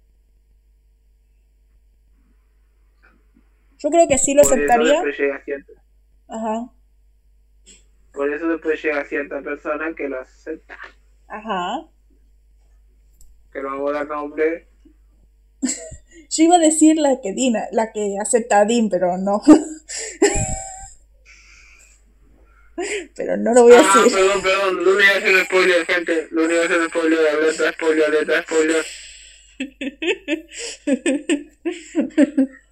Yo 3.78 3.90
creo 3.90 4.06
que 4.08 4.18
sí 4.18 4.34
lo 4.34 4.42
Por 4.42 4.52
aceptaría. 4.54 5.02
Ajá, 6.28 6.70
por 8.12 8.32
eso 8.32 8.48
después 8.48 8.82
llega 8.82 9.04
cierta 9.04 9.40
persona 9.42 9.92
que 9.94 10.08
lo 10.08 10.20
acepta. 10.20 10.78
ajá. 11.28 11.86
Que 13.52 13.60
no 13.62 13.68
vamos 13.70 13.90
a 13.90 13.94
dar 13.94 14.06
nombre. 14.08 14.68
Yo 16.30 16.44
iba 16.44 16.56
a 16.56 16.60
decir 16.60 16.96
la 16.96 17.20
que 17.22 17.32
Dina, 17.32 17.64
la 17.72 17.92
que 17.92 18.16
acepta 18.20 18.60
a 18.60 18.64
Dean, 18.64 18.88
pero 18.88 19.16
no. 19.18 19.42
pero 23.14 23.36
no 23.36 23.52
lo 23.54 23.62
voy 23.64 23.74
a 23.74 23.80
Ah, 23.80 24.02
decir. 24.04 24.12
perdón, 24.18 24.42
perdón. 24.42 24.84
Lo 24.84 24.90
único 24.92 24.98
que 25.12 25.18
hacer 25.18 25.34
un 25.34 25.44
spoiler, 25.44 25.86
gente. 25.86 26.28
Lo 26.30 26.44
único 26.44 26.60
un 26.62 26.88
spoiler, 26.88 27.18
alerta, 27.28 27.72
spoiler, 27.72 28.04
alerta, 28.06 28.42
spoiler. 28.42 28.84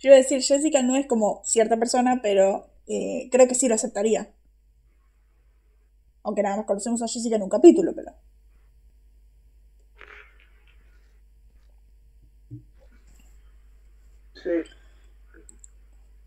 Yo 0.00 0.08
iba 0.08 0.14
a 0.14 0.18
decir, 0.18 0.42
Jessica 0.42 0.82
no 0.82 0.96
es 0.96 1.06
como 1.06 1.42
cierta 1.44 1.76
persona, 1.76 2.20
pero 2.22 2.70
eh, 2.86 3.28
creo 3.30 3.46
que 3.46 3.54
sí 3.54 3.68
lo 3.68 3.74
aceptaría. 3.74 4.30
Aunque 6.22 6.42
nada 6.42 6.56
más 6.56 6.66
conocemos 6.66 7.02
a 7.02 7.08
Jessica 7.08 7.36
en 7.36 7.42
un 7.42 7.50
capítulo, 7.50 7.94
pero. 7.94 8.12
Sí. 14.42 14.50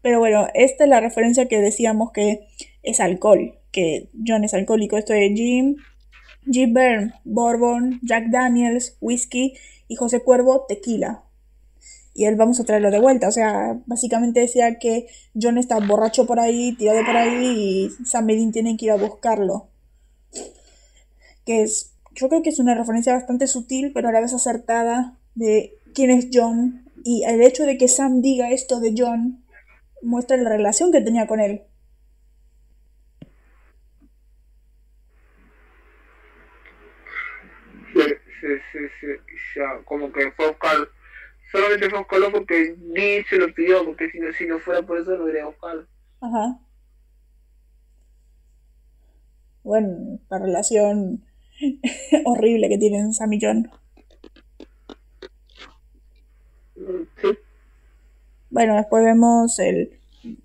Pero 0.04 0.20
bueno, 0.20 0.48
esta 0.54 0.84
es 0.84 0.90
la 0.90 1.00
referencia 1.00 1.48
que 1.48 1.60
decíamos 1.60 2.12
que 2.12 2.48
es 2.84 3.00
alcohol, 3.00 3.58
que 3.72 4.10
John 4.26 4.44
es 4.44 4.54
alcohólico. 4.54 4.98
Esto 4.98 5.14
es 5.14 5.32
Jim, 5.34 5.78
Jim 6.46 6.74
Byrne, 6.74 7.14
Bourbon, 7.24 8.00
Jack 8.04 8.26
Daniels, 8.30 8.98
whisky 9.02 9.58
y 9.88 9.96
José 9.96 10.22
Cuervo, 10.22 10.66
tequila. 10.68 11.24
Y 12.14 12.26
él 12.26 12.36
vamos 12.36 12.60
a 12.60 12.64
traerlo 12.64 12.92
de 12.92 13.00
vuelta. 13.00 13.28
O 13.28 13.32
sea, 13.32 13.80
básicamente 13.86 14.40
decía 14.40 14.78
que 14.80 15.08
John 15.40 15.58
está 15.58 15.80
borracho 15.80 16.26
por 16.26 16.40
ahí, 16.40 16.76
tirado 16.76 17.04
por 17.06 17.16
ahí 17.16 17.90
y 18.00 18.06
Sam 18.06 18.26
Medin 18.26 18.52
tiene 18.52 18.78
que 18.78 18.86
ir 18.86 18.92
a 18.92 18.98
buscarlo. 18.98 19.68
Que 21.46 21.64
es, 21.64 21.94
yo 22.12 22.30
creo 22.30 22.44
que 22.44 22.50
es 22.50 22.60
una 22.60 22.76
referencia 22.76 23.14
bastante 23.14 23.48
sutil, 23.48 23.92
pero 23.94 24.10
a 24.10 24.12
la 24.12 24.22
vez 24.22 24.34
acertada 24.34 25.18
de 25.36 25.74
quién 25.94 26.12
es 26.12 26.28
John. 26.32 26.86
Y 27.04 27.24
el 27.26 27.42
hecho 27.42 27.66
de 27.66 27.78
que 27.78 27.88
Sam 27.88 28.22
diga 28.22 28.52
esto 28.52 28.80
de 28.80 28.94
John 28.96 29.44
muestra 30.04 30.38
la 30.38 30.50
relación 30.50 30.92
que 30.92 31.02
tenía 31.02 31.28
con 31.28 31.40
él. 31.40 31.64
Sí, 37.94 38.02
sí, 38.42 38.48
sí, 38.72 38.80
sí. 39.00 39.08
Ya, 39.56 39.84
como 39.86 40.12
que 40.12 40.26
buscar. 40.38 40.88
Solamente 41.54 41.88
fue 41.88 42.00
a 42.00 42.32
porque 42.32 42.76
Dean 42.80 43.24
se 43.30 43.38
lo 43.38 43.54
pidió, 43.54 43.86
porque 43.86 44.10
si 44.10 44.20
no, 44.20 44.34
si 44.34 44.48
no 44.48 44.58
fuera 44.58 44.82
por 44.82 44.98
eso 44.98 45.16
no 45.16 45.30
iría 45.30 45.46
a. 45.46 46.26
Ajá. 46.26 46.60
Bueno, 49.62 50.20
la 50.32 50.40
relación 50.40 51.24
horrible 52.26 52.70
que 52.70 52.80
tienen 52.80 53.14
Sam 53.14 53.34
y 53.34 53.40
John. 53.40 53.72
Sí. 57.22 57.38
Bueno, 58.50 58.76
después 58.76 59.04
vemos 59.04 59.60
el 59.60 60.00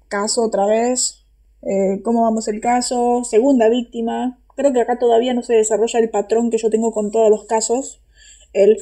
caso 0.09 0.43
otra 0.45 0.67
vez. 0.67 1.25
eh, 1.63 2.03
cómo 2.05 2.25
vamos 2.25 2.49
el 2.49 2.61
caso. 2.61 3.25
Segunda 3.25 3.71
víctima. 3.71 4.39
Creo 4.57 4.75
que 4.75 4.83
acá 4.83 4.99
todavía 4.99 5.33
no 5.33 5.43
se 5.43 5.55
desarrolla 5.55 6.01
el 6.01 6.11
patrón 6.11 6.51
que 6.51 6.59
yo 6.59 6.69
tengo 6.69 6.93
con 6.93 7.11
todos 7.11 7.31
los 7.31 7.47
casos. 7.47 8.03
El 8.53 8.77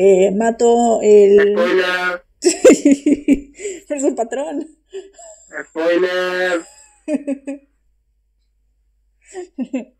eh, 0.00 0.30
mato 0.30 1.00
el. 1.02 1.54
Spoiler, 1.54 2.22
Pero 3.88 3.98
es 4.00 4.04
un 4.04 4.14
patrón. 4.14 4.78
spoiler. 5.68 6.62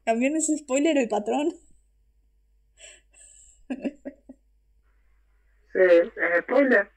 También 0.04 0.36
es 0.36 0.46
spoiler 0.56 0.96
el 0.98 1.08
patrón. 1.08 1.52
Sí, 5.72 5.80
es 5.80 6.42
spoiler. 6.42 6.90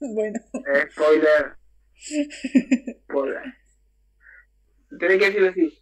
Bueno. 0.00 0.40
Es 0.74 0.92
spoiler. 0.92 1.56
Spoiler. 3.04 3.42
Tenés 4.98 5.18
que 5.18 5.26
decirlo 5.26 5.50
así. 5.50 5.78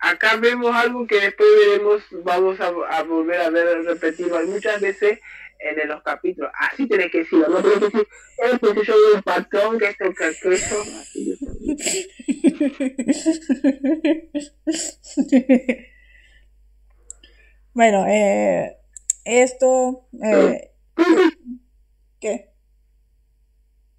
Acá 0.00 0.36
vemos 0.36 0.72
algo 0.74 1.04
que 1.08 1.20
después 1.20 1.48
veremos, 1.66 2.02
vamos 2.22 2.60
a, 2.60 2.68
a 2.68 3.02
volver 3.02 3.40
a 3.40 3.50
ver 3.50 3.82
repetido 3.84 4.40
muchas 4.46 4.80
veces 4.80 5.18
en 5.58 5.88
los 5.88 6.02
capítulos. 6.02 6.50
Así 6.58 6.86
tenés 6.86 7.10
que 7.10 7.18
decirlo, 7.18 7.48
no 7.48 7.62
tenés 7.62 7.78
que 7.78 7.84
decir, 7.84 8.08
eh, 8.38 8.58
pues 8.60 8.74
yo 8.86 8.94
veo 8.94 9.16
un 9.16 9.22
patrón 9.22 9.78
que 9.78 9.86
esto, 9.86 10.12
que 10.14 10.24
aquello. 10.24 10.84
Bueno, 17.78 18.06
eh, 18.08 18.76
esto. 19.24 20.08
Eh, 20.20 20.72
¿Qué? 22.20 22.50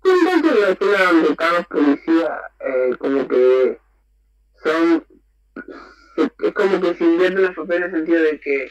La 0.04 0.70
escena 0.72 1.12
donde 1.14 1.36
cada 1.38 1.64
policía, 1.64 2.42
eh, 2.60 2.98
como 3.00 3.26
que 3.26 3.80
son. 4.62 5.06
Es 6.18 6.54
como 6.54 6.82
que 6.82 6.94
se 6.94 7.06
invierten 7.06 7.42
los 7.42 7.56
papeles 7.56 7.80
en 7.80 7.86
el 7.86 7.92
sentido 7.92 8.22
de 8.22 8.42
que. 8.42 8.68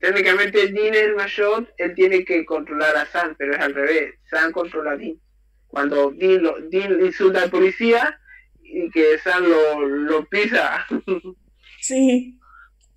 Técnicamente 0.00 0.68
Dean 0.68 0.94
es 0.94 1.02
el 1.02 1.14
mayor, 1.14 1.74
él 1.76 1.94
tiene 1.94 2.24
que 2.24 2.46
controlar 2.46 2.96
a 2.96 3.04
Sam, 3.04 3.34
pero 3.38 3.54
es 3.54 3.60
al 3.60 3.74
revés. 3.74 4.14
Sam 4.30 4.50
controla 4.50 4.92
a 4.92 4.96
Dean. 4.96 5.20
Cuando 5.68 6.10
Dean, 6.10 6.42
lo, 6.42 6.58
Dean 6.70 7.04
insulta 7.04 7.42
al 7.42 7.50
policía 7.50 8.18
y 8.62 8.90
que 8.90 9.18
Sam 9.18 9.44
lo, 9.44 9.86
lo 9.86 10.26
pisa. 10.26 10.86
Sí. 11.82 12.38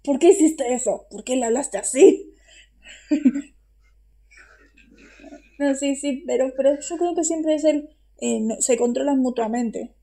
¿Por 0.04 0.20
qué 0.20 0.32
hiciste 0.32 0.74
eso? 0.74 1.08
¿Por 1.10 1.24
qué 1.24 1.38
le 1.38 1.45
hablaste 1.45 1.78
así? 1.78 2.34
no, 5.58 5.74
sí, 5.76 5.95
sí, 5.95 6.22
pero, 6.28 6.51
pero 6.58 6.78
yo 6.82 6.97
creo 6.97 7.16
que 7.16 7.24
siempre 7.24 7.56
es 7.56 7.64
el. 7.64 7.88
eh, 8.20 8.41
se 8.60 8.76
controlan 8.76 9.20
mutuamente. 9.20 9.95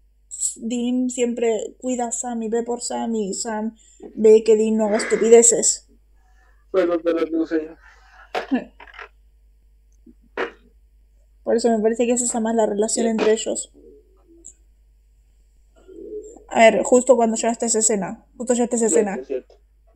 Dean 0.57 1.11
siempre 1.11 1.75
cuida 1.77 2.09
a 2.09 2.13
Sam 2.13 2.43
y 2.43 2.49
ve 2.49 2.63
por 2.63 2.81
Sam 2.81 3.15
y 3.17 3.35
Sam 3.35 3.77
ve 4.15 4.45
que 4.45 4.57
Dean 4.57 4.79
no 4.79 4.87
haga 4.87 4.97
estupideces. 4.97 5.89
Bueno, 6.73 6.99
pero 7.03 7.27
no 7.31 7.47
sé. 7.47 7.68
Por 11.43 11.57
eso 11.57 11.71
me 11.71 11.83
parece 11.83 12.07
que 12.07 12.12
es 12.12 12.23
esa 12.23 12.41
más 12.41 12.55
la 12.55 12.66
relación 12.66 13.07
entre 13.07 13.33
ellos. 13.33 13.73
A 16.49 16.61
ver, 16.61 16.83
justo 16.83 17.16
cuando 17.16 17.37
llegaste 17.37 17.64
a 17.66 17.68
esa 17.68 17.79
escena, 17.79 18.27
justo 18.37 18.55
llegaste 18.55 18.77
a 18.77 18.79
esa 18.79 18.87
escena, 18.87 19.21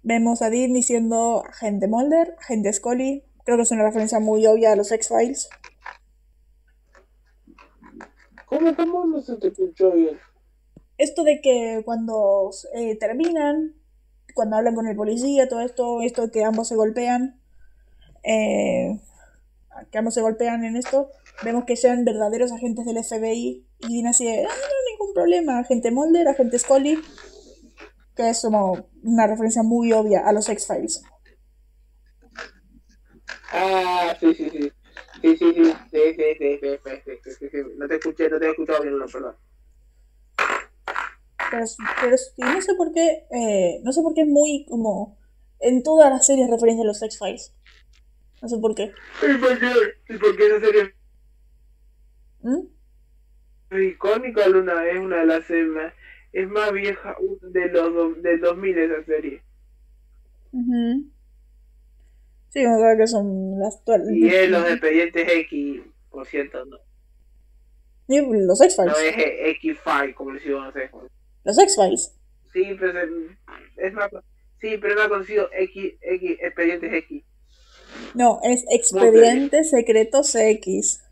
vemos 0.02 0.40
a 0.42 0.50
Dean 0.50 0.72
diciendo 0.72 1.42
agente 1.46 1.88
Mulder, 1.88 2.36
agente 2.38 2.72
Scully, 2.72 3.24
Creo 3.44 3.58
que 3.58 3.62
es 3.64 3.70
una 3.72 3.84
referencia 3.84 4.20
muy 4.20 4.46
obvia 4.46 4.72
a 4.72 4.76
los 4.76 4.90
X-Files. 4.90 5.50
¿Cómo, 8.46 8.74
cómo 8.74 9.06
no 9.06 9.20
se 9.20 9.36
te 9.36 9.48
escuchó 9.48 9.92
bien? 9.92 10.18
Esto 10.96 11.24
de 11.24 11.40
que 11.42 11.82
cuando 11.84 12.50
eh, 12.74 12.96
terminan, 12.96 13.74
cuando 14.34 14.56
hablan 14.56 14.74
con 14.74 14.86
el 14.86 14.96
policía, 14.96 15.48
todo 15.48 15.60
esto, 15.60 16.02
esto 16.02 16.30
que 16.30 16.44
ambos 16.44 16.68
se 16.68 16.76
golpean, 16.76 17.40
eh, 18.24 19.00
que 19.90 19.98
ambos 19.98 20.14
se 20.14 20.20
golpean 20.20 20.64
en 20.64 20.76
esto, 20.76 21.10
vemos 21.42 21.64
que 21.64 21.76
sean 21.76 22.04
verdaderos 22.04 22.52
agentes 22.52 22.84
del 22.84 23.02
FBI 23.02 23.66
y 23.80 23.94
Dean 23.94 24.08
así 24.08 24.24
de, 24.24 24.44
ah, 24.44 24.48
no, 24.48 24.90
ningún 24.90 25.14
problema, 25.14 25.58
agente 25.60 25.90
Mulder, 25.90 26.28
agente 26.28 26.58
Scully, 26.58 27.00
que 28.16 28.30
es 28.30 28.42
como 28.42 28.88
una 29.02 29.26
referencia 29.26 29.62
muy 29.62 29.92
obvia 29.92 30.26
a 30.26 30.32
los 30.32 30.48
X-Files. 30.48 31.02
Ah, 33.52 34.16
sí, 34.20 34.34
sí, 34.34 34.50
sí. 34.50 34.72
Sí, 35.22 35.36
sí, 35.36 35.54
sí, 35.54 35.64
sí, 35.64 36.14
sí, 36.16 36.38
sí, 36.40 36.58
sí, 36.60 37.00
sí, 37.04 37.32
sí, 37.38 37.48
sí, 37.50 37.58
No 37.76 37.88
te 37.88 37.94
escuché, 37.94 38.28
no 38.28 38.38
te 38.38 38.46
he 38.46 38.50
escuchado 38.50 38.82
bien, 38.82 38.98
no, 38.98 39.06
perdón. 39.06 39.36
Pero, 41.54 41.66
pero 42.02 42.16
sí, 42.18 42.32
no 42.42 42.60
sé 42.60 42.74
por 42.74 42.92
qué, 42.92 43.26
eh, 43.30 43.80
no 43.84 43.92
sé 43.92 44.02
por 44.02 44.14
qué 44.14 44.22
es 44.22 44.26
muy 44.28 44.66
como 44.68 45.16
en 45.60 45.82
todas 45.82 46.10
las 46.10 46.26
series 46.26 46.50
referencia 46.50 46.82
a 46.82 46.86
los 46.86 47.02
X-Files. 47.02 47.54
No 48.42 48.48
sé 48.48 48.58
por 48.58 48.74
qué. 48.74 48.92
¿Y 49.22 49.38
por 49.38 49.58
qué? 49.58 49.72
¿Y 50.08 50.18
por 50.18 50.36
qué 50.36 50.46
esa 50.46 50.60
serie 50.60 50.94
¿Mm? 52.42 52.66
es 53.70 53.92
icónica, 53.92 54.46
Luna? 54.48 54.86
Es 54.88 54.98
una 54.98 55.18
de 55.20 55.26
las 55.26 55.44
series 55.46 55.68
más, 55.68 55.92
es 56.32 56.48
más 56.48 56.72
vieja 56.72 57.16
de 57.42 57.68
los 57.68 58.22
del 58.22 58.40
2000 58.40 58.78
esa 58.78 59.04
serie. 59.04 59.42
Ujú. 60.52 61.10
Sí, 62.50 62.64
vamos 62.64 62.82
a 62.82 62.86
ver 62.88 62.98
que 62.98 63.06
son 63.06 63.58
las 63.58 63.76
actuales. 63.76 64.08
Y 64.10 64.28
es 64.28 64.50
los 64.50 64.68
expedientes 64.68 65.28
X, 65.28 65.82
por 66.10 66.26
cierto, 66.26 66.64
no. 66.66 66.76
Sí, 68.06 68.20
Los 68.20 68.60
No 68.60 68.66
X-Files. 68.66 68.96
es 68.98 69.16
eh, 69.16 69.50
X-File, 69.50 70.14
como 70.14 70.32
les 70.32 70.44
digo, 70.44 70.60
no 70.60 70.70
sé. 70.72 70.90
Los 71.44 71.58
X-Files. 71.58 72.14
Sí, 72.52 72.76
pero 72.78 73.00
es, 73.76 73.92
más, 73.92 74.10
sí, 74.60 74.78
pero 74.78 74.94
más 74.96 75.08
conocido 75.08 75.48
X, 75.52 75.94
X, 76.00 76.36
expedientes 76.40 76.92
X. 76.92 77.22
No, 78.14 78.40
es 78.42 78.64
Expedientes 78.70 79.70
Secretos 79.70 80.34
X. 80.34 81.04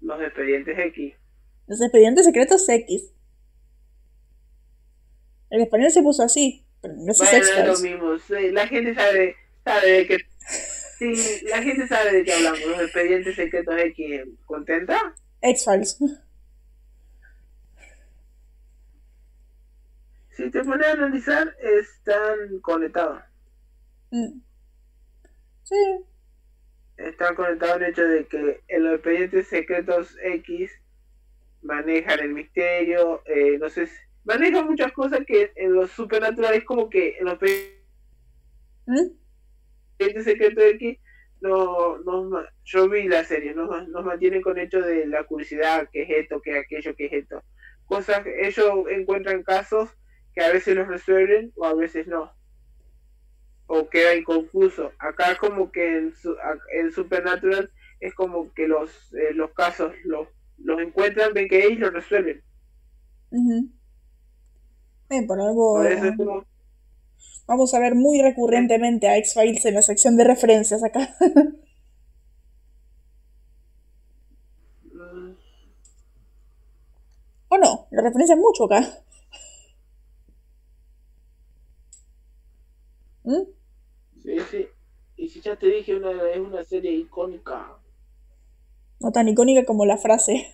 Los 0.00 0.20
expedientes 0.20 0.78
X. 0.78 1.14
Los 1.66 1.80
Expedientes 1.80 2.24
Secretos 2.26 2.68
X. 2.68 3.10
El 5.50 5.62
español 5.62 5.90
se 5.90 6.02
puso 6.02 6.22
así, 6.22 6.64
pero 6.80 6.94
no 6.94 7.12
es 7.12 7.18
Bueno, 7.18 7.32
es 7.32 7.48
lo 7.56 7.72
X-Files. 7.72 7.80
mismo. 7.82 8.18
sí, 8.18 8.50
la 8.50 8.66
gente 8.66 8.94
sabe, 8.94 9.36
sabe 9.64 9.90
de 9.90 10.06
qué. 10.06 10.18
Sí, 10.98 11.14
la 11.48 11.62
gente 11.62 11.86
sabe 11.88 12.12
de 12.12 12.24
qué 12.24 12.32
hablamos. 12.32 12.60
Los 12.66 12.80
expedientes 12.80 13.34
secretos 13.36 13.74
X. 13.78 14.22
¿Contenta? 14.46 15.14
X-Files. 15.42 15.98
Si 20.36 20.50
te 20.50 20.62
pones 20.64 20.86
a 20.86 20.92
analizar, 20.92 21.54
están 21.60 22.58
conectados. 22.60 23.22
Mm. 24.10 24.40
Sí, 25.62 26.04
Están 26.96 27.34
conectados 27.34 27.76
el 27.76 27.84
hecho 27.84 28.02
de 28.04 28.26
que 28.26 28.62
en 28.68 28.84
los 28.84 28.94
expedientes 28.94 29.46
secretos 29.48 30.16
X 30.22 30.70
manejan 31.62 32.20
el 32.20 32.34
misterio, 32.34 33.22
eh, 33.26 33.58
no 33.58 33.68
sé, 33.70 33.88
manejan 34.24 34.66
muchas 34.66 34.92
cosas 34.92 35.20
que 35.26 35.52
en 35.56 35.72
los 35.74 35.90
supernaturales 35.90 36.64
como 36.64 36.90
que 36.90 37.16
en 37.18 37.24
los 37.24 37.34
expedientes 37.34 37.82
¿Mm? 38.86 40.20
secretos 40.22 40.64
X 40.64 40.98
no, 41.40 41.98
ma- 42.30 42.48
yo 42.64 42.88
vi 42.88 43.08
la 43.08 43.24
serie, 43.24 43.54
nos, 43.54 43.88
nos 43.88 44.04
mantienen 44.04 44.40
con 44.42 44.58
hecho 44.58 44.80
de 44.80 45.06
la 45.06 45.24
curiosidad, 45.24 45.88
que 45.92 46.02
es 46.02 46.10
esto, 46.10 46.40
que 46.40 46.52
es 46.52 46.64
aquello, 46.64 46.94
que 46.96 47.06
es 47.06 47.12
esto. 47.12 47.42
Cosas, 47.86 48.24
ellos 48.26 48.86
encuentran 48.90 49.42
casos 49.42 49.90
que 50.34 50.42
a 50.42 50.52
veces 50.52 50.76
los 50.76 50.88
resuelven 50.88 51.52
o 51.56 51.64
a 51.64 51.74
veces 51.74 52.06
no. 52.06 52.32
O 53.66 53.88
queda 53.88 54.14
inconfuso. 54.14 54.92
Acá 54.98 55.36
como 55.36 55.70
que 55.72 55.98
en, 55.98 56.14
su, 56.14 56.36
en 56.72 56.92
Supernatural 56.92 57.70
es 58.00 58.14
como 58.14 58.52
que 58.52 58.68
los, 58.68 58.90
eh, 59.14 59.32
los 59.34 59.52
casos 59.52 59.92
los, 60.04 60.28
los 60.58 60.80
encuentran, 60.80 61.32
ven 61.32 61.48
que 61.48 61.64
ellos 61.64 61.80
los 61.80 61.92
resuelven. 61.92 62.42
Ujú. 63.30 63.70
Eh, 65.10 65.26
por 65.26 65.40
algo. 65.40 65.76
Por 65.76 65.86
eso 65.86 66.06
es 66.06 66.16
como, 66.16 66.44
Vamos 67.46 67.74
a 67.74 67.78
ver 67.78 67.94
muy 67.94 68.22
recurrentemente 68.22 69.06
a 69.08 69.18
X-Files 69.18 69.64
en 69.66 69.74
la 69.74 69.82
sección 69.82 70.16
de 70.16 70.24
referencias 70.24 70.82
acá. 70.82 71.14
mm, 74.92 75.34
¿O 77.48 77.58
no? 77.58 77.86
Lo 77.90 78.02
referencian 78.02 78.38
mucho 78.40 78.64
acá. 78.64 78.80
¿Mm? 83.24 83.42
sí, 84.22 84.38
sí. 84.50 84.68
Y 85.16 85.28
si 85.28 85.33
ya 85.44 85.56
te 85.56 85.66
dije, 85.66 85.94
una, 85.94 86.10
es 86.30 86.38
una 86.38 86.64
serie 86.64 86.92
icónica. 86.92 87.76
No 89.00 89.12
tan 89.12 89.28
icónica 89.28 89.64
como 89.64 89.84
la 89.84 89.98
frase. 89.98 90.46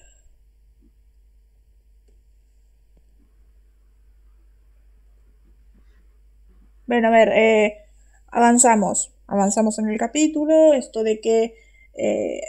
Bueno, 6.87 7.09
a 7.09 7.11
ver, 7.13 7.29
eh, 7.29 7.77
avanzamos. 8.33 9.13
Avanzamos 9.29 9.79
en 9.79 9.89
el 9.89 9.97
capítulo. 9.97 10.75
Esto 10.75 11.05
de 11.05 11.21
que 11.21 11.55
eh, 11.95 12.41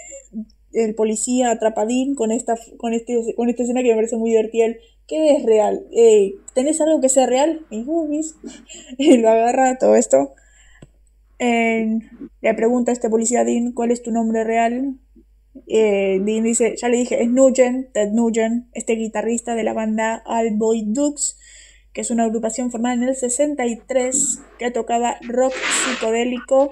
el 0.74 0.96
policía 0.96 1.52
atrapa 1.52 1.84
a 1.84 1.86
Dean 1.86 2.16
con 2.16 2.32
esta, 2.32 2.56
con 2.78 2.94
este, 2.94 3.36
con 3.36 3.50
esta 3.50 3.62
escena 3.62 3.84
que 3.84 3.90
me 3.90 3.96
parece 3.96 4.18
muy 4.18 4.32
divertida. 4.32 4.66
¿Qué 5.08 5.36
es 5.36 5.46
real? 5.46 5.86
Eh, 5.92 6.34
¿Tenés 6.56 6.82
algo 6.82 7.02
que 7.02 7.10
sea 7.10 7.28
real? 7.28 7.68
Y 7.70 7.84
lo 9.18 9.30
agarra 9.30 9.78
todo 9.78 9.96
esto. 9.96 10.34
Le 11.42 12.54
pregunta 12.54 12.92
a 12.92 12.94
este 12.94 13.10
policía 13.10 13.44
Dean 13.44 13.72
cuál 13.72 13.90
es 13.90 14.04
tu 14.04 14.12
nombre 14.12 14.44
real. 14.44 15.00
Eh, 15.68 16.20
Dean 16.24 16.44
dice, 16.44 16.76
ya 16.78 16.88
le 16.88 16.98
dije, 16.98 17.24
es 17.24 17.30
Nugent, 17.30 17.92
Ted 17.94 18.12
Nugent, 18.12 18.68
este 18.74 18.94
guitarrista 18.94 19.56
de 19.56 19.64
la 19.64 19.74
banda 19.74 20.22
All 20.28 20.52
Boy 20.56 20.84
Dukes, 20.86 21.40
que 21.94 22.02
es 22.02 22.12
una 22.12 22.26
agrupación 22.26 22.70
formada 22.70 22.94
en 22.94 23.04
el 23.04 23.16
63 23.16 24.40
que 24.60 24.70
tocaba 24.70 25.18
rock 25.22 25.54
psicodélico 25.54 26.70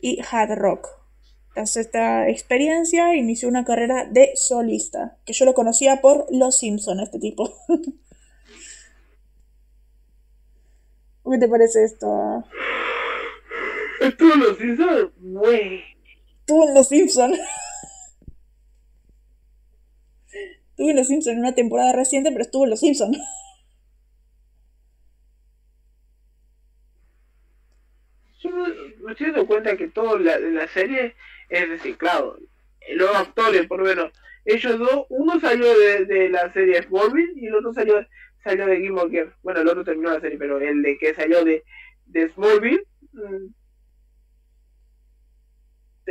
y 0.00 0.20
hard 0.30 0.56
rock. 0.56 0.88
Tras 1.54 1.76
esta 1.76 2.28
experiencia 2.28 3.16
inició 3.16 3.48
una 3.48 3.64
carrera 3.64 4.04
de 4.04 4.30
solista, 4.36 5.16
que 5.24 5.32
yo 5.32 5.44
lo 5.44 5.54
conocía 5.54 6.00
por 6.00 6.26
Los 6.30 6.58
Simpson, 6.58 7.00
este 7.00 7.18
tipo. 7.18 7.52
¿Qué 11.30 11.38
te 11.38 11.48
parece 11.48 11.82
esto? 11.82 12.44
Estuvo 14.00 14.34
en 14.34 14.40
los 14.40 14.58
Simpsons, 14.58 15.10
güey. 15.16 15.84
Estuvo 16.40 16.68
en 16.68 16.74
Los 16.74 16.88
Simpson. 16.88 17.32
Estuvo 20.70 20.90
en 20.90 20.96
Los 20.96 21.08
Simpson 21.08 21.34
en 21.34 21.40
una 21.40 21.54
temporada 21.54 21.92
reciente, 21.92 22.30
pero 22.30 22.42
estuvo 22.42 22.64
en 22.64 22.70
Los 22.70 22.80
Simpson. 22.80 23.12
Yo 28.40 28.50
me, 28.50 28.68
estoy 29.10 29.26
dando 29.26 29.46
cuenta 29.46 29.76
que 29.76 29.88
todo 29.88 30.18
la, 30.18 30.38
de 30.38 30.52
la 30.52 30.68
serie 30.68 31.16
es 31.48 31.68
reciclado. 31.68 32.38
Los 32.94 33.14
actores, 33.14 33.66
por 33.66 33.80
lo 33.80 33.86
menos, 33.86 34.12
ellos 34.44 34.78
dos, 34.78 35.06
uno 35.08 35.40
salió 35.40 35.76
de, 35.78 36.04
de 36.04 36.28
la 36.28 36.52
serie 36.52 36.82
Smallville 36.84 37.32
y 37.36 37.46
el 37.46 37.56
otro 37.56 37.72
salió, 37.74 38.06
salió 38.44 38.66
de 38.66 38.76
Girls. 38.76 39.34
Bueno, 39.42 39.60
el 39.60 39.68
otro 39.68 39.84
terminó 39.84 40.12
la 40.12 40.20
serie, 40.20 40.38
pero 40.38 40.60
el 40.60 40.80
de 40.82 40.96
que 40.96 41.14
salió 41.14 41.44
de, 41.44 41.64
de 42.06 42.30
Smallville 42.30 42.86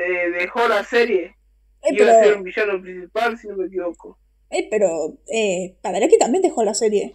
mm, 0.06 0.30
te 0.32 0.32
dejó 0.32 0.68
la 0.68 0.84
serie. 0.84 1.36
Eh, 1.82 1.94
Iba 1.94 2.12
a 2.12 2.16
ser 2.16 2.34
pero, 2.34 2.38
un 2.38 2.44
villano 2.44 2.82
principal, 2.82 3.38
si 3.38 3.48
no 3.48 3.58
me 3.58 3.66
equivoco. 3.68 4.20
eh, 4.50 4.68
pero 4.70 5.18
eh, 5.34 5.78
también 5.82 6.42
dejó 6.42 6.64
la 6.64 6.74
serie. 6.74 7.14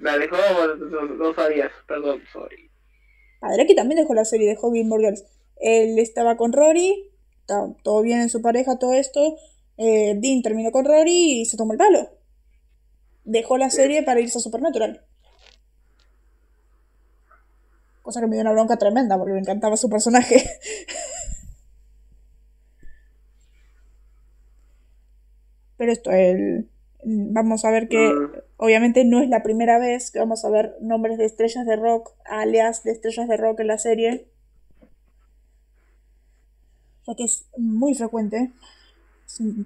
La 0.00 0.18
dejó, 0.18 0.36
no, 0.76 1.04
no 1.06 1.34
sabías, 1.34 1.70
perdón, 1.86 2.22
sorry. 2.32 2.70
Padalecki 3.40 3.74
también 3.74 4.00
dejó 4.00 4.14
la 4.14 4.24
serie, 4.24 4.48
dejó 4.48 4.72
Gilmore 4.72 5.04
Girls. 5.04 5.24
Él 5.56 5.98
estaba 5.98 6.36
con 6.36 6.52
Rory, 6.52 7.10
todo 7.82 8.02
bien 8.02 8.20
en 8.20 8.30
su 8.30 8.42
pareja, 8.42 8.78
todo 8.78 8.94
esto. 8.94 9.36
Eh, 9.76 10.14
Dean 10.18 10.42
terminó 10.42 10.72
con 10.72 10.84
Rory 10.84 11.40
y 11.42 11.46
se 11.46 11.56
tomó 11.56 11.72
el 11.72 11.78
palo. 11.78 12.10
Dejó 13.24 13.56
la 13.58 13.70
serie 13.70 14.02
para 14.02 14.20
irse 14.20 14.38
a 14.38 14.40
Supernatural. 14.42 15.06
Cosa 18.10 18.20
que 18.22 18.26
me 18.26 18.34
dio 18.34 18.42
una 18.42 18.50
bronca 18.50 18.76
tremenda 18.76 19.16
porque 19.16 19.34
me 19.34 19.38
encantaba 19.38 19.76
su 19.76 19.88
personaje. 19.88 20.44
Pero 25.76 25.92
esto, 25.92 26.10
el, 26.10 26.68
vamos 27.04 27.64
a 27.64 27.70
ver 27.70 27.88
que 27.88 28.12
Mm. 28.12 28.32
Obviamente 28.62 29.06
no 29.06 29.22
es 29.22 29.28
la 29.30 29.42
primera 29.42 29.78
vez 29.78 30.10
que 30.10 30.18
vamos 30.18 30.44
a 30.44 30.50
ver 30.50 30.76
nombres 30.82 31.16
de 31.16 31.24
estrellas 31.24 31.64
de 31.64 31.76
rock, 31.76 32.10
alias 32.26 32.84
de 32.84 32.90
estrellas 32.90 33.26
de 33.26 33.38
rock 33.38 33.60
en 33.60 33.68
la 33.68 33.78
serie. 33.78 34.26
Ya 37.06 37.14
que 37.14 37.24
es 37.24 37.46
muy 37.56 37.94
frecuente. 37.94 38.52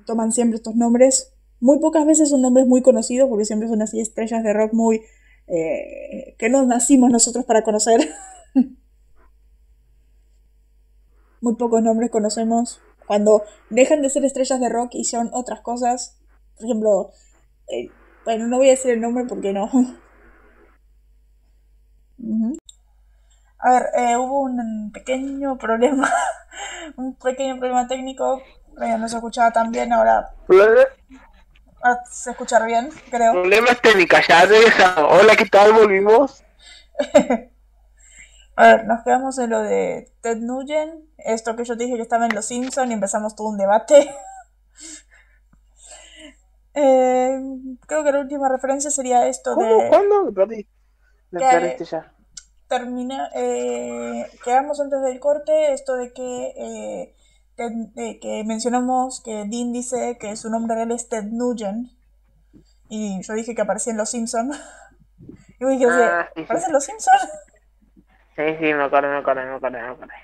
Toman 0.06 0.30
siempre 0.30 0.58
estos 0.58 0.76
nombres. 0.76 1.32
Muy 1.58 1.80
pocas 1.80 2.06
veces 2.06 2.28
son 2.28 2.42
nombres 2.42 2.68
muy 2.68 2.82
conocidos 2.82 3.28
porque 3.28 3.46
siempre 3.46 3.66
son 3.66 3.82
así 3.82 4.00
estrellas 4.00 4.44
de 4.44 4.52
rock 4.52 4.74
muy... 4.74 5.02
Eh, 5.46 6.34
que 6.38 6.48
no 6.48 6.64
nacimos 6.64 7.10
nosotros 7.10 7.44
para 7.44 7.62
conocer. 7.62 8.00
muy 11.40 11.56
pocos 11.56 11.82
nombres 11.82 12.10
conocemos. 12.10 12.80
Cuando 13.06 13.44
dejan 13.68 14.00
de 14.02 14.08
ser 14.08 14.24
estrellas 14.24 14.60
de 14.60 14.68
rock 14.68 14.94
y 14.94 15.04
son 15.04 15.30
otras 15.32 15.60
cosas. 15.60 16.18
Por 16.56 16.64
ejemplo, 16.64 17.10
eh, 17.68 17.90
bueno, 18.24 18.46
no 18.46 18.56
voy 18.56 18.68
a 18.68 18.70
decir 18.70 18.92
el 18.92 19.00
nombre 19.00 19.24
porque 19.28 19.52
no. 19.52 19.70
A 23.58 23.70
ver, 23.72 23.82
eh, 23.96 24.16
hubo 24.18 24.40
un 24.40 24.92
pequeño 24.92 25.56
problema, 25.56 26.12
un 26.96 27.14
pequeño 27.14 27.58
problema 27.58 27.88
técnico, 27.88 28.42
no 28.76 29.08
se 29.08 29.16
escuchaba 29.16 29.50
tan 29.52 29.70
bien, 29.70 29.90
ahora, 29.90 30.34
ahora 31.84 32.02
se 32.10 32.30
escucha 32.30 32.64
bien, 32.64 32.90
creo. 33.10 33.32
Problemas 33.32 33.80
técnicos, 33.80 34.26
ya 34.26 34.46
regresamos. 34.46 35.12
Hola, 35.12 35.36
¿qué 35.36 35.46
tal? 35.46 35.72
Volvimos. 35.72 36.42
A 38.56 38.66
ver, 38.68 38.86
nos 38.86 39.02
quedamos 39.02 39.38
en 39.38 39.50
lo 39.50 39.60
de 39.62 40.12
Ted 40.20 40.36
Nugent, 40.36 41.04
esto 41.18 41.56
que 41.56 41.64
yo 41.64 41.76
te 41.76 41.84
dije 41.84 41.96
que 41.96 42.02
estaba 42.02 42.26
en 42.26 42.34
Los 42.34 42.46
Simpsons 42.46 42.88
y 42.88 42.94
empezamos 42.94 43.34
todo 43.34 43.48
un 43.48 43.58
debate. 43.58 44.10
Eh, 46.76 47.40
creo 47.86 48.02
que 48.02 48.10
la 48.10 48.18
última 48.18 48.48
referencia 48.48 48.90
sería 48.90 49.28
esto 49.28 49.54
de. 49.54 49.86
¿Cuándo? 49.88 50.34
Perdí. 50.34 50.66
Me 51.30 51.38
perdiste 51.38 51.84
ya. 51.84 52.12
Termina, 52.66 53.30
eh, 53.32 54.28
quedamos 54.42 54.80
antes 54.80 55.00
del 55.02 55.20
corte 55.20 55.72
esto 55.72 55.94
de 55.94 56.12
que, 56.12 56.52
eh, 56.56 57.14
que 57.56 58.42
mencionamos 58.46 59.22
que 59.22 59.44
Dean 59.46 59.72
dice 59.72 60.18
que 60.18 60.36
su 60.36 60.50
nombre 60.50 60.74
real 60.74 60.90
es 60.90 61.08
Ted 61.08 61.24
Nugent. 61.24 61.90
Y 62.88 63.22
yo 63.22 63.34
dije 63.34 63.54
que 63.54 63.62
aparecía 63.62 63.92
en 63.92 63.98
Los 63.98 64.10
Simpsons. 64.10 64.60
y 65.60 65.66
dije, 65.66 65.86
ah, 65.86 66.28
¿aparece 66.36 66.66
en 66.66 66.72
Los 66.72 66.84
Simpsons? 66.84 67.28
Sí, 68.36 68.42
sí, 68.58 68.74
me 68.74 68.84
acuerdo, 68.84 69.10
me 69.10 69.18
acuerdo, 69.18 69.42
me 69.42 69.54
acuerdo, 69.54 69.78
me 69.78 69.88
acuerdo. 69.88 70.14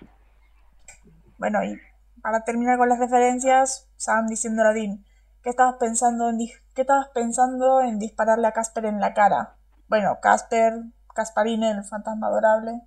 Bueno, 1.39 1.65
y 1.65 1.81
para 2.21 2.45
terminar 2.45 2.77
con 2.77 2.89
las 2.89 2.99
referencias, 2.99 3.89
Sam 3.97 4.27
diciendo 4.27 4.63
a 4.63 4.73
Dean 4.73 5.05
¿Qué 5.43 5.49
estabas 5.49 5.77
pensando 5.77 6.29
en, 6.29 6.39
¿qué 6.75 6.83
estabas 6.83 7.09
pensando 7.15 7.81
en 7.81 7.99
dispararle 7.99 8.47
a 8.47 8.53
Casper 8.53 8.85
en 8.85 9.01
la 9.01 9.15
cara? 9.15 9.55
Bueno, 9.89 10.19
Casper, 10.21 10.75
Casparine, 11.15 11.71
el 11.71 11.85
fantasma 11.85 12.27
adorable. 12.27 12.83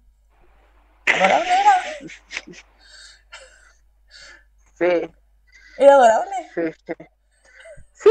¿Adorable 1.07 1.49
era? 1.49 1.71
Sí. 4.83 5.11
¿Era 5.77 5.93
adorable? 5.95 6.35
Sí, 6.53 6.61
sí. 6.85 6.93
Sí, 7.93 8.09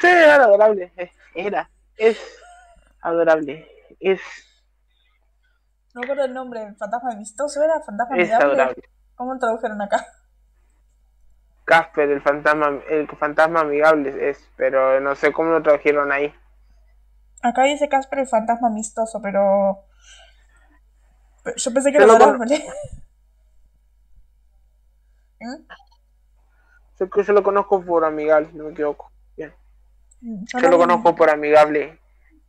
sí, 0.00 0.06
era 0.06 0.36
adorable. 0.36 0.92
Era, 1.34 1.70
es 1.96 2.18
adorable. 3.00 3.68
Es. 4.00 4.20
No 5.94 6.00
recuerdo 6.00 6.24
el 6.24 6.34
nombre, 6.34 6.62
¿el 6.62 6.76
fantasma 6.76 7.12
amistoso 7.12 7.62
era? 7.62 7.80
¿Fantasma 7.80 8.16
es 8.16 8.32
adorable? 8.32 8.82
¿Cómo 9.14 9.34
lo 9.34 9.38
tradujeron 9.38 9.80
acá? 9.82 10.06
Casper, 11.64 12.10
el 12.10 12.22
fantasma, 12.22 12.80
el 12.88 13.08
fantasma 13.08 13.60
amigable 13.60 14.30
es, 14.30 14.48
pero 14.56 15.00
no 15.00 15.14
sé 15.14 15.32
cómo 15.32 15.50
lo 15.50 15.62
trajeron 15.62 16.10
ahí. 16.10 16.34
Acá 17.42 17.64
dice 17.64 17.88
Casper 17.88 18.20
el 18.20 18.26
fantasma 18.26 18.68
amistoso, 18.68 19.20
pero 19.22 19.84
yo 21.56 21.74
pensé 21.74 21.92
que 21.92 21.98
era 21.98 22.06
adorable. 22.06 22.54
¿Eh? 22.54 22.64
Sé 26.94 27.10
que 27.10 27.24
yo 27.24 27.32
lo 27.32 27.42
conozco 27.42 27.84
por 27.84 28.04
amigable, 28.04 28.50
no 28.52 28.64
me 28.64 28.70
equivoco. 28.70 29.10
Bien. 29.36 29.52
Yo, 30.20 30.58
lo 30.60 30.78
conozco 30.78 31.14
por 31.14 31.28
amigable. 31.28 32.00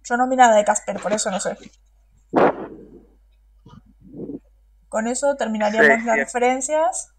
Yo 0.03 0.17
no 0.17 0.29
vi 0.29 0.35
nada 0.35 0.55
de 0.55 0.63
Casper, 0.63 0.99
por 0.99 1.13
eso 1.13 1.31
no 1.31 1.39
sé. 1.39 1.57
Con 4.87 5.07
eso 5.07 5.35
terminaríamos 5.35 6.05
las 6.05 6.17
referencias. 6.17 7.11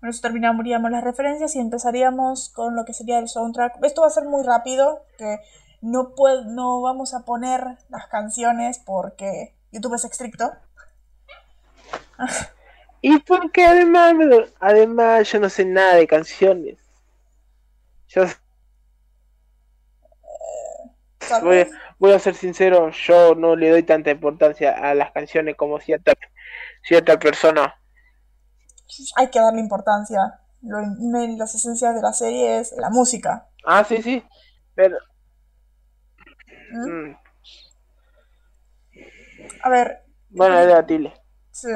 Con 0.00 0.08
eso 0.08 0.20
terminaríamos 0.22 0.90
las 0.90 1.04
referencias 1.04 1.54
y 1.54 1.60
empezaríamos 1.60 2.50
con 2.50 2.74
lo 2.74 2.84
que 2.84 2.94
sería 2.94 3.18
el 3.18 3.28
soundtrack. 3.28 3.84
Esto 3.84 4.00
va 4.00 4.06
a 4.08 4.10
ser 4.10 4.24
muy 4.24 4.42
rápido, 4.42 5.04
que 5.18 5.38
no, 5.82 6.14
puedo, 6.14 6.44
no 6.44 6.80
vamos 6.80 7.14
a 7.14 7.24
poner 7.24 7.76
las 7.88 8.06
canciones 8.06 8.78
porque 8.78 9.54
YouTube 9.70 9.94
es 9.94 10.04
estricto. 10.04 10.50
y 13.02 13.18
porque 13.18 13.64
además, 13.66 14.14
además 14.58 15.30
yo 15.30 15.40
no 15.40 15.50
sé 15.50 15.66
nada 15.66 15.96
de 15.96 16.06
canciones. 16.06 16.78
Yo 18.08 18.24
voy, 21.42 21.66
voy, 21.98 22.12
a 22.12 22.18
ser 22.18 22.34
sincero, 22.34 22.90
yo 22.90 23.34
no 23.34 23.56
le 23.56 23.70
doy 23.70 23.82
tanta 23.82 24.10
importancia 24.10 24.70
a 24.72 24.94
las 24.94 25.12
canciones 25.12 25.56
como 25.56 25.78
cierta, 25.80 26.12
cierta 26.82 27.18
persona 27.18 27.74
hay 29.16 29.30
que 29.30 29.40
darle 29.40 29.60
importancia. 29.60 30.38
Lo, 30.62 30.78
de 30.78 31.36
las 31.36 31.54
esencias 31.54 31.94
de 31.94 32.02
la 32.02 32.12
serie 32.12 32.60
es 32.60 32.72
la 32.76 32.90
música. 32.90 33.48
Ah, 33.64 33.84
sí, 33.84 34.00
sí. 34.02 34.24
Pero. 34.74 34.96
¿Mm? 36.70 36.90
Mm. 36.90 37.18
A 39.64 39.68
ver. 39.68 40.04
Bueno, 40.30 40.58
es 40.58 40.86
de 40.86 41.12
Sí. 41.50 41.68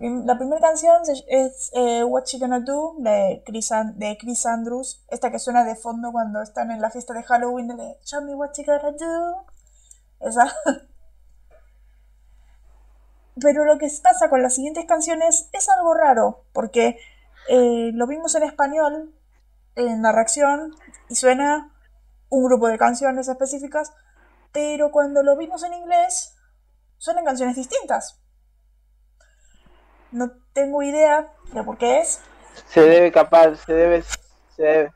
La 0.00 0.38
primera 0.38 0.62
canción 0.62 1.02
es 1.28 1.70
eh, 1.74 2.02
What 2.02 2.24
You 2.32 2.38
Gonna 2.38 2.60
Do 2.60 2.94
de 2.96 3.42
Chris, 3.44 3.68
de 3.96 4.16
Chris 4.18 4.46
Andrews. 4.46 5.04
Esta 5.08 5.30
que 5.30 5.38
suena 5.38 5.62
de 5.62 5.76
fondo 5.76 6.10
cuando 6.10 6.40
están 6.40 6.70
en 6.70 6.80
la 6.80 6.88
fiesta 6.88 7.12
de 7.12 7.22
Halloween 7.22 7.68
de 7.76 7.98
Show 8.02 8.22
Me 8.22 8.34
What 8.34 8.52
You 8.56 8.64
Gonna 8.64 8.92
Do. 8.92 9.44
Esa. 10.20 10.54
Pero 13.42 13.66
lo 13.66 13.76
que 13.76 13.90
pasa 14.02 14.30
con 14.30 14.42
las 14.42 14.54
siguientes 14.54 14.86
canciones 14.86 15.50
es 15.52 15.68
algo 15.68 15.92
raro, 15.92 16.44
porque 16.54 16.98
eh, 17.50 17.90
lo 17.92 18.06
vimos 18.06 18.34
en 18.34 18.44
español, 18.44 19.14
en 19.76 20.00
la 20.00 20.12
reacción, 20.12 20.74
y 21.10 21.14
suena 21.16 21.74
un 22.30 22.44
grupo 22.44 22.68
de 22.68 22.78
canciones 22.78 23.28
específicas, 23.28 23.92
pero 24.52 24.90
cuando 24.90 25.22
lo 25.22 25.36
vimos 25.36 25.62
en 25.62 25.74
inglés, 25.74 26.36
suenan 26.98 27.24
canciones 27.24 27.56
distintas. 27.56 28.19
No 30.12 30.30
tengo 30.52 30.82
idea 30.82 31.28
de 31.52 31.62
por 31.62 31.78
qué 31.78 32.00
es. 32.00 32.20
Se 32.66 32.80
debe 32.80 33.12
capaz, 33.12 33.56
se 33.56 33.72
debe, 33.72 34.02
se 34.56 34.62
debe 34.62 34.92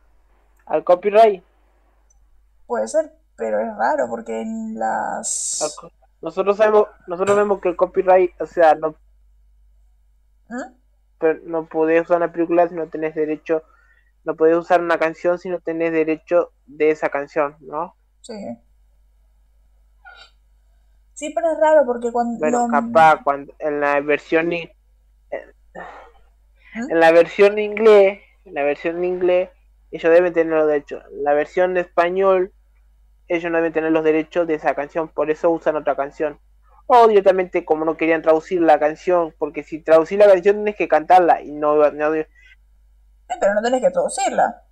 al 0.66 0.84
copyright. 0.84 1.42
Puede 2.66 2.88
ser, 2.88 3.12
pero 3.36 3.60
es 3.60 3.76
raro 3.76 4.06
porque 4.08 4.40
en 4.40 4.78
las... 4.78 5.76
Nosotros 6.20 6.56
sabemos, 6.56 6.88
nosotros 7.06 7.36
vemos 7.36 7.60
que 7.60 7.68
el 7.68 7.76
copyright, 7.76 8.40
o 8.40 8.46
sea, 8.46 8.74
no, 8.74 8.96
¿Ah? 10.50 10.72
pero 11.18 11.40
no 11.44 11.66
podés 11.66 12.02
usar 12.02 12.16
una 12.18 12.32
película 12.32 12.68
si 12.68 12.74
no 12.74 12.86
tenés 12.88 13.14
derecho, 13.14 13.62
no 14.24 14.34
podés 14.34 14.56
usar 14.56 14.80
una 14.80 14.98
canción 14.98 15.38
si 15.38 15.48
no 15.48 15.60
tenés 15.60 15.92
derecho 15.92 16.52
de 16.66 16.90
esa 16.90 17.10
canción, 17.10 17.56
¿no? 17.60 17.94
Sí. 18.22 18.34
Sí, 21.12 21.32
pero 21.34 21.52
es 21.52 21.60
raro 21.60 21.84
porque 21.86 22.10
cuando... 22.10 22.38
Bueno, 22.38 22.68
capaz, 22.70 23.22
cuando, 23.22 23.52
en 23.58 23.80
la 23.80 24.00
versión... 24.00 24.50
En, 25.74 25.80
¿Ah? 25.80 26.86
en 26.90 27.00
la 27.00 27.12
versión 27.12 27.58
inglés, 27.58 28.20
en 28.44 28.54
la 28.54 28.62
versión 28.62 29.04
inglés, 29.04 29.50
ellos 29.90 30.12
deben 30.12 30.32
tener 30.32 30.52
los 30.52 30.66
derechos. 30.66 31.02
La 31.12 31.34
versión 31.34 31.74
de 31.74 31.80
español 31.80 32.52
ellos 33.28 33.50
no 33.50 33.58
deben 33.58 33.72
tener 33.72 33.92
los 33.92 34.04
derechos 34.04 34.46
de 34.46 34.54
esa 34.54 34.74
canción, 34.74 35.08
por 35.08 35.30
eso 35.30 35.50
usan 35.50 35.76
otra 35.76 35.96
canción. 35.96 36.38
O 36.86 37.08
directamente 37.08 37.64
como 37.64 37.84
no 37.84 37.96
querían 37.96 38.22
traducir 38.22 38.60
la 38.60 38.78
canción, 38.78 39.34
porque 39.38 39.62
si 39.62 39.82
traducir 39.82 40.18
la 40.18 40.26
canción 40.26 40.56
tienes 40.56 40.76
que 40.76 40.88
cantarla 40.88 41.40
y 41.40 41.52
no, 41.52 41.76
no 41.90 42.14
eh, 42.14 42.28
pero 43.40 43.54
no 43.54 43.62
tenés 43.62 43.80
que 43.80 43.90
traducirla. 43.90 44.62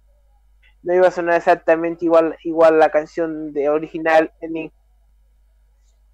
No 0.83 0.95
iba 0.95 1.09
a 1.09 1.13
sonar 1.13 1.37
exactamente 1.37 2.05
igual 2.05 2.37
igual 2.43 2.79
la 2.79 2.91
canción 2.91 3.53
de 3.53 3.71
original 3.71 4.33
en 4.41 4.73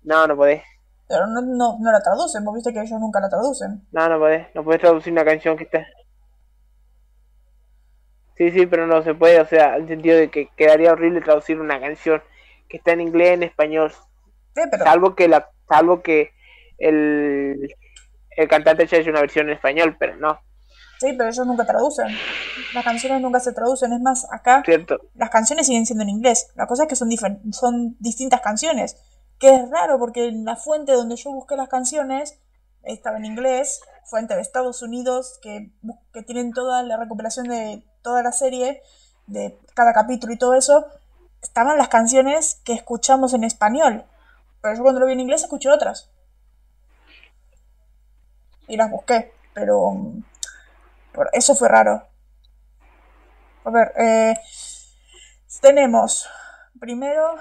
No, 0.02 0.26
no 0.26 0.36
podés. 0.36 0.62
Pero 1.08 1.26
no, 1.26 1.40
no, 1.40 1.78
no 1.80 1.92
la 1.92 2.00
traducen, 2.02 2.44
vos 2.44 2.54
viste 2.54 2.72
que 2.72 2.80
ellos 2.80 3.00
nunca 3.00 3.18
la 3.20 3.28
traducen. 3.30 3.86
No, 3.92 4.08
no 4.08 4.18
podés, 4.18 4.46
no 4.54 4.62
podés 4.62 4.80
traducir 4.80 5.12
una 5.12 5.24
canción 5.24 5.56
que 5.56 5.64
está... 5.64 5.86
Sí, 8.36 8.50
sí, 8.52 8.66
pero 8.66 8.86
no 8.86 9.02
se 9.02 9.14
puede, 9.14 9.40
o 9.40 9.46
sea, 9.46 9.76
en 9.76 9.82
el 9.82 9.88
sentido 9.88 10.16
de 10.16 10.30
que 10.30 10.48
quedaría 10.56 10.92
horrible 10.92 11.20
traducir 11.20 11.58
una 11.58 11.80
canción 11.80 12.22
que 12.68 12.76
está 12.76 12.92
en 12.92 13.00
inglés 13.00 13.32
en 13.32 13.42
español. 13.42 13.92
Salvo 14.84 15.14
que 15.16 15.28
la 15.28 15.48
salvo 15.68 16.02
que 16.02 16.30
el, 16.78 17.74
el 18.30 18.48
cantante 18.48 18.84
haya 18.84 18.98
hecho 18.98 19.10
una 19.10 19.20
versión 19.20 19.48
en 19.48 19.54
español, 19.54 19.96
pero 19.98 20.16
no. 20.16 20.38
Sí, 21.00 21.14
pero 21.16 21.28
ellos 21.30 21.46
nunca 21.46 21.64
traducen. 21.64 22.06
Las 22.74 22.84
canciones 22.84 23.20
nunca 23.20 23.40
se 23.40 23.52
traducen. 23.52 23.92
Es 23.92 24.00
más, 24.00 24.26
acá 24.32 24.62
Cierto. 24.64 24.98
las 25.14 25.30
canciones 25.30 25.66
siguen 25.66 25.86
siendo 25.86 26.02
en 26.02 26.10
inglés. 26.10 26.50
La 26.56 26.66
cosa 26.66 26.84
es 26.84 26.88
que 26.88 26.96
son, 26.96 27.10
son 27.52 27.96
distintas 28.00 28.40
canciones. 28.40 28.96
Que 29.38 29.54
es 29.54 29.70
raro 29.70 29.98
porque 29.98 30.28
en 30.28 30.44
la 30.44 30.56
fuente 30.56 30.92
donde 30.92 31.16
yo 31.16 31.30
busqué 31.30 31.56
las 31.56 31.68
canciones 31.68 32.40
estaba 32.82 33.18
en 33.18 33.24
inglés. 33.24 33.80
Fuente 34.04 34.34
de 34.34 34.40
Estados 34.40 34.82
Unidos 34.82 35.38
que, 35.42 35.70
que 36.12 36.22
tienen 36.22 36.52
toda 36.52 36.82
la 36.82 36.96
recopilación 36.96 37.46
de 37.48 37.84
toda 38.02 38.22
la 38.22 38.32
serie, 38.32 38.82
de 39.26 39.58
cada 39.74 39.92
capítulo 39.92 40.32
y 40.32 40.38
todo 40.38 40.54
eso. 40.54 40.86
Estaban 41.42 41.76
las 41.78 41.88
canciones 41.88 42.60
que 42.64 42.72
escuchamos 42.72 43.34
en 43.34 43.44
español. 43.44 44.04
Pero 44.62 44.74
yo 44.74 44.82
cuando 44.82 45.00
lo 45.00 45.06
vi 45.06 45.12
en 45.12 45.20
inglés 45.20 45.42
escuché 45.42 45.68
otras. 45.68 46.10
Y 48.66 48.76
las 48.76 48.90
busqué. 48.90 49.32
Pero 49.52 49.92
eso 51.32 51.54
fue 51.54 51.68
raro. 51.68 52.08
A 53.64 53.70
ver, 53.70 53.92
eh, 53.98 54.38
tenemos 55.60 56.26
primero 56.80 57.36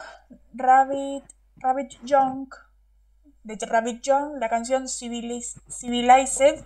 Rabbit, 0.54 1.24
Rabbit 1.60 1.99
Young, 2.03 2.47
de 3.43 3.58
Rabbit 3.66 4.01
Young, 4.01 4.38
la 4.39 4.49
canción 4.49 4.88
Civiliz- 4.88 5.60
Civilized, 5.70 6.64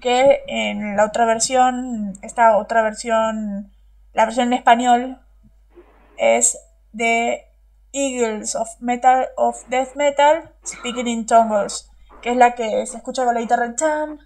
que 0.00 0.42
en 0.46 0.96
la 0.96 1.04
otra 1.04 1.24
versión, 1.26 2.14
esta 2.22 2.56
otra 2.56 2.82
versión, 2.82 3.72
la 4.12 4.24
versión 4.24 4.48
en 4.48 4.52
español 4.54 5.20
es 6.16 6.58
de 6.92 7.46
Eagles 7.92 8.54
of 8.54 8.68
Metal 8.80 9.28
of 9.36 9.62
Death 9.68 9.96
Metal 9.96 10.50
Speaking 10.64 11.08
in 11.08 11.26
Tongues, 11.26 11.90
que 12.22 12.30
es 12.30 12.36
la 12.36 12.54
que 12.54 12.86
se 12.86 12.96
escucha 12.96 13.24
con 13.24 13.34
la 13.34 13.40
guitarra 13.40 13.74
chan, 13.74 14.18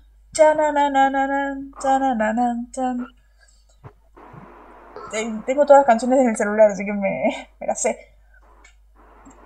Tengo 5.46 5.64
todas 5.64 5.80
las 5.80 5.86
canciones 5.86 6.20
en 6.20 6.28
el 6.28 6.36
celular, 6.36 6.70
así 6.70 6.84
que 6.84 6.92
me, 6.92 7.48
me 7.58 7.66
las 7.66 7.80
sé. 7.80 7.96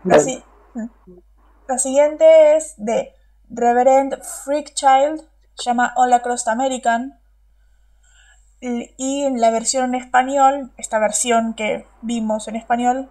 La, 0.05 0.19
si- 0.19 0.43
la 1.69 1.79
siguiente 1.79 2.57
es 2.57 2.75
de 2.77 3.15
Reverend 3.49 4.23
Freak 4.23 4.75
Child, 4.75 5.23
se 5.55 5.65
llama 5.71 5.93
All 5.97 6.13
Across 6.13 6.45
the 6.45 6.51
American. 6.51 7.19
Y 8.61 9.25
en 9.25 9.41
la 9.41 9.51
versión 9.51 9.95
en 9.95 10.03
español, 10.03 10.73
esta 10.77 10.99
versión 10.99 11.55
que 11.55 11.87
vimos 12.03 12.47
en 12.49 12.57
español, 12.57 13.11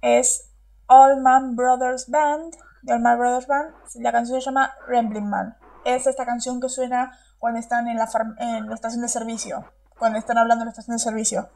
es 0.00 0.50
All 0.86 1.20
Man 1.20 1.56
Brothers 1.56 2.08
Band, 2.08 2.54
de 2.82 2.92
All 2.92 3.00
Man 3.00 3.18
Brothers 3.18 3.46
Band. 3.46 3.74
La 3.96 4.12
canción 4.12 4.40
se 4.40 4.46
llama 4.46 4.72
Rambling 4.86 5.28
Man. 5.28 5.56
Es 5.84 6.06
esta 6.06 6.24
canción 6.24 6.60
que 6.60 6.68
suena 6.68 7.18
cuando 7.38 7.58
están 7.58 7.88
en 7.88 7.96
la, 7.96 8.08
en 8.38 8.68
la 8.68 8.74
estación 8.74 9.02
de 9.02 9.08
servicio, 9.08 9.64
cuando 9.98 10.18
están 10.18 10.38
hablando 10.38 10.62
en 10.62 10.66
la 10.66 10.70
estación 10.70 10.96
de 10.96 11.02
servicio. 11.02 11.48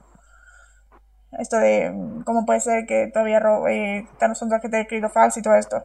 Esto 1.39 1.57
de 1.59 1.91
mm, 1.91 2.22
cómo 2.24 2.45
puede 2.47 2.61
ser 2.61 2.87
que 2.87 3.11
todavía 3.12 3.41
eh, 3.68 4.07
están 4.12 4.30
usando 4.32 4.55
tarjeta 4.55 4.76
de 4.78 4.87
crédito 4.87 5.09
falsa 5.11 5.41
y 5.41 5.43
todo 5.43 5.55
esto. 5.55 5.85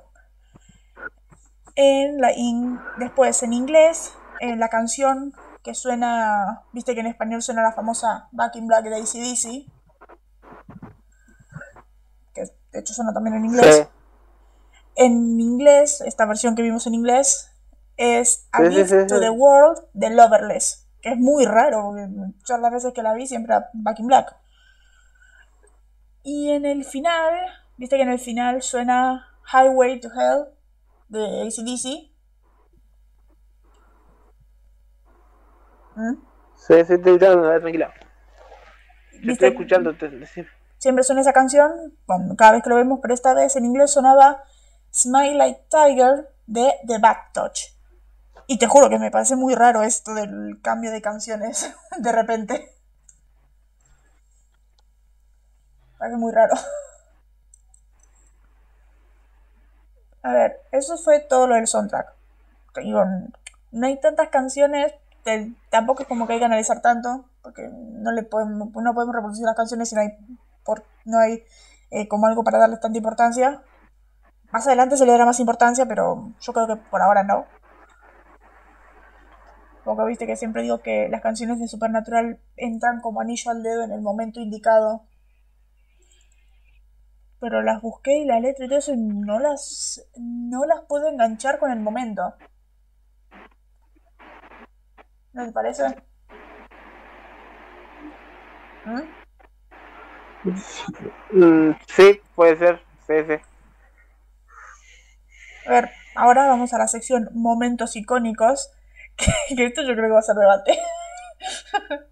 En 1.75 2.19
la 2.19 2.31
in- 2.33 2.79
después 2.97 3.41
en 3.43 3.53
inglés, 3.53 4.13
en 4.41 4.59
la 4.59 4.67
canción 4.69 5.33
que 5.63 5.73
suena, 5.75 6.63
viste 6.73 6.93
que 6.93 7.01
en 7.01 7.07
español 7.07 7.41
suena 7.41 7.61
la 7.61 7.71
famosa 7.73 8.27
Back 8.31 8.55
in 8.55 8.67
Black 8.67 8.85
de 8.85 8.95
ACDC, 8.95 9.65
que 12.33 12.43
de 12.71 12.79
hecho 12.79 12.93
suena 12.93 13.13
también 13.13 13.35
en 13.37 13.45
inglés. 13.45 13.75
Sí. 13.75 13.83
En 14.95 15.39
inglés, 15.39 16.01
esta 16.01 16.25
versión 16.25 16.55
que 16.55 16.61
vimos 16.61 16.85
en 16.87 16.93
inglés 16.93 17.49
es 17.97 18.47
A 18.51 18.59
Sí, 18.59 18.69
Gift 18.75 18.89
sí, 18.89 19.07
to 19.07 19.19
the 19.19 19.29
World 19.29 19.79
de 19.93 20.09
Loverless, 20.09 20.87
que 21.01 21.11
es 21.11 21.17
muy 21.17 21.45
raro, 21.45 21.83
porque 21.83 22.07
yo 22.47 22.57
las 22.57 22.71
veces 22.71 22.93
que 22.93 23.03
la 23.03 23.13
vi 23.13 23.27
siempre 23.27 23.53
era 23.55 23.69
Back 23.73 23.99
in 23.99 24.07
Black. 24.07 24.35
Y 26.31 26.51
en 26.51 26.63
el 26.63 26.85
final, 26.85 27.33
viste 27.77 27.95
que 27.95 28.03
en 28.03 28.09
el 28.09 28.19
final 28.19 28.61
suena 28.61 29.27
Highway 29.51 29.99
to 29.99 30.09
Hell 30.09 30.45
de 31.07 31.41
ACDC. 31.41 32.11
¿Mm? 35.95 36.13
Sí, 36.55 36.85
sí, 36.85 36.93
eh, 36.93 37.17
tranquila. 37.17 37.91
Estoy 39.23 39.49
escuchando, 39.49 39.95
te-. 39.97 40.23
Siempre 40.77 41.03
suena 41.03 41.21
esa 41.21 41.33
canción, 41.33 41.97
cada 42.37 42.51
vez 42.51 42.61
que 42.61 42.69
lo 42.69 42.75
vemos, 42.75 42.99
pero 43.01 43.15
esta 43.15 43.33
vez 43.33 43.55
en 43.55 43.65
inglés 43.65 43.89
sonaba 43.89 44.43
Smile 44.93 45.33
Like 45.33 45.65
Tiger 45.67 46.29
de 46.45 46.75
The 46.85 46.99
Back 46.99 47.33
Touch. 47.33 47.59
Y 48.45 48.59
te 48.59 48.67
juro 48.67 48.87
que 48.87 48.99
me 48.99 49.09
parece 49.09 49.35
muy 49.35 49.55
raro 49.55 49.81
esto 49.81 50.13
del 50.13 50.59
cambio 50.61 50.91
de 50.91 51.01
canciones 51.01 51.73
de 51.97 52.11
repente. 52.11 52.78
Parece 55.99 56.17
muy 56.17 56.31
raro. 56.31 56.55
A 60.23 60.33
ver, 60.33 60.61
eso 60.71 60.97
fue 60.97 61.19
todo 61.19 61.45
lo 61.47 61.55
del 61.55 61.67
soundtrack. 61.67 62.13
Digo, 62.81 63.03
no 63.71 63.87
hay 63.87 63.99
tantas 63.99 64.29
canciones, 64.29 64.93
tampoco 65.69 66.01
es 66.01 66.07
como 66.07 66.25
que 66.25 66.33
hay 66.33 66.39
que 66.39 66.45
analizar 66.45 66.81
tanto, 66.81 67.25
porque 67.41 67.69
no 67.71 68.11
le 68.11 68.23
podemos, 68.23 68.73
no 68.73 68.93
podemos 68.93 69.15
reproducir 69.15 69.45
las 69.45 69.55
canciones 69.55 69.89
si 69.89 69.95
no 69.95 70.01
hay, 70.01 70.17
por, 70.63 70.83
no 71.05 71.19
hay 71.19 71.43
eh, 71.91 72.07
como 72.07 72.27
algo 72.27 72.43
para 72.43 72.57
darles 72.57 72.79
tanta 72.79 72.97
importancia. 72.97 73.61
Más 74.51 74.65
adelante 74.67 74.97
se 74.97 75.05
le 75.05 75.11
dará 75.11 75.25
más 75.25 75.39
importancia, 75.39 75.85
pero 75.85 76.31
yo 76.39 76.53
creo 76.53 76.67
que 76.67 76.75
por 76.77 77.01
ahora 77.01 77.23
no. 77.23 77.45
Porque 79.83 80.05
viste 80.05 80.27
que 80.27 80.35
siempre 80.35 80.61
digo 80.61 80.79
que 80.81 81.07
las 81.09 81.21
canciones 81.21 81.59
de 81.59 81.67
Supernatural 81.67 82.39
entran 82.55 83.01
como 83.01 83.21
anillo 83.21 83.51
al 83.51 83.63
dedo 83.63 83.83
en 83.83 83.91
el 83.91 84.01
momento 84.01 84.39
indicado. 84.39 85.03
Pero 87.39 87.61
las 87.61 87.81
busqué 87.81 88.17
y 88.17 88.25
la 88.25 88.39
letra 88.39 88.65
y 88.65 88.67
todo 88.67 88.79
eso 88.79 88.93
no 88.95 89.39
las, 89.39 90.05
no 90.17 90.65
las 90.65 90.81
puedo 90.81 91.07
enganchar 91.07 91.57
con 91.59 91.71
el 91.71 91.79
momento. 91.79 92.33
¿No 95.33 95.45
te 95.45 95.51
parece? 95.51 95.83
¿Mm? 98.85 99.19
Mm, 101.31 101.75
sí, 101.87 102.21
puede 102.35 102.57
ser. 102.57 102.81
Sí, 103.07 103.13
sí. 103.27 103.35
A 105.65 105.71
ver, 105.71 105.91
ahora 106.15 106.47
vamos 106.47 106.73
a 106.73 106.77
la 106.77 106.87
sección 106.87 107.29
momentos 107.33 107.95
icónicos. 107.95 108.71
Que, 109.19 109.33
que 109.53 109.65
esto 109.65 109.81
yo 109.81 109.95
creo 109.95 110.05
que 110.05 110.13
va 110.13 110.19
a 110.19 110.21
ser 110.21 110.35
debate. 110.35 110.79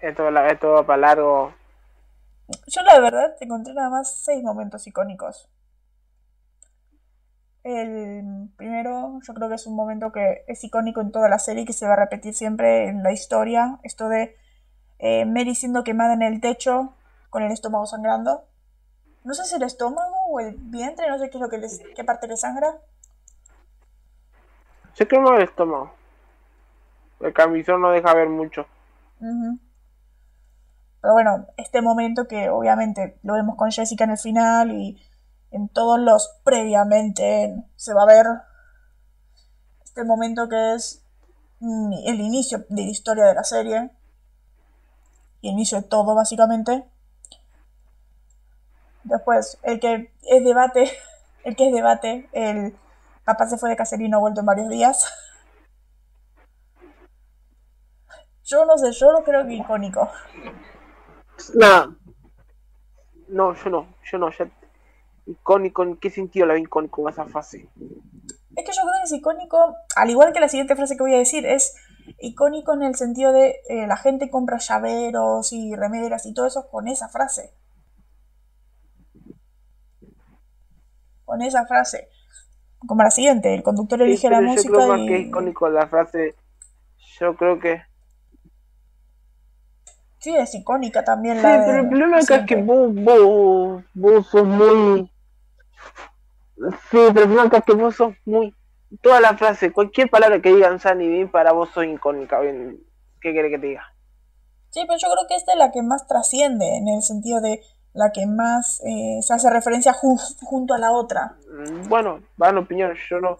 Esto, 0.00 0.28
esto 0.28 0.72
va 0.72 0.86
para 0.86 1.00
largo. 1.00 1.52
Yo 2.66 2.82
la 2.82 2.98
verdad 3.00 3.36
te 3.38 3.44
encontré 3.44 3.74
nada 3.74 3.90
más 3.90 4.22
seis 4.22 4.42
momentos 4.42 4.86
icónicos. 4.86 5.48
El 7.62 8.50
primero, 8.56 9.20
yo 9.22 9.34
creo 9.34 9.48
que 9.48 9.54
es 9.56 9.66
un 9.66 9.76
momento 9.76 10.12
que 10.12 10.44
es 10.48 10.64
icónico 10.64 11.00
en 11.00 11.12
toda 11.12 11.28
la 11.28 11.38
serie 11.38 11.62
y 11.62 11.66
que 11.66 11.72
se 11.72 11.86
va 11.86 11.92
a 11.92 11.96
repetir 11.96 12.34
siempre 12.34 12.88
en 12.88 13.02
la 13.02 13.12
historia. 13.12 13.78
Esto 13.82 14.08
de 14.08 14.36
eh, 14.98 15.26
Mary 15.26 15.54
siendo 15.54 15.84
quemada 15.84 16.14
en 16.14 16.22
el 16.22 16.40
techo 16.40 16.94
con 17.28 17.42
el 17.42 17.52
estómago 17.52 17.86
sangrando. 17.86 18.44
No 19.24 19.34
sé 19.34 19.44
si 19.44 19.56
el 19.56 19.62
estómago 19.62 20.16
o 20.30 20.40
el 20.40 20.54
vientre, 20.56 21.08
no 21.08 21.18
sé 21.18 21.28
qué 21.28 21.36
es 21.36 21.42
lo 21.42 21.50
que 21.50 21.58
les, 21.58 21.80
qué 21.94 22.04
parte 22.04 22.26
le 22.26 22.36
sangra. 22.36 22.78
Sé 24.94 25.06
que 25.06 25.18
no 25.18 25.36
el 25.36 25.42
estómago. 25.42 25.92
El 27.20 27.32
camisón 27.34 27.82
no 27.82 27.90
deja 27.90 28.14
ver 28.14 28.28
mucho. 28.28 28.66
Pero 31.00 31.14
bueno, 31.14 31.46
este 31.56 31.80
momento 31.80 32.28
que 32.28 32.50
obviamente 32.50 33.18
lo 33.22 33.34
vemos 33.34 33.56
con 33.56 33.70
Jessica 33.70 34.04
en 34.04 34.10
el 34.10 34.18
final 34.18 34.70
y 34.72 35.00
en 35.50 35.68
todos 35.68 35.98
los 35.98 36.40
previamente 36.44 37.64
se 37.76 37.94
va 37.94 38.02
a 38.02 38.06
ver 38.06 38.26
este 39.82 40.04
momento 40.04 40.48
que 40.48 40.74
es 40.74 41.02
mm, 41.60 41.92
el 42.06 42.20
inicio 42.20 42.64
de 42.68 42.82
la 42.84 42.90
historia 42.90 43.24
de 43.24 43.34
la 43.34 43.44
serie 43.44 43.90
y 45.40 45.48
el 45.48 45.54
inicio 45.54 45.80
de 45.80 45.88
todo 45.88 46.14
básicamente. 46.14 46.84
Después, 49.04 49.58
el 49.62 49.80
que 49.80 50.12
es 50.22 50.44
debate, 50.44 50.92
el 51.44 51.56
que 51.56 51.68
es 51.68 51.74
debate, 51.74 52.28
el 52.32 52.76
papá 53.24 53.48
se 53.48 53.56
fue 53.56 53.70
de 53.70 53.76
cacería 53.76 54.06
y 54.06 54.10
no 54.10 54.18
ha 54.18 54.20
vuelto 54.20 54.40
en 54.40 54.46
varios 54.46 54.68
días. 54.68 55.04
Yo 58.44 58.64
no 58.64 58.76
sé, 58.78 58.90
yo 58.90 59.12
lo 59.12 59.22
creo 59.22 59.46
que 59.46 59.54
icónico. 59.54 60.10
Nada. 61.54 61.96
No, 63.28 63.54
yo 63.54 63.70
no. 63.70 63.94
Yo 64.10 64.18
no. 64.18 64.30
Ya... 64.30 64.50
Icónico. 65.26 65.82
¿En 65.82 65.96
qué 65.96 66.10
sentido 66.10 66.46
la 66.46 66.54
vi 66.54 66.62
icónico 66.62 67.02
en 67.02 67.08
esa 67.08 67.26
fase? 67.26 67.68
Es 68.56 68.64
que 68.64 68.72
yo 68.72 68.82
creo 68.82 68.94
que 68.98 69.04
es 69.04 69.12
icónico, 69.12 69.76
al 69.96 70.10
igual 70.10 70.32
que 70.32 70.40
la 70.40 70.48
siguiente 70.48 70.74
frase 70.74 70.96
que 70.96 71.02
voy 71.02 71.14
a 71.14 71.18
decir, 71.18 71.46
es 71.46 71.74
icónico 72.18 72.74
en 72.74 72.82
el 72.82 72.96
sentido 72.96 73.32
de 73.32 73.60
eh, 73.68 73.86
la 73.86 73.96
gente 73.96 74.30
compra 74.30 74.58
llaveros 74.58 75.52
y 75.52 75.74
remeras 75.76 76.26
y 76.26 76.34
todo 76.34 76.46
eso 76.46 76.68
con 76.68 76.88
esa 76.88 77.08
frase. 77.08 77.54
Con 81.24 81.42
esa 81.42 81.64
frase. 81.66 82.08
Como 82.86 83.02
la 83.02 83.10
siguiente, 83.10 83.54
el 83.54 83.62
conductor 83.62 84.00
Sí, 84.00 84.04
elige 84.04 84.30
la 84.30 84.40
yo 84.40 84.48
música 84.48 84.86
más 84.86 85.00
y... 85.00 85.06
que 85.06 85.16
es 85.16 85.26
icónico 85.28 85.68
la 85.68 85.86
frase 85.86 86.34
yo 87.20 87.36
creo 87.36 87.58
que 87.58 87.82
Sí, 90.20 90.36
es 90.36 90.54
icónica 90.54 91.02
también 91.04 91.36
Sí, 91.38 91.42
la 91.42 91.58
de 91.58 91.64
pero 91.66 91.80
el 91.80 91.88
problema 91.88 92.18
acá 92.18 92.36
es 92.36 92.46
que 92.46 92.56
vos, 92.56 92.94
vos, 92.94 93.84
vos 93.94 94.26
sos 94.26 94.44
muy... 94.46 95.10
Sí, 96.56 96.68
pero 96.90 97.06
el 97.08 97.14
problema 97.14 97.42
acá 97.44 97.58
es 97.58 97.64
que 97.64 97.72
vos 97.74 97.96
sos 97.96 98.14
muy... 98.26 98.54
Toda 99.02 99.20
la 99.20 99.36
frase, 99.36 99.72
cualquier 99.72 100.10
palabra 100.10 100.42
que 100.42 100.52
digan 100.52 100.78
San 100.80 101.00
y 101.00 101.08
Dean 101.08 101.30
para 101.30 101.52
vos 101.52 101.70
sos 101.70 101.84
icónica. 101.84 102.40
Bien, 102.40 102.80
¿Qué 103.20 103.32
quiere 103.32 103.50
que 103.50 103.58
te 103.58 103.66
diga? 103.68 103.84
Sí, 104.70 104.80
pero 104.86 104.98
yo 104.98 105.08
creo 105.12 105.26
que 105.28 105.36
esta 105.36 105.52
es 105.52 105.58
la 105.58 105.70
que 105.72 105.82
más 105.82 106.06
trasciende, 106.06 106.76
en 106.76 106.88
el 106.88 107.02
sentido 107.02 107.40
de 107.40 107.60
la 107.92 108.12
que 108.12 108.26
más 108.26 108.80
eh, 108.84 109.20
se 109.22 109.32
hace 109.34 109.48
referencia 109.50 109.92
ju- 109.94 110.36
junto 110.42 110.74
a 110.74 110.78
la 110.78 110.92
otra. 110.92 111.36
Mm, 111.50 111.88
Bueno, 111.88 112.20
van 112.36 112.58
opiniones, 112.58 112.98
yo 113.08 113.20
no. 113.20 113.38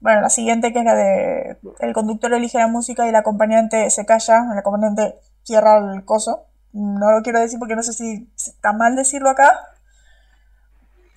Bueno, 0.00 0.20
la 0.20 0.30
siguiente 0.30 0.72
que 0.72 0.80
es 0.80 0.84
la 0.84 0.94
de 0.94 1.58
el 1.80 1.92
conductor 1.92 2.32
elige 2.32 2.58
la 2.58 2.66
música 2.68 3.06
y 3.06 3.08
el 3.08 3.16
acompañante 3.16 3.88
se 3.90 4.04
calla, 4.06 4.44
el 4.52 4.58
acompañante 4.58 5.18
cierra 5.44 5.78
el 5.94 6.04
coso. 6.04 6.44
No 6.72 7.10
lo 7.12 7.22
quiero 7.22 7.40
decir 7.40 7.58
porque 7.58 7.76
no 7.76 7.82
sé 7.82 7.92
si 7.92 8.30
está 8.36 8.72
mal 8.72 8.94
decirlo 8.96 9.30
acá. 9.30 9.58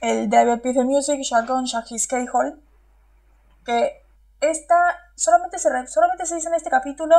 El 0.02 0.30
David 0.30 0.62
Piece 0.62 0.84
Music, 0.86 1.20
Jargon, 1.30 1.66
Shahis 1.66 2.08
Hall. 2.34 2.62
Que 3.66 4.02
esta 4.40 4.76
solamente 5.16 5.60
se, 5.60 5.70
re- 5.70 5.88
solamente 5.88 6.26
se 6.26 6.36
dice 6.36 6.48
en 6.48 6.54
este 6.56 6.70
capítulo, 6.70 7.16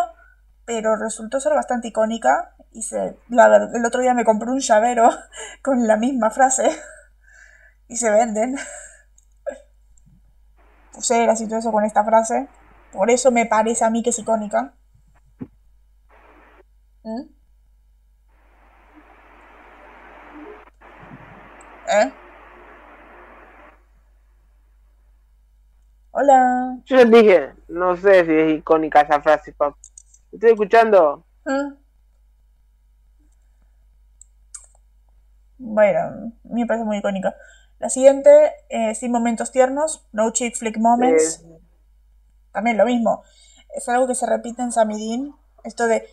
pero 0.64 0.96
resultó 0.96 1.40
ser 1.40 1.52
bastante 1.54 1.88
icónica. 1.88 2.54
Y 2.72 2.82
se, 2.82 3.18
la 3.28 3.68
el 3.74 3.84
otro 3.84 4.00
día 4.00 4.14
me 4.14 4.24
compré 4.24 4.50
un 4.50 4.60
llavero 4.60 5.10
con 5.62 5.86
la 5.86 5.96
misma 5.96 6.30
frase. 6.30 6.70
Y 7.88 7.96
se 7.96 8.08
venden 8.08 8.56
pulseras 10.92 11.40
y 11.40 11.48
todo 11.48 11.58
eso 11.58 11.72
con 11.72 11.84
esta 11.84 12.04
frase. 12.04 12.48
Por 12.92 13.10
eso 13.10 13.30
me 13.30 13.46
parece 13.46 13.84
a 13.84 13.90
mí 13.90 14.02
que 14.02 14.10
es 14.10 14.18
icónica. 14.18 14.74
¿Mm? 17.02 17.22
¿Eh? 21.88 22.12
Hola. 26.12 26.78
Yo 26.84 26.96
te 26.98 27.04
dije, 27.06 27.54
no 27.68 27.96
sé 27.96 28.24
si 28.24 28.32
es 28.32 28.58
icónica 28.58 29.00
esa 29.02 29.20
frase, 29.20 29.52
papá. 29.52 29.76
Estoy 30.32 30.50
escuchando. 30.50 31.24
¿Mm? 31.44 31.74
Bueno, 35.58 35.98
a 36.00 36.54
mí 36.54 36.62
me 36.62 36.66
parece 36.66 36.84
muy 36.84 36.98
icónica. 36.98 37.34
La 37.80 37.88
siguiente, 37.88 38.30
eh, 38.68 38.94
Sin 38.94 39.10
Momentos 39.10 39.52
Tiernos, 39.52 40.06
No 40.12 40.30
Chick 40.32 40.54
Flick 40.54 40.76
Moments. 40.76 41.42
También 42.52 42.76
lo 42.76 42.84
mismo. 42.84 43.22
Es 43.74 43.88
algo 43.88 44.06
que 44.06 44.14
se 44.14 44.26
repite 44.26 44.60
en 44.60 44.70
Samidin. 44.70 45.34
Esto 45.64 45.86
de, 45.86 46.06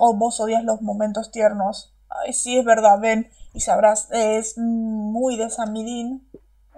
oh, 0.00 0.14
vos 0.14 0.40
odias 0.40 0.64
los 0.64 0.80
momentos 0.80 1.30
tiernos. 1.30 1.92
Ay, 2.08 2.32
sí, 2.32 2.58
es 2.58 2.64
verdad, 2.64 2.98
ven. 2.98 3.28
Y 3.52 3.60
sabrás, 3.60 4.08
es 4.12 4.56
muy 4.56 5.36
de 5.36 5.50
Samidin. 5.50 6.26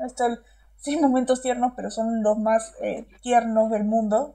Esto, 0.04 0.26
el, 0.26 0.40
sí, 0.76 0.96
momentos 0.96 1.40
tiernos, 1.40 1.74
pero 1.76 1.92
son 1.92 2.24
los 2.24 2.36
más 2.36 2.74
eh, 2.80 3.06
tiernos 3.22 3.70
del 3.70 3.84
mundo. 3.84 4.34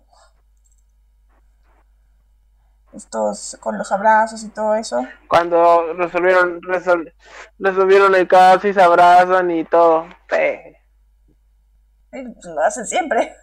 Estos 2.94 3.58
con 3.62 3.78
los 3.78 3.89
abrazos 3.92 4.44
y 4.44 4.50
todo 4.50 4.76
eso. 4.76 5.08
cuando 5.28 5.94
resolvieron 5.94 6.62
resol- 6.62 7.14
resolvieron 7.58 8.14
el 8.16 8.28
caso 8.28 8.68
y 8.68 8.74
se 8.74 8.82
abrazan 8.82 9.50
y 9.50 9.64
todo. 9.64 10.08
Eh, 10.38 10.76
Lo 12.12 12.62
hacen 12.62 12.86
siempre. 12.86 13.34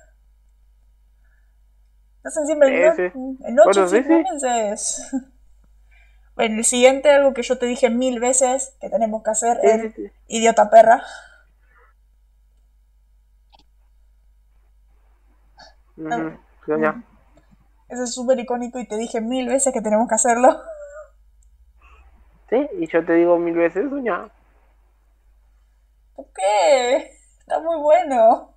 Lo 2.23 2.29
hacen 2.29 2.47
siempre. 2.47 2.69
Sí, 2.69 2.75
en, 3.03 3.11
sí. 3.13 3.19
no- 3.19 3.49
en 3.49 3.55
Noche 3.55 3.81
Bueno, 3.81 3.89
sí, 3.89 5.03
Bueno, 6.35 6.59
el 6.59 6.65
siguiente, 6.65 7.11
algo 7.11 7.35
que 7.35 7.43
yo 7.43 7.59
te 7.59 7.67
dije 7.67 7.91
mil 7.91 8.21
veces 8.21 8.77
que 8.81 8.89
tenemos 8.91 9.25
que 9.25 9.31
hacer 9.31 9.59
es 9.63 9.93
idiota 10.29 10.71
perra. 10.71 11.03
Doña. 16.67 17.03
Ese 17.89 18.05
es 18.05 18.15
súper 18.15 18.39
icónico 18.39 18.79
y 18.79 18.87
te 18.87 18.97
dije 18.97 19.21
mil 19.21 19.49
veces 19.49 19.73
que 19.73 19.81
tenemos 19.81 20.09
que 20.09 20.15
hacerlo. 20.15 20.61
Sí, 22.51 22.69
y 22.79 22.87
yo 22.87 23.05
te 23.05 23.15
digo 23.15 23.39
mil 23.39 23.55
veces, 23.55 23.91
doña. 23.91 24.31
¿Por 26.15 26.27
qué? 26.33 27.13
Está 27.41 27.61
muy 27.61 27.77
bueno. 27.77 28.55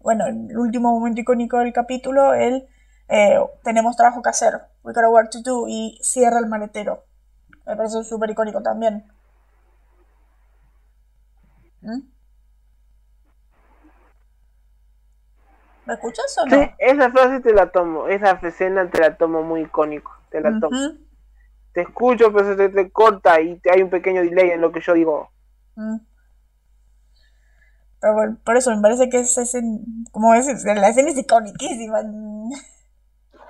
Bueno, 0.00 0.26
el 0.26 0.56
último 0.56 0.92
momento 0.92 1.20
icónico 1.20 1.58
del 1.58 1.72
capítulo, 1.72 2.32
el 2.32 2.66
eh, 3.08 3.38
tenemos 3.64 3.96
trabajo 3.96 4.22
que 4.22 4.30
hacer, 4.30 4.60
we 4.82 4.92
got 4.92 5.04
work 5.10 5.30
to 5.30 5.42
do, 5.42 5.66
y 5.68 5.98
cierra 6.02 6.38
el 6.38 6.46
maletero. 6.46 7.04
Me 7.66 7.76
parece 7.76 8.02
súper 8.04 8.30
icónico 8.30 8.62
también. 8.62 9.04
¿Mm? 11.82 12.00
¿Me 15.90 15.94
escuchas 15.96 16.38
o 16.38 16.46
no? 16.46 16.56
Sí, 16.56 16.70
esa 16.78 17.10
frase 17.10 17.40
te 17.40 17.52
la 17.52 17.70
tomo, 17.72 18.06
esa 18.06 18.38
escena 18.42 18.88
te 18.88 19.00
la 19.00 19.16
tomo 19.16 19.42
muy 19.42 19.62
icónico, 19.62 20.12
te 20.30 20.40
la 20.40 20.56
tomo. 20.60 20.76
Te 21.72 21.80
escucho, 21.82 22.32
pero 22.32 22.46
se 22.46 22.54
te, 22.56 22.68
te 22.68 22.90
corta 22.92 23.40
y 23.40 23.56
te- 23.58 23.72
hay 23.72 23.82
un 23.82 23.90
pequeño 23.90 24.22
delay 24.22 24.50
en 24.52 24.60
lo 24.60 24.70
que 24.70 24.80
yo 24.80 24.94
digo. 24.94 25.30
Mm. 25.74 25.96
Pero 28.00 28.14
bueno, 28.14 28.38
por 28.44 28.56
eso 28.56 28.74
me 28.74 28.80
parece 28.80 29.10
que 29.10 29.18
es, 29.20 29.36
ese, 29.36 29.60
como 30.12 30.32
es, 30.34 30.46
la 30.64 30.88
escena 30.88 31.10
es 31.10 31.18
iconiquísima. 31.18 32.00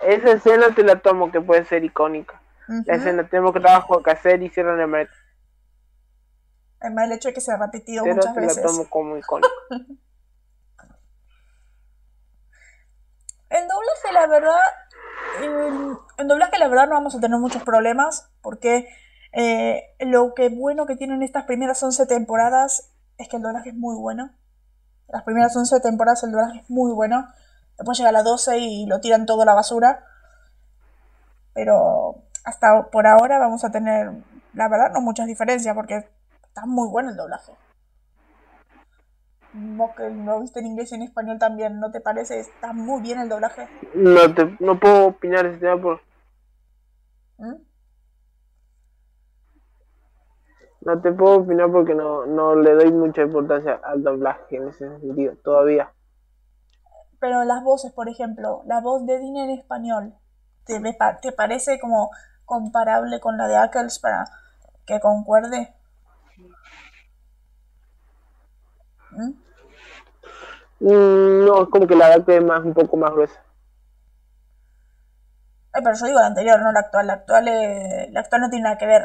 Esa 0.02 0.32
escena 0.32 0.74
te 0.74 0.82
la 0.82 0.96
tomo 0.96 1.30
que 1.30 1.40
puede 1.40 1.64
ser 1.66 1.84
icónica. 1.84 2.40
La 2.86 2.94
escena, 2.96 3.28
tenemos 3.28 3.52
que 3.52 3.60
trabajo 3.60 4.02
que 4.02 4.10
hacer 4.10 4.42
y 4.42 4.48
cierran 4.48 4.80
el 4.80 4.86
maletero, 4.86 5.16
Además 6.80 7.04
el 7.06 7.12
hecho 7.12 7.28
de 7.28 7.34
que 7.34 7.40
se 7.40 7.52
ha 7.52 7.58
repetido 7.58 8.04
pero 8.04 8.16
muchas 8.16 8.34
te 8.34 8.40
la 8.40 8.46
veces. 8.46 8.62
tomo 8.64 8.88
como 8.88 9.16
icónica. 9.18 9.48
En 13.50 13.66
doblaje, 14.02 14.12
la 14.12 14.26
verdad, 14.26 14.58
en, 15.42 15.98
en 16.18 16.28
doblaje, 16.28 16.58
la 16.58 16.68
verdad, 16.68 16.88
no 16.88 16.94
vamos 16.94 17.14
a 17.14 17.20
tener 17.20 17.38
muchos 17.38 17.62
problemas, 17.62 18.30
porque 18.42 18.88
eh, 19.32 19.94
lo 20.00 20.34
que 20.34 20.48
bueno 20.48 20.86
que 20.86 20.96
tienen 20.96 21.22
estas 21.22 21.44
primeras 21.44 21.82
11 21.82 22.06
temporadas 22.06 22.90
es 23.18 23.28
que 23.28 23.36
el 23.36 23.42
doblaje 23.42 23.70
es 23.70 23.76
muy 23.76 23.96
bueno. 23.96 24.30
Las 25.08 25.22
primeras 25.24 25.56
11 25.56 25.80
temporadas 25.80 26.22
el 26.22 26.32
doblaje 26.32 26.60
es 26.60 26.70
muy 26.70 26.92
bueno. 26.92 27.28
Después 27.76 27.98
llega 27.98 28.10
a 28.10 28.12
la 28.12 28.22
12 28.22 28.58
y 28.58 28.86
lo 28.86 29.00
tiran 29.00 29.26
todo 29.26 29.42
a 29.42 29.44
la 29.46 29.54
basura. 29.54 30.04
Pero 31.54 32.22
hasta 32.44 32.90
por 32.90 33.06
ahora 33.06 33.38
vamos 33.38 33.64
a 33.64 33.70
tener, 33.70 34.12
la 34.54 34.68
verdad, 34.68 34.92
no 34.92 35.00
muchas 35.00 35.26
diferencias, 35.26 35.74
porque 35.74 36.08
está 36.44 36.66
muy 36.66 36.88
bueno 36.88 37.10
el 37.10 37.16
doblaje. 37.16 37.52
Vos 39.52 39.90
que 39.96 40.08
lo 40.10 40.40
viste 40.40 40.60
en 40.60 40.66
inglés 40.66 40.92
y 40.92 40.94
en 40.94 41.02
español 41.02 41.38
también, 41.38 41.80
¿no 41.80 41.90
te 41.90 42.00
parece? 42.00 42.38
Está 42.38 42.72
muy 42.72 43.02
bien 43.02 43.18
el 43.18 43.28
doblaje. 43.28 43.66
No, 43.94 44.32
te, 44.34 44.56
no 44.60 44.78
puedo 44.78 45.06
opinar 45.08 45.46
ese 45.46 45.58
tema 45.58 45.80
por, 45.80 46.00
¿Mm? 47.38 47.54
no 50.82 51.00
te 51.00 51.12
puedo 51.12 51.38
opinar 51.38 51.70
porque 51.70 51.94
no, 51.94 52.26
no 52.26 52.54
le 52.54 52.72
doy 52.74 52.92
mucha 52.92 53.22
importancia 53.22 53.80
al 53.84 54.02
doblaje 54.02 54.56
en 54.56 54.68
ese 54.68 54.88
sentido, 55.00 55.34
todavía. 55.42 55.92
Pero 57.18 57.44
las 57.44 57.62
voces, 57.62 57.92
por 57.92 58.08
ejemplo, 58.08 58.62
la 58.66 58.80
voz 58.80 59.04
de 59.06 59.18
Dean 59.18 59.36
en 59.36 59.50
español, 59.50 60.14
¿te, 60.64 60.80
te 61.20 61.32
parece 61.32 61.78
como 61.78 62.10
comparable 62.46 63.20
con 63.20 63.36
la 63.36 63.46
de 63.46 63.56
Ackles 63.56 63.98
para 63.98 64.24
que 64.86 65.00
concuerde? 65.00 65.74
¿Mm? 69.20 69.32
Mm, 70.80 71.44
No, 71.46 71.62
es 71.62 71.68
como 71.68 71.86
que 71.86 71.94
la 71.96 72.08
edad 72.14 72.28
es 72.28 72.42
más, 72.44 72.64
un 72.64 72.74
poco 72.74 72.96
más 72.96 73.12
gruesa. 73.12 73.40
Ay, 75.72 75.82
pero 75.82 75.96
yo 75.96 76.06
digo 76.06 76.20
la 76.20 76.26
anterior, 76.28 76.60
no 76.62 76.70
la 76.70 76.78
actual. 76.80 77.06
La 77.08 77.14
actual, 77.14 77.48
eh, 77.48 78.08
la 78.12 78.20
actual 78.20 78.42
no 78.42 78.50
tiene 78.50 78.62
nada 78.64 78.78
que 78.78 78.86
ver. 78.86 79.02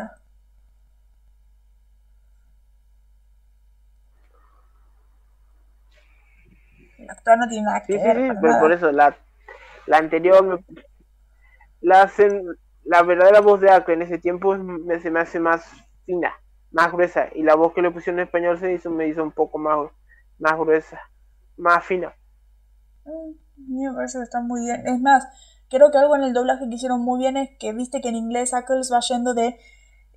La 6.98 7.14
actual 7.14 7.40
no 7.40 7.48
tiene 7.48 7.64
nada 7.66 7.84
que 7.84 7.94
Sí, 7.94 8.00
sí, 8.00 8.04
ver. 8.04 8.16
sí, 8.16 8.28
para 8.28 8.42
pero 8.42 8.42
nada. 8.42 8.60
por 8.60 8.72
eso 8.74 8.92
la, 8.92 9.16
la 9.88 9.98
anterior, 9.98 10.44
me- 10.44 10.66
la, 11.82 12.12
la 12.84 13.04
verdadera 13.04 13.42
voz 13.42 13.62
de 13.62 13.72
Acre 13.72 13.94
en 13.94 14.02
ese 14.04 14.18
tiempo 14.18 14.56
me, 14.58 15.00
se 15.00 15.12
me 15.12 15.20
hace 15.20 15.40
más 15.40 15.66
fina, 16.06 16.34
más 16.72 16.92
gruesa, 16.92 17.30
y 17.34 17.44
la 17.44 17.56
voz 17.56 17.74
que 17.74 17.82
le 17.82 17.92
pusieron 17.92 18.20
en 18.20 18.26
español 18.26 18.58
se 18.60 18.74
hizo, 18.74 18.90
me 18.90 19.08
hizo 19.08 19.24
un 19.24 19.32
poco 19.32 19.58
más, 19.58 19.90
más 20.40 20.58
gruesa, 20.58 21.00
más 21.58 21.86
fina. 21.86 22.14
Me 23.58 23.94
parece 23.94 24.18
que 24.20 24.24
está 24.24 24.42
muy 24.42 24.66
bien. 24.66 24.86
Es 24.88 25.00
más, 25.00 25.28
creo 25.70 25.92
que 25.92 25.98
algo 25.98 26.16
en 26.16 26.24
el 26.24 26.34
doblaje 26.34 26.68
que 26.68 26.76
hicieron 26.76 27.02
muy 27.02 27.20
bien 27.20 27.38
es 27.38 27.50
que 27.60 27.74
viste 27.74 28.02
que 28.02 28.10
en 28.10 28.16
inglés 28.16 28.54
Ackles 28.54 28.92
va 28.92 29.00
yendo 29.00 29.34
de 29.34 29.58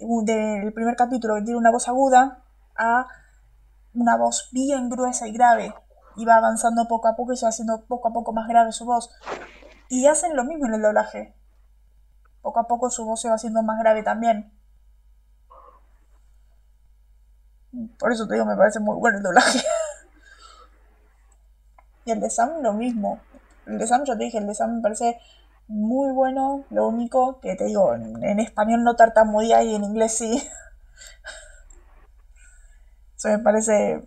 del 0.00 0.72
primer 0.72 0.94
capítulo 0.94 1.34
que 1.34 1.42
tiene 1.42 1.58
una 1.58 1.72
voz 1.72 1.88
aguda 1.88 2.44
a 2.76 3.08
una 3.94 4.16
voz 4.16 4.48
bien 4.52 4.88
gruesa 4.88 5.26
y 5.26 5.32
grave. 5.32 5.74
Y 6.16 6.24
va 6.24 6.36
avanzando 6.36 6.86
poco 6.88 7.08
a 7.08 7.16
poco 7.16 7.32
y 7.32 7.36
se 7.36 7.46
va 7.46 7.50
haciendo 7.50 7.84
poco 7.86 8.08
a 8.08 8.12
poco 8.12 8.32
más 8.32 8.48
grave 8.48 8.72
su 8.72 8.84
voz. 8.84 9.10
Y 9.88 10.06
hacen 10.06 10.36
lo 10.36 10.44
mismo 10.44 10.66
en 10.66 10.74
el 10.74 10.82
doblaje. 10.82 11.34
Poco 12.42 12.60
a 12.60 12.66
poco 12.66 12.90
su 12.90 13.04
voz 13.04 13.20
se 13.20 13.28
va 13.28 13.34
haciendo 13.34 13.62
más 13.62 13.78
grave 13.78 14.02
también. 14.02 14.52
Por 17.98 18.12
eso 18.12 18.26
te 18.26 18.34
digo, 18.34 18.46
me 18.46 18.56
parece 18.56 18.80
muy 18.80 18.96
bueno 18.96 19.18
el 19.18 19.22
doblaje. 19.22 19.60
y 22.08 22.10
el 22.10 22.20
de 22.20 22.30
Sam 22.30 22.62
lo 22.62 22.72
mismo. 22.72 23.20
El 23.66 23.78
de 23.78 23.86
Sam, 23.86 24.04
ya 24.04 24.16
te 24.16 24.24
dije, 24.24 24.38
el 24.38 24.46
de 24.46 24.54
Sam 24.54 24.76
me 24.76 24.82
parece 24.82 25.20
muy 25.66 26.10
bueno. 26.12 26.64
Lo 26.70 26.88
único 26.88 27.38
que 27.40 27.54
te 27.54 27.66
digo, 27.66 27.94
en, 27.94 28.40
español 28.40 28.82
no 28.82 28.96
tartamudea 28.96 29.62
y 29.62 29.74
en 29.74 29.84
inglés 29.84 30.16
sí. 30.16 30.42
Eso 33.16 33.28
me 33.28 33.38
parece 33.40 34.02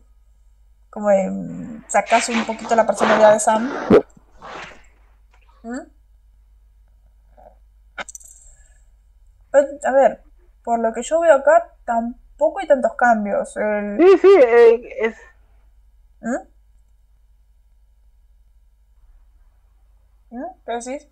como 0.90 1.10
de 1.10 1.30
mm, 1.30 1.84
sacarse 1.88 2.34
un 2.34 2.46
poquito 2.46 2.76
la 2.76 2.88
personalidad 2.88 3.34
de 3.34 3.40
Sam. 3.40 3.72
¿Mm? 5.64 5.80
a 9.84 9.92
ver, 9.92 10.24
por 10.64 10.80
lo 10.80 10.92
que 10.94 11.04
yo 11.04 11.20
veo 11.20 11.36
acá, 11.36 11.76
tampoco 11.86 12.60
hay 12.60 12.68
tantos 12.68 12.96
cambios. 12.96 13.54
Sí, 13.54 14.18
sí, 14.22 14.28
eh, 14.44 14.82
es... 15.02 15.16
¿Mm? 16.22 16.51
¿Qué 20.32 20.72
decís? 20.72 21.10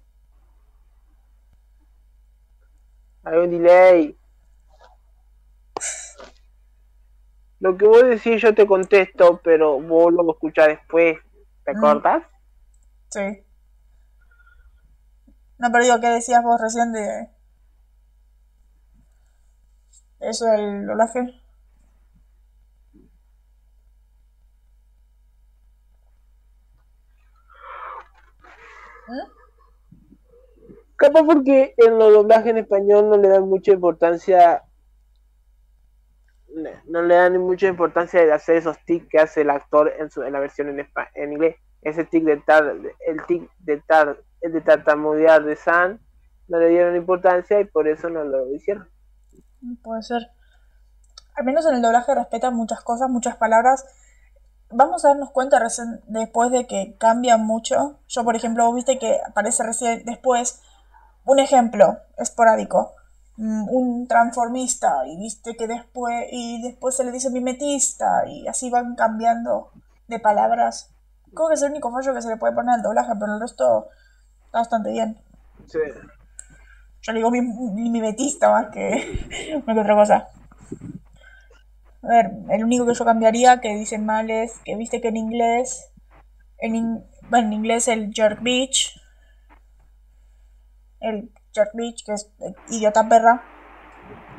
Hay 3.23 3.37
un 3.37 3.51
delay. 3.51 4.17
Lo 7.59 7.77
que 7.77 7.85
vos 7.85 8.03
decís 8.03 8.41
yo 8.41 8.55
te 8.55 8.65
contesto, 8.65 9.41
pero 9.43 9.81
vos 9.81 10.13
lo 10.13 10.31
escuchás 10.31 10.67
después. 10.67 11.17
¿Te 11.65 11.73
cortas? 11.73 12.23
Sí. 13.09 13.43
No, 15.57 15.69
pero 15.71 15.83
digo, 15.83 15.99
¿qué 15.99 16.07
decías 16.07 16.41
vos 16.41 16.59
recién 16.61 16.93
de... 16.93 17.29
Eso 20.21 20.45
del 20.45 20.89
Capaz 30.95 31.23
porque 31.23 31.73
en 31.77 31.97
los 31.97 32.13
doblajes 32.13 32.47
en 32.47 32.57
español 32.57 33.09
no 33.09 33.17
le 33.17 33.29
dan 33.29 33.47
mucha 33.47 33.71
importancia. 33.71 34.63
No 36.85 37.01
le 37.01 37.15
dan 37.15 37.37
mucha 37.37 37.67
importancia 37.67 38.25
de 38.25 38.33
hacer 38.33 38.57
esos 38.57 38.77
tics 38.85 39.07
que 39.07 39.19
hace 39.19 39.41
el 39.41 39.49
actor 39.49 39.93
en, 39.97 40.09
su, 40.09 40.23
en 40.23 40.33
la 40.33 40.39
versión 40.39 40.67
en, 40.67 40.85
en 41.15 41.31
inglés. 41.31 41.55
Ese 41.81 42.03
tic 42.03 42.25
de 42.25 42.37
tar, 42.37 42.75
el 43.07 43.25
tic 43.27 43.49
de 43.59 43.77
tar, 43.77 44.19
el 44.41 44.51
de 44.51 44.61
tartamudear 44.61 45.43
de 45.45 45.55
San, 45.55 46.01
no 46.49 46.59
le 46.59 46.67
dieron 46.67 46.95
importancia 46.95 47.61
y 47.61 47.65
por 47.65 47.87
eso 47.87 48.09
no 48.09 48.23
lo 48.25 48.53
hicieron. 48.53 48.89
Puede 49.81 50.03
ser. 50.03 50.27
Al 51.35 51.45
menos 51.45 51.65
en 51.67 51.75
el 51.75 51.81
doblaje 51.81 52.13
respetan 52.13 52.55
muchas 52.55 52.81
cosas, 52.81 53.09
muchas 53.09 53.37
palabras 53.37 53.85
vamos 54.71 55.03
a 55.03 55.09
darnos 55.09 55.31
cuenta 55.31 55.59
recién 55.59 56.01
después 56.07 56.51
de 56.51 56.67
que 56.67 56.95
cambia 56.97 57.37
mucho. 57.37 57.99
Yo, 58.07 58.23
por 58.23 58.35
ejemplo, 58.35 58.65
vos 58.65 58.75
viste 58.75 58.99
que 58.99 59.19
aparece 59.27 59.63
recién 59.63 60.03
después 60.05 60.61
un 61.25 61.39
ejemplo 61.39 61.99
esporádico. 62.17 62.93
Mm, 63.41 63.69
un 63.69 64.07
transformista 64.07 65.07
y 65.07 65.15
viste 65.17 65.55
que 65.55 65.65
después 65.65 66.27
y 66.29 66.61
después 66.61 66.97
se 66.97 67.05
le 67.05 67.11
dice 67.13 67.29
mimetista 67.29 68.27
y 68.27 68.45
así 68.49 68.69
van 68.69 68.95
cambiando 68.95 69.71
de 70.09 70.19
palabras. 70.19 70.93
Creo 71.33 71.47
que 71.47 71.53
es 71.53 71.61
el 71.61 71.71
único 71.71 71.89
fallo 71.89 72.13
que 72.13 72.21
se 72.21 72.27
le 72.27 72.35
puede 72.35 72.53
poner 72.53 72.75
al 72.75 72.81
doblaje, 72.81 73.13
pero 73.17 73.35
el 73.35 73.39
resto 73.39 73.87
está 74.45 74.57
bastante 74.59 74.91
bien. 74.91 75.21
Sí. 75.67 75.79
Yo 77.01 77.13
le 77.13 77.19
digo 77.19 77.31
mimetista 77.31 78.51
más 78.51 78.71
que, 78.73 79.61
más 79.65 79.73
que 79.73 79.81
otra 79.81 79.95
cosa. 79.95 80.27
A 82.01 82.07
ver, 82.07 82.31
el 82.49 82.63
único 82.63 82.85
que 82.85 82.93
yo 82.93 83.05
cambiaría 83.05 83.59
que 83.59 83.75
dicen 83.75 84.05
mal 84.05 84.29
es 84.29 84.59
que 84.63 84.75
viste 84.75 85.01
que 85.01 85.09
en 85.09 85.17
inglés, 85.17 85.91
en, 86.59 87.05
bueno, 87.29 87.47
en 87.47 87.53
inglés 87.53 87.87
el 87.87 88.11
jerk 88.13 88.41
bitch, 88.41 88.99
el 91.01 91.31
jerk 91.53 91.71
bitch 91.73 92.05
que 92.05 92.13
es 92.13 92.31
idiota 92.69 93.07
perra, 93.09 93.43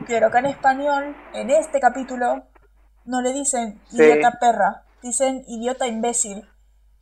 pero 0.07 0.31
que 0.31 0.39
en 0.39 0.47
español, 0.47 1.17
en 1.35 1.51
este 1.51 1.81
capítulo, 1.81 2.45
no 3.05 3.21
le 3.21 3.33
dicen 3.33 3.81
idiota 3.91 4.39
perra, 4.41 4.85
dicen 5.03 5.45
idiota 5.47 5.87
imbécil. 5.87 6.49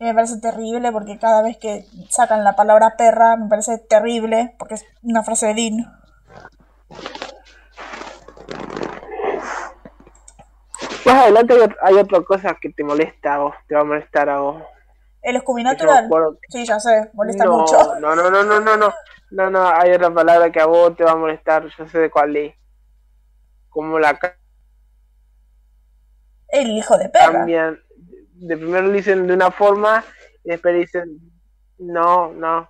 Y 0.00 0.04
me 0.04 0.14
parece 0.14 0.40
terrible 0.40 0.92
porque 0.92 1.18
cada 1.18 1.42
vez 1.42 1.56
que 1.56 1.84
sacan 2.08 2.44
la 2.44 2.54
palabra 2.54 2.96
perra 2.96 3.36
me 3.36 3.48
parece 3.48 3.78
terrible 3.78 4.54
porque 4.58 4.74
es 4.74 4.84
una 5.02 5.24
frase 5.24 5.46
de 5.46 5.54
Dean. 5.54 5.98
Más 11.08 11.22
adelante 11.22 11.54
hay, 11.80 11.94
otra 11.94 12.20
cosa 12.20 12.54
que 12.60 12.68
te 12.68 12.84
molesta 12.84 13.36
a 13.36 13.38
vos, 13.38 13.54
te 13.66 13.74
va 13.74 13.80
a 13.80 13.84
molestar 13.84 14.28
a 14.28 14.40
vos. 14.40 14.62
¿El 15.22 15.40
Scooby 15.40 15.62
Natural? 15.62 16.06
Sí, 16.50 16.66
ya 16.66 16.78
sé, 16.78 17.10
molesta 17.14 17.48
mucho. 17.48 17.78
No, 18.00 18.14
no, 18.14 18.30
no, 18.30 18.44
no, 18.44 18.60
no, 18.60 18.76
no, 18.76 18.94
no, 19.30 19.50
no, 19.50 19.68
hay 19.68 19.92
otra 19.92 20.12
palabra 20.12 20.52
que 20.52 20.60
a 20.60 20.66
vos 20.66 20.94
te 20.96 21.04
va 21.04 21.12
a 21.12 21.16
molestar, 21.16 21.66
yo 21.66 21.88
sé 21.88 21.98
de 21.98 22.10
cuál 22.10 22.36
es. 22.36 22.54
Como 23.70 23.98
la... 23.98 24.18
El 26.48 26.70
hijo 26.72 26.98
de 26.98 27.08
perra. 27.08 27.32
Cambian, 27.32 27.80
de 28.34 28.56
primero 28.58 28.88
lo 28.88 28.92
dicen 28.92 29.26
de 29.26 29.32
una 29.32 29.50
forma 29.50 30.04
y 30.44 30.50
después 30.50 30.74
dicen, 30.74 31.18
no, 31.78 32.32
no. 32.34 32.68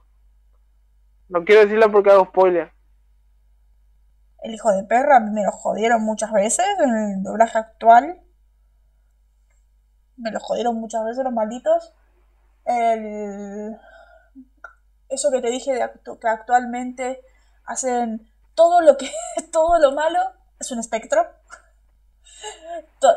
No 1.28 1.44
quiero 1.44 1.62
decirlo 1.62 1.90
porque 1.90 2.10
hago 2.10 2.26
spoiler. 2.26 2.70
El 4.42 4.54
hijo 4.54 4.70
de 4.70 4.84
perra 4.84 5.18
me 5.18 5.42
lo 5.42 5.50
jodieron 5.50 6.02
muchas 6.02 6.32
veces 6.32 6.64
en 6.84 6.96
el 6.96 7.22
doblaje 7.24 7.58
actual 7.58 8.22
me 10.18 10.30
lo 10.30 10.40
jodieron 10.40 10.76
muchas 10.76 11.04
veces 11.04 11.24
los 11.24 11.32
malditos. 11.32 11.92
El... 12.64 13.76
Eso 15.08 15.30
que 15.30 15.40
te 15.40 15.48
dije 15.48 15.72
de 15.72 15.90
que 16.20 16.28
actualmente 16.28 17.22
hacen 17.64 18.30
todo 18.54 18.80
lo 18.80 18.96
que 18.96 19.10
todo 19.52 19.78
lo 19.78 19.92
malo 19.92 20.18
es 20.58 20.70
un 20.70 20.80
espectro. 20.80 21.26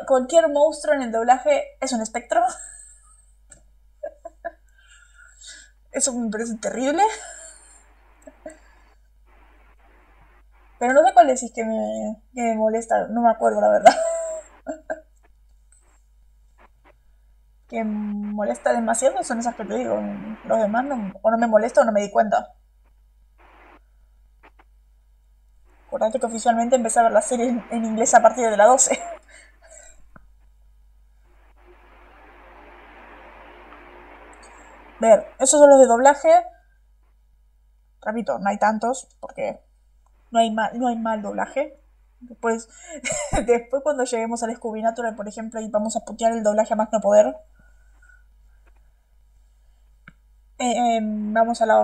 cualquier 0.06 0.48
monstruo 0.48 0.94
en 0.94 1.02
el 1.02 1.12
doblaje 1.12 1.76
es 1.80 1.92
un 1.92 2.00
espectro. 2.00 2.40
Eso 5.92 6.14
me 6.14 6.30
parece 6.30 6.56
terrible. 6.56 7.02
Pero 10.78 10.94
no 10.94 11.06
sé 11.06 11.12
cuál 11.12 11.26
decís 11.26 11.52
que 11.54 11.64
me, 11.64 12.22
que 12.34 12.42
me 12.42 12.56
molesta, 12.56 13.06
no 13.08 13.20
me 13.22 13.30
acuerdo 13.30 13.60
la 13.60 13.68
verdad. 13.68 13.94
Que 17.72 17.82
molesta 17.84 18.72
demasiado 18.74 19.24
son 19.24 19.38
esas 19.38 19.54
que 19.56 19.64
te 19.64 19.74
digo. 19.78 19.98
Los 20.44 20.58
demás 20.58 20.84
o 21.22 21.30
no 21.30 21.38
me 21.38 21.46
molesta 21.46 21.80
o 21.80 21.84
no 21.84 21.92
me 21.92 22.02
di 22.02 22.10
cuenta. 22.10 22.54
Acordate 25.86 26.20
que 26.20 26.26
oficialmente 26.26 26.76
empecé 26.76 27.00
a 27.00 27.04
ver 27.04 27.12
la 27.12 27.22
serie 27.22 27.48
en, 27.70 27.84
inglés 27.84 28.12
a 28.14 28.20
partir 28.20 28.48
de 28.50 28.56
la 28.58 28.66
12. 28.66 28.98
Ver, 35.00 35.26
esos 35.38 35.58
son 35.58 35.70
los 35.70 35.80
de 35.80 35.86
doblaje. 35.86 36.28
Repito, 38.02 38.38
no 38.38 38.50
hay 38.50 38.58
tantos, 38.58 39.08
porque 39.18 39.62
no 40.30 40.40
hay 40.40 40.50
mal, 40.50 40.78
no 40.78 40.88
hay 40.88 40.96
mal 40.96 41.22
doblaje. 41.22 41.80
Después, 42.20 42.68
después 43.46 43.82
cuando 43.82 44.04
lleguemos 44.04 44.42
al 44.42 44.54
Scooby 44.54 44.82
por 45.16 45.26
ejemplo, 45.26 45.60
y 45.60 45.68
vamos 45.70 45.96
a 45.96 46.00
putear 46.00 46.32
el 46.32 46.42
doblaje 46.42 46.74
a 46.74 46.76
más 46.76 46.92
no 46.92 47.00
poder. 47.00 47.34
Eh, 50.62 50.96
em, 50.96 51.32
vamos 51.32 51.60
a 51.60 51.66
la, 51.66 51.80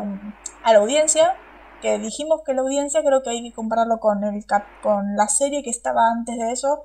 a 0.62 0.72
la 0.72 0.78
audiencia, 0.78 1.34
que 1.82 1.98
dijimos 1.98 2.42
que 2.46 2.54
la 2.54 2.62
audiencia 2.62 3.02
creo 3.02 3.24
que 3.24 3.30
hay 3.30 3.42
que 3.42 3.52
compararlo 3.52 3.98
con, 3.98 4.22
el 4.22 4.44
con 4.82 5.16
la 5.16 5.26
serie 5.26 5.64
que 5.64 5.70
estaba 5.70 6.12
antes 6.12 6.38
de 6.38 6.52
eso, 6.52 6.84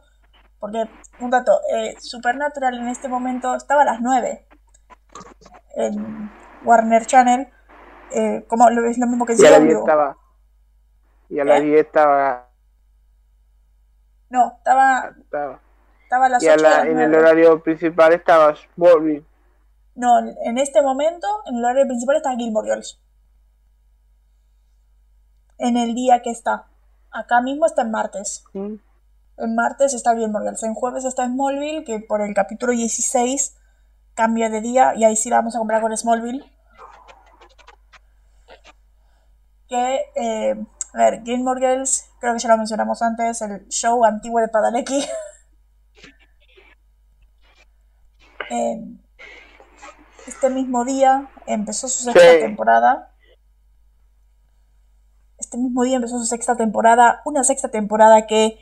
porque, 0.59 0.89
un 1.19 1.29
dato, 1.29 1.51
eh, 1.71 1.95
Supernatural 1.99 2.79
en 2.79 2.87
este 2.87 3.07
momento 3.07 3.53
estaba 3.53 3.83
a 3.83 3.85
las 3.85 4.01
9 4.01 4.47
en 5.75 6.31
Warner 6.63 7.05
Channel, 7.05 7.47
eh, 8.11 8.43
como 8.47 8.71
lo, 8.71 8.89
es 8.89 8.97
lo 8.97 9.05
mismo 9.05 9.27
que 9.27 9.33
decía. 9.33 9.51
Y 9.51 9.53
a 9.53 9.59
las 9.59 9.67
10 9.67 9.77
estaba. 9.77 10.17
Y 11.29 11.39
a 11.39 11.45
las 11.45 11.61
10 11.61 11.79
estaba. 11.79 12.47
No, 14.31 14.53
estaba. 14.57 15.13
Estaba, 15.19 15.59
estaba 16.01 16.25
a 16.25 16.29
las 16.29 16.43
y 16.43 16.47
en 16.47 16.99
el 16.99 17.13
horario 17.13 17.61
principal 17.61 18.13
estaba. 18.13 18.55
No, 19.95 20.19
en 20.19 20.57
este 20.57 20.81
momento, 20.81 21.27
en 21.45 21.57
el 21.57 21.65
horario 21.65 21.85
principal 21.85 22.15
está 22.15 22.35
Gilmore 22.35 22.67
Girls. 22.67 22.99
En 25.59 25.77
el 25.77 25.93
día 25.93 26.21
que 26.21 26.31
está. 26.31 26.65
Acá 27.11 27.41
mismo 27.41 27.65
está 27.67 27.83
en 27.83 27.91
martes. 27.91 28.43
En 28.53 29.55
martes 29.55 29.93
está 29.93 30.15
Gilmore 30.15 30.45
Girls. 30.45 30.63
En 30.63 30.73
jueves 30.73 31.05
está 31.05 31.25
Smallville, 31.27 31.83
que 31.83 31.99
por 31.99 32.21
el 32.21 32.33
capítulo 32.33 32.73
16 32.73 33.55
cambia 34.15 34.49
de 34.49 34.61
día 34.61 34.93
y 34.95 35.03
ahí 35.03 35.15
sí 35.15 35.29
la 35.29 35.37
vamos 35.37 35.55
a 35.55 35.59
comprar 35.59 35.81
con 35.81 35.95
Smallville. 35.95 36.43
Que, 39.67 40.01
eh, 40.15 40.65
a 40.93 40.97
ver, 40.97 41.23
Gilmore 41.23 41.59
Girls, 41.59 42.09
creo 42.19 42.33
que 42.33 42.39
ya 42.39 42.49
lo 42.49 42.57
mencionamos 42.57 43.01
antes, 43.01 43.41
el 43.41 43.67
show 43.69 44.03
antiguo 44.05 44.39
de 44.39 44.47
Padalecki. 44.47 45.05
Eh, 48.49 48.77
este 50.27 50.49
mismo 50.49 50.85
día 50.85 51.29
empezó 51.47 51.87
su 51.87 52.03
sexta 52.05 52.21
Sí. 52.21 52.39
temporada. 52.39 53.11
Este 55.37 55.57
mismo 55.57 55.83
día 55.83 55.97
empezó 55.97 56.17
su 56.19 56.25
sexta 56.25 56.55
temporada. 56.55 57.21
Una 57.25 57.43
sexta 57.43 57.69
temporada 57.69 58.25
que 58.27 58.45
eh, 58.45 58.59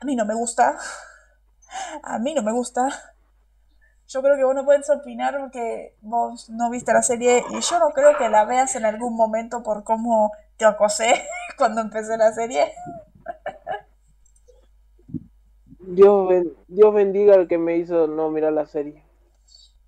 a 0.00 0.04
mí 0.04 0.16
no 0.16 0.24
me 0.26 0.34
gusta. 0.34 0.76
A 2.02 2.18
mí 2.18 2.34
no 2.34 2.42
me 2.42 2.52
gusta. 2.52 2.88
Yo 4.08 4.20
creo 4.22 4.36
que 4.36 4.44
vos 4.44 4.54
no 4.54 4.64
puedes 4.66 4.90
opinar 4.90 5.38
porque 5.40 5.96
vos 6.02 6.50
no 6.50 6.68
viste 6.68 6.92
la 6.92 7.02
serie 7.02 7.42
y 7.50 7.60
yo 7.60 7.78
no 7.78 7.90
creo 7.90 8.18
que 8.18 8.28
la 8.28 8.44
veas 8.44 8.76
en 8.76 8.84
algún 8.84 9.16
momento 9.16 9.62
por 9.62 9.84
cómo 9.84 10.32
te 10.58 10.66
acosé 10.66 11.14
cuando 11.56 11.80
empecé 11.80 12.18
la 12.18 12.32
serie. 12.32 12.72
Dios, 15.80 16.28
ben- 16.28 16.52
Dios 16.68 16.92
bendiga 16.94 17.34
al 17.34 17.48
que 17.48 17.58
me 17.58 17.76
hizo 17.76 18.06
no 18.06 18.30
mirar 18.30 18.52
la 18.52 18.66
serie. 18.66 19.01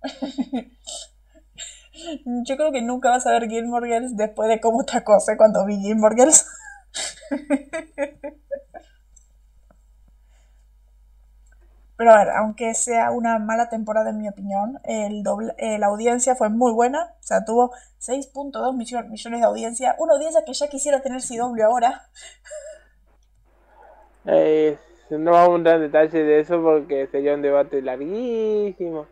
Yo 2.45 2.57
creo 2.57 2.71
que 2.71 2.81
nunca 2.81 3.09
vas 3.09 3.25
a 3.25 3.31
ver 3.31 3.47
Gilmore 3.49 3.87
Girls 3.87 4.15
después 4.17 4.49
de 4.49 4.59
cómo 4.59 4.83
te 4.83 4.97
acosé 4.97 5.37
cuando 5.37 5.65
vi 5.65 5.77
Gilmore 5.77 6.15
Girls. 6.15 6.45
Pero 11.97 12.11
a 12.11 12.17
ver, 12.19 12.29
aunque 12.29 12.73
sea 12.73 13.11
una 13.11 13.39
mala 13.39 13.69
temporada 13.69 14.09
en 14.09 14.17
mi 14.19 14.27
opinión, 14.27 14.79
el 14.83 15.23
dobla- 15.23 15.55
eh, 15.57 15.79
la 15.79 15.87
audiencia 15.87 16.35
fue 16.35 16.49
muy 16.49 16.73
buena. 16.73 17.03
O 17.19 17.23
sea, 17.23 17.45
tuvo 17.45 17.71
6.2 17.99 18.75
millo- 18.75 19.07
millones 19.07 19.39
de 19.39 19.45
audiencia. 19.45 19.95
Una 19.97 20.13
audiencia 20.13 20.43
que 20.45 20.53
ya 20.53 20.67
quisiera 20.67 21.01
tener 21.01 21.21
CW 21.21 21.63
ahora. 21.63 22.09
Eh, 24.25 24.77
no 25.11 25.31
vamos 25.31 25.53
a 25.53 25.57
entrar 25.57 25.75
en 25.77 25.81
detalle 25.83 26.23
de 26.23 26.39
eso 26.39 26.61
porque 26.61 27.07
sería 27.07 27.35
un 27.35 27.41
debate 27.41 27.81
larguísimo. 27.81 29.07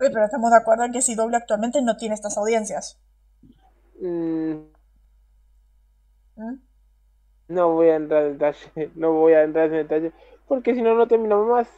Eh, 0.00 0.10
Pero 0.12 0.24
estamos 0.24 0.50
de 0.50 0.56
acuerdo 0.56 0.84
en 0.84 0.92
que 0.92 1.00
CW 1.00 1.34
actualmente 1.34 1.82
no 1.82 1.96
tiene 1.96 2.14
estas 2.14 2.36
audiencias. 2.38 3.00
Mm, 4.00 4.54
¿Mm? 6.36 6.60
no 7.48 7.72
voy 7.72 7.88
a 7.88 7.96
entrar 7.96 8.24
en 8.26 8.38
detalle, 8.38 8.92
no 8.94 9.12
voy 9.12 9.32
a 9.32 9.42
entrar 9.42 9.66
en 9.66 9.88
detalle 9.88 10.12
porque 10.48 10.74
si 10.74 10.82
no, 10.82 10.94
no 10.94 11.06
terminamos 11.06 11.46
más. 11.46 11.68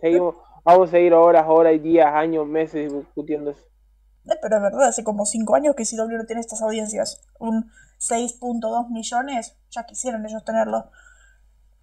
Seguimos, 0.00 0.36
vamos 0.64 0.88
a 0.88 0.92
seguir 0.92 1.12
horas, 1.12 1.44
horas 1.46 1.74
y 1.74 1.78
días, 1.78 2.06
años, 2.12 2.46
meses 2.46 2.92
discutiendo 2.92 3.50
eso. 3.50 3.64
Eh, 4.24 4.38
Pero 4.40 4.56
es 4.56 4.62
verdad, 4.62 4.88
hace 4.88 5.04
como 5.04 5.26
5 5.26 5.54
años 5.54 5.74
que 5.76 5.84
CW 5.84 6.16
no 6.16 6.24
tiene 6.24 6.40
estas 6.40 6.62
audiencias. 6.62 7.20
Un 7.38 7.70
6.2 7.98 8.90
millones, 8.90 9.56
ya 9.70 9.84
quisieron 9.84 10.24
ellos 10.24 10.44
tenerlo. 10.44 10.90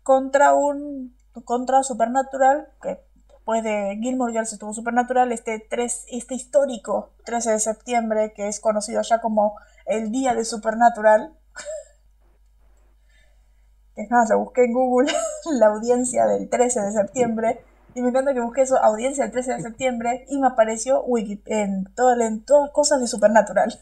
Contra 0.01 0.53
un. 0.53 1.15
Contra 1.43 1.83
Supernatural, 1.83 2.69
que 2.81 3.03
después 3.45 3.63
de 3.63 3.99
Gilmore 4.01 4.33
Girls 4.33 4.53
estuvo 4.53 4.73
Supernatural, 4.73 5.31
este, 5.31 5.59
3, 5.59 6.05
este 6.09 6.33
histórico 6.33 7.11
13 7.25 7.51
de 7.51 7.59
septiembre, 7.59 8.33
que 8.35 8.47
es 8.47 8.59
conocido 8.59 9.03
ya 9.03 9.21
como 9.21 9.55
el 9.85 10.11
día 10.11 10.33
de 10.33 10.43
Supernatural. 10.43 11.31
Es 13.95 14.11
más, 14.11 14.29
lo 14.31 14.39
busqué 14.39 14.65
en 14.65 14.73
Google, 14.73 15.13
la 15.59 15.67
audiencia 15.67 16.25
del 16.25 16.49
13 16.49 16.81
de 16.81 16.91
septiembre. 16.91 17.63
Y 17.93 18.01
me 18.01 18.09
encanta 18.09 18.33
que 18.33 18.41
busqué 18.41 18.63
eso, 18.63 18.77
audiencia 18.77 19.23
del 19.23 19.31
13 19.31 19.53
de 19.53 19.61
septiembre, 19.61 20.25
y 20.27 20.39
me 20.39 20.47
apareció 20.47 21.03
Wiki 21.03 21.41
en, 21.45 21.85
todo, 21.95 22.19
en 22.19 22.43
todas 22.43 22.71
cosas 22.71 22.99
de 22.99 23.07
Supernatural. 23.07 23.79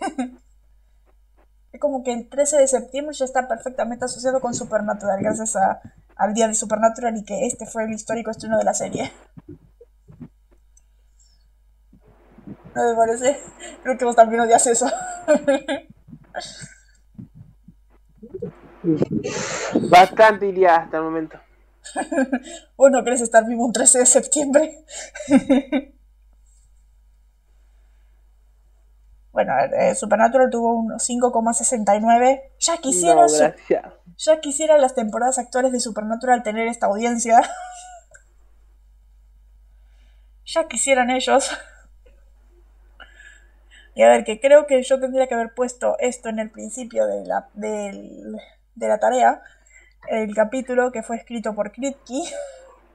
es 1.74 1.80
como 1.80 2.04
que 2.04 2.12
el 2.12 2.28
13 2.28 2.58
de 2.58 2.68
septiembre 2.68 3.14
ya 3.14 3.24
está 3.24 3.48
perfectamente 3.48 4.04
asociado 4.04 4.40
con 4.40 4.54
Supernatural, 4.54 5.20
gracias 5.20 5.56
a- 5.56 5.80
al 6.14 6.32
día 6.32 6.46
de 6.46 6.54
Supernatural 6.54 7.16
y 7.16 7.24
que 7.24 7.46
este 7.46 7.66
fue 7.66 7.82
el 7.84 7.90
histórico 7.92 8.30
estreno 8.30 8.56
de 8.58 8.64
la 8.64 8.74
serie. 8.74 9.10
¿No 12.76 12.90
me 12.90 12.94
parece? 12.96 13.40
Creo 13.82 13.98
que 13.98 14.04
vos 14.04 14.14
también 14.14 14.42
odias 14.42 14.64
eso. 14.68 14.86
Bastante 19.90 20.46
iría 20.48 20.76
hasta 20.76 20.98
el 20.98 21.02
momento. 21.04 21.38
¿Vos 22.76 22.90
no 22.90 23.04
querés 23.04 23.20
estar 23.20 23.44
vivo 23.46 23.64
un 23.66 23.72
13 23.72 23.98
de 23.98 24.06
septiembre? 24.06 24.84
bueno, 29.34 29.52
a 29.52 29.66
ver, 29.66 29.74
eh, 29.74 29.94
Supernatural 29.96 30.48
tuvo 30.48 30.74
un 30.74 30.92
5,69. 30.92 32.52
Ya 32.60 32.78
quisiera, 32.78 33.26
No, 33.26 33.54
ya 34.16 34.40
quisiera 34.40 34.78
las 34.78 34.94
temporadas 34.94 35.40
actuales 35.40 35.72
de 35.72 35.80
Supernatural 35.80 36.44
tener 36.44 36.68
esta 36.68 36.86
audiencia. 36.86 37.42
ya 40.46 40.68
quisieran 40.68 41.10
ellos. 41.10 41.50
Y 43.96 44.04
a 44.04 44.08
ver, 44.08 44.22
que 44.22 44.40
creo 44.40 44.68
que 44.68 44.80
yo 44.84 45.00
tendría 45.00 45.26
que 45.26 45.34
haber 45.34 45.52
puesto 45.52 45.96
esto 45.98 46.28
en 46.28 46.38
el 46.38 46.50
principio 46.50 47.06
de 47.06 47.26
la, 47.26 47.48
de 47.54 48.88
la 48.88 48.98
tarea. 48.98 49.42
El 50.08 50.32
capítulo 50.32 50.92
que 50.92 51.02
fue 51.02 51.16
escrito 51.16 51.56
por 51.56 51.72
Kripke. 51.72 52.22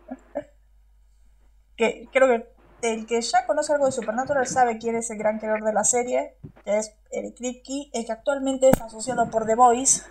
que 1.75 2.07
creo 2.13 2.27
que 2.27 2.59
el 2.81 3.06
que 3.06 3.22
ya 3.22 3.45
conoce 3.45 3.73
algo 3.73 3.85
de 3.85 3.91
Supernatural 3.91 4.47
sabe 4.47 4.77
quién 4.77 4.95
es 4.95 5.10
el 5.10 5.18
gran 5.18 5.39
creador 5.39 5.64
de 5.64 5.73
la 5.73 5.84
serie, 5.84 6.35
que 6.64 6.77
es 6.77 6.93
Eric 7.11 7.38
Kripke, 7.38 7.89
el 7.93 8.06
que 8.06 8.11
actualmente 8.11 8.69
es 8.69 8.81
asociado 8.81 9.30
por 9.30 9.45
The 9.45 9.56
Voice, 9.56 10.03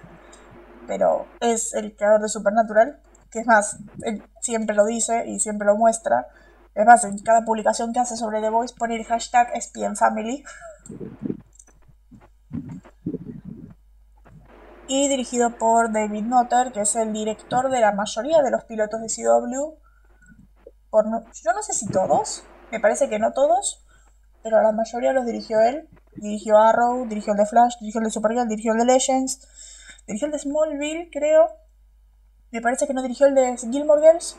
pero 0.87 1.27
es 1.41 1.75
el 1.75 1.97
creador 1.97 2.23
de 2.23 2.29
Supernatural, 2.29 3.01
que 3.31 3.41
es 3.41 3.47
más, 3.47 3.79
él 4.03 4.23
siempre 4.41 4.75
lo 4.75 4.85
dice 4.85 5.27
y 5.27 5.41
siempre 5.41 5.67
lo 5.67 5.77
muestra. 5.77 6.29
Es 6.75 6.87
más, 6.87 7.05
en 7.05 7.19
cada 7.19 7.45
publicación 7.45 7.93
que 7.93 8.01
hace 8.01 8.17
sobre 8.17 8.41
The 8.41 8.51
Voice 8.51 8.75
pone 8.79 8.97
el 8.97 9.05
hashtag 9.05 9.49
SPNFamily. 9.61 10.45
Y 14.87 15.09
dirigido 15.09 15.59
por 15.59 15.93
David 15.93 16.23
Nutter, 16.23 16.73
que 16.73 16.81
es 16.81 16.97
el 16.97 17.13
director 17.13 17.69
de 17.71 17.81
la 17.81 17.93
mayoría 17.93 18.43
de 18.43 18.51
los 18.51 18.65
pilotos 18.65 19.01
de 19.03 19.09
CW. 19.09 19.77
Yo 20.91 21.53
no 21.53 21.63
sé 21.63 21.75
si 21.75 21.87
todos, 21.89 22.43
me 22.71 22.81
parece 22.81 23.09
que 23.09 23.19
no 23.19 23.33
todos, 23.33 23.85
pero 24.43 24.63
la 24.63 24.73
mayoría 24.73 25.13
los 25.13 25.27
dirigió 25.27 25.61
él. 25.61 25.89
Dirigió 26.15 26.59
Arrow, 26.59 27.07
dirigió 27.07 27.33
el 27.33 27.39
de 27.39 27.47
Flash, 27.47 27.77
dirigió 27.81 28.01
el 28.01 28.07
de 28.07 28.11
Supergirl, 28.11 28.49
dirigió 28.49 28.73
el 28.73 28.79
de 28.79 28.85
Legends, 28.85 29.47
dirigió 30.07 30.27
el 30.27 30.33
de 30.33 30.39
Smallville, 30.39 31.11
creo. 31.13 31.49
Me 32.51 32.61
parece 32.61 32.87
que 32.87 32.95
no 32.95 33.03
dirigió 33.03 33.27
el 33.27 33.35
de 33.35 33.57
Gilmore 33.57 34.01
Girls. 34.01 34.37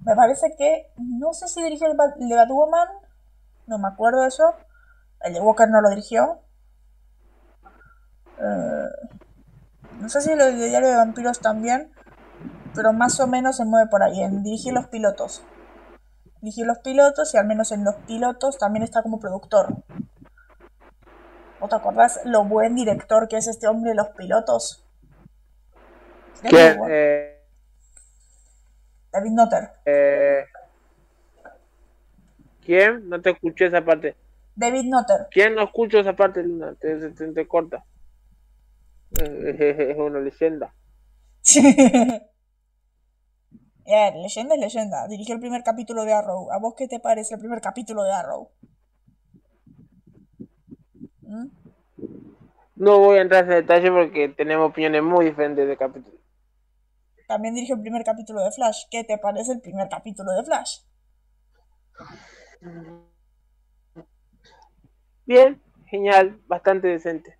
Me 0.00 0.16
parece 0.16 0.54
que. 0.56 0.90
No 0.96 1.32
sé 1.34 1.46
si 1.48 1.62
dirigió 1.62 1.86
el, 1.86 1.96
el 2.20 2.28
de 2.28 2.36
Batwoman. 2.36 2.88
No 3.66 3.78
me 3.78 3.88
acuerdo 3.88 4.22
de 4.22 4.28
eso. 4.28 4.54
El 5.20 5.34
de 5.34 5.40
Walker 5.40 5.68
no 5.68 5.80
lo 5.82 5.90
dirigió. 5.90 6.40
Eh, 8.38 9.08
no 10.00 10.08
sé 10.08 10.22
si 10.22 10.34
lo 10.34 10.46
de 10.46 10.52
Diario 10.52 10.88
de 10.88 10.96
Vampiros 10.96 11.40
también. 11.40 11.92
Pero 12.74 12.92
más 12.92 13.20
o 13.20 13.26
menos 13.26 13.58
se 13.58 13.66
mueve 13.66 13.90
por 13.90 14.02
ahí. 14.02 14.22
En 14.22 14.42
dirigir 14.42 14.72
los 14.72 14.86
pilotos. 14.86 15.42
Dirigir 16.40 16.66
los 16.66 16.78
pilotos 16.78 17.34
y 17.34 17.36
al 17.38 17.46
menos 17.46 17.70
en 17.72 17.84
los 17.84 17.94
pilotos 18.06 18.58
también 18.58 18.82
está 18.82 19.02
como 19.02 19.20
productor. 19.20 19.74
¿O 21.60 21.68
te 21.68 21.74
acordás 21.74 22.20
lo 22.24 22.44
buen 22.44 22.74
director 22.74 23.28
que 23.28 23.36
es 23.36 23.46
este 23.46 23.68
hombre 23.68 23.90
de 23.90 23.96
los 23.96 24.08
pilotos? 24.10 24.82
¿Quién? 26.42 26.78
bueno. 26.78 26.94
Eh, 26.94 27.42
David 29.12 29.30
Nutter. 29.32 29.70
eh, 29.84 30.44
¿Quién? 32.64 33.08
No 33.08 33.20
te 33.20 33.30
escuché 33.30 33.66
esa 33.66 33.84
parte. 33.84 34.16
David 34.54 34.84
Nutter. 34.84 35.26
¿Quién 35.30 35.54
no 35.54 35.64
escucho 35.64 35.98
esa 35.98 36.14
parte, 36.14 36.42
Luna? 36.42 36.74
Te, 36.80 36.96
te, 36.96 37.10
te- 37.10 37.32
te 37.32 37.46
corta. 37.46 37.84
Es 39.20 39.98
una 39.98 40.20
leyenda. 40.20 40.72
Eh, 43.86 44.12
leyenda 44.16 44.54
es 44.54 44.60
leyenda. 44.60 45.08
Dirigió 45.08 45.34
el 45.34 45.40
primer 45.40 45.62
capítulo 45.62 46.04
de 46.04 46.12
Arrow. 46.12 46.50
¿A 46.52 46.58
vos 46.58 46.74
qué 46.76 46.86
te 46.88 47.00
parece 47.00 47.34
el 47.34 47.40
primer 47.40 47.60
capítulo 47.60 48.02
de 48.04 48.12
Arrow? 48.12 48.50
¿Mm? 51.22 51.46
No 52.76 52.98
voy 52.98 53.18
a 53.18 53.22
entrar 53.22 53.44
en 53.44 53.50
detalle 53.50 53.90
porque 53.90 54.28
tenemos 54.30 54.70
opiniones 54.70 55.02
muy 55.02 55.26
diferentes 55.26 55.66
de 55.68 55.76
capítulo. 55.76 56.16
También 57.28 57.54
dirigió 57.54 57.76
el 57.76 57.82
primer 57.82 58.04
capítulo 58.04 58.42
de 58.42 58.50
Flash. 58.52 58.84
¿Qué 58.90 59.04
te 59.04 59.18
parece 59.18 59.52
el 59.52 59.60
primer 59.60 59.88
capítulo 59.88 60.32
de 60.32 60.44
Flash? 60.44 60.80
Bien, 65.26 65.62
genial, 65.86 66.40
bastante 66.46 66.88
decente. 66.88 67.38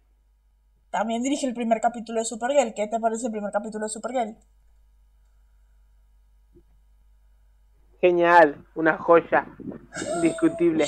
también 0.90 1.22
dirige 1.22 1.46
el 1.46 1.54
primer 1.54 1.80
capítulo 1.80 2.20
de 2.20 2.24
Supergirl. 2.24 2.74
¿Qué 2.74 2.86
te 2.86 3.00
parece 3.00 3.26
el 3.26 3.32
primer 3.32 3.50
capítulo 3.52 3.86
de 3.86 3.90
Supergirl? 3.90 4.36
Genial, 8.01 8.64
una 8.74 8.97
joya, 8.98 9.47
indiscutible. 10.16 10.86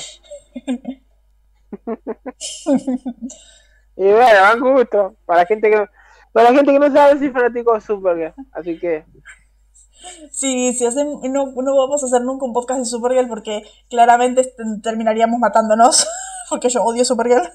y 3.95 4.03
bueno, 4.03 4.41
van 4.41 4.59
gusto. 4.59 5.15
Para 5.25 5.45
gente 5.45 5.69
que 5.69 5.87
para 6.33 6.49
la 6.49 6.55
gente 6.55 6.71
que 6.73 6.79
no 6.79 6.91
sabe, 6.91 7.19
soy 7.19 7.29
fanático 7.29 7.73
de 7.75 7.81
Supergirl. 7.81 8.33
Así 8.51 8.79
que. 8.79 9.05
Sí, 10.31 10.73
si 10.73 10.85
hacen, 10.85 11.21
no, 11.31 11.45
no 11.45 11.77
vamos 11.77 12.03
a 12.03 12.07
hacer 12.07 12.23
nunca 12.23 12.45
un 12.45 12.53
podcast 12.53 12.79
de 12.79 12.85
Supergirl 12.85 13.29
porque 13.29 13.63
claramente 13.89 14.51
terminaríamos 14.81 15.39
matándonos. 15.39 16.07
Porque 16.49 16.69
yo 16.69 16.83
odio 16.83 17.05
Supergirl. 17.05 17.49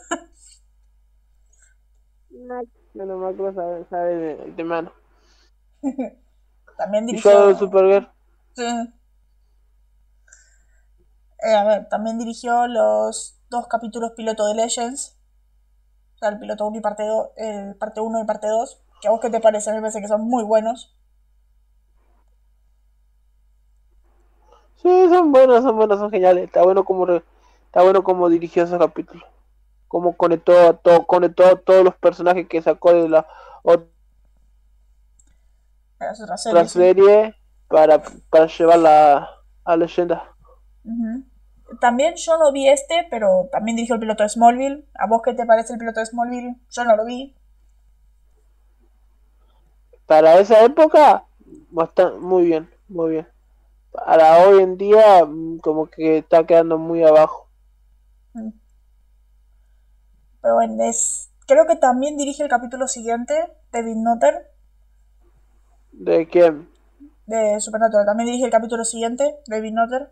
Menos 2.94 3.20
mal 3.20 3.36
que 3.36 3.43
lo 3.43 3.52
sabe, 3.52 3.85
sabe 3.90 4.16
de, 4.16 4.52
de 4.56 4.64
mano. 4.64 4.93
También 6.78 7.06
dirigió. 7.06 7.56
Supergirl? 7.56 8.09
Sí. 8.56 8.64
Eh, 11.44 11.55
a 11.55 11.65
ver, 11.65 11.89
también 11.89 12.19
dirigió 12.19 12.66
los 12.66 13.39
dos 13.51 13.66
capítulos 13.69 14.12
piloto 14.16 14.47
de 14.47 14.55
Legends. 14.55 15.16
O 16.15 16.19
sea, 16.19 16.31
el 16.31 16.39
piloto 16.39 16.66
1 16.66 16.78
y 16.78 16.81
parte 16.81 17.06
2, 17.06 17.28
el 17.36 17.77
parte 17.77 18.01
1 18.01 18.20
y 18.20 18.24
parte 18.24 18.48
2. 18.48 18.82
¿Que 19.01 19.09
a 19.09 19.10
vos 19.12 19.20
qué 19.20 19.31
te 19.31 19.40
parece? 19.40 19.70
A 19.70 19.73
mí 19.73 19.78
me 19.78 19.82
parece 19.82 20.01
que 20.01 20.09
son 20.09 20.23
muy 20.23 20.43
buenos. 20.43 20.97
Sí, 24.77 25.09
son 25.09 25.32
buenos, 25.32 25.62
son 25.62 25.77
buenos, 25.77 25.98
son 25.98 26.10
geniales. 26.10 26.44
Está 26.44 26.62
bueno 26.62 26.85
como 26.85 27.06
está 27.09 27.82
bueno 27.82 28.02
como 28.02 28.28
dirigió 28.28 28.65
esos 28.65 28.78
capítulos. 28.78 29.24
Como 29.86 30.16
conectó 30.16 30.74
todo, 30.77 31.06
conectó 31.06 31.47
a 31.47 31.56
todos 31.56 31.85
los 31.85 31.94
personajes 31.97 32.48
que 32.48 32.62
sacó 32.62 32.93
de 32.93 33.09
la 33.09 33.27
otra 33.62 33.86
serie, 36.66 37.35
para, 37.69 38.02
para 38.31 38.47
llevarla 38.47 39.28
a 39.65 39.77
leyenda. 39.77 40.35
También 41.80 42.14
yo 42.16 42.38
no 42.38 42.50
vi 42.52 42.68
este, 42.68 43.06
pero 43.10 43.48
también 43.52 43.76
dirigió 43.76 43.94
el 43.94 44.00
piloto 44.00 44.22
de 44.22 44.28
Smallville. 44.28 44.86
¿A 44.94 45.06
vos 45.06 45.20
qué 45.22 45.34
te 45.34 45.44
parece 45.44 45.74
el 45.74 45.78
piloto 45.78 46.00
de 46.00 46.06
Smallville? 46.06 46.56
Yo 46.70 46.84
no 46.84 46.96
lo 46.96 47.05
vi. 47.05 47.34
Para 50.06 50.38
esa 50.38 50.64
época, 50.64 51.24
bastante, 51.70 52.18
muy 52.18 52.44
bien, 52.46 52.70
muy 52.88 53.10
bien. 53.10 53.28
Para 53.92 54.38
hoy 54.46 54.62
en 54.62 54.78
día, 54.78 55.24
mm, 55.26 55.59
como 55.59 55.86
que 55.86 56.18
está 56.18 56.46
quedando 56.46 56.78
muy 56.78 57.05
abajo. 57.05 57.48
Mm. 58.32 58.50
Pero 60.40 60.55
bueno, 60.55 60.84
es... 60.84 61.30
creo 61.46 61.66
que 61.66 61.76
también 61.76 62.16
dirige 62.16 62.42
el 62.42 62.48
capítulo 62.48 62.88
siguiente, 62.88 63.34
David 63.70 63.96
Notter. 63.96 64.50
¿De 65.92 66.26
quién? 66.28 66.68
De 67.26 67.60
Supernatural. 67.60 68.06
También 68.06 68.28
dirige 68.28 68.46
el 68.46 68.50
capítulo 68.50 68.84
siguiente, 68.84 69.36
David 69.46 69.72
Notter. 69.72 70.10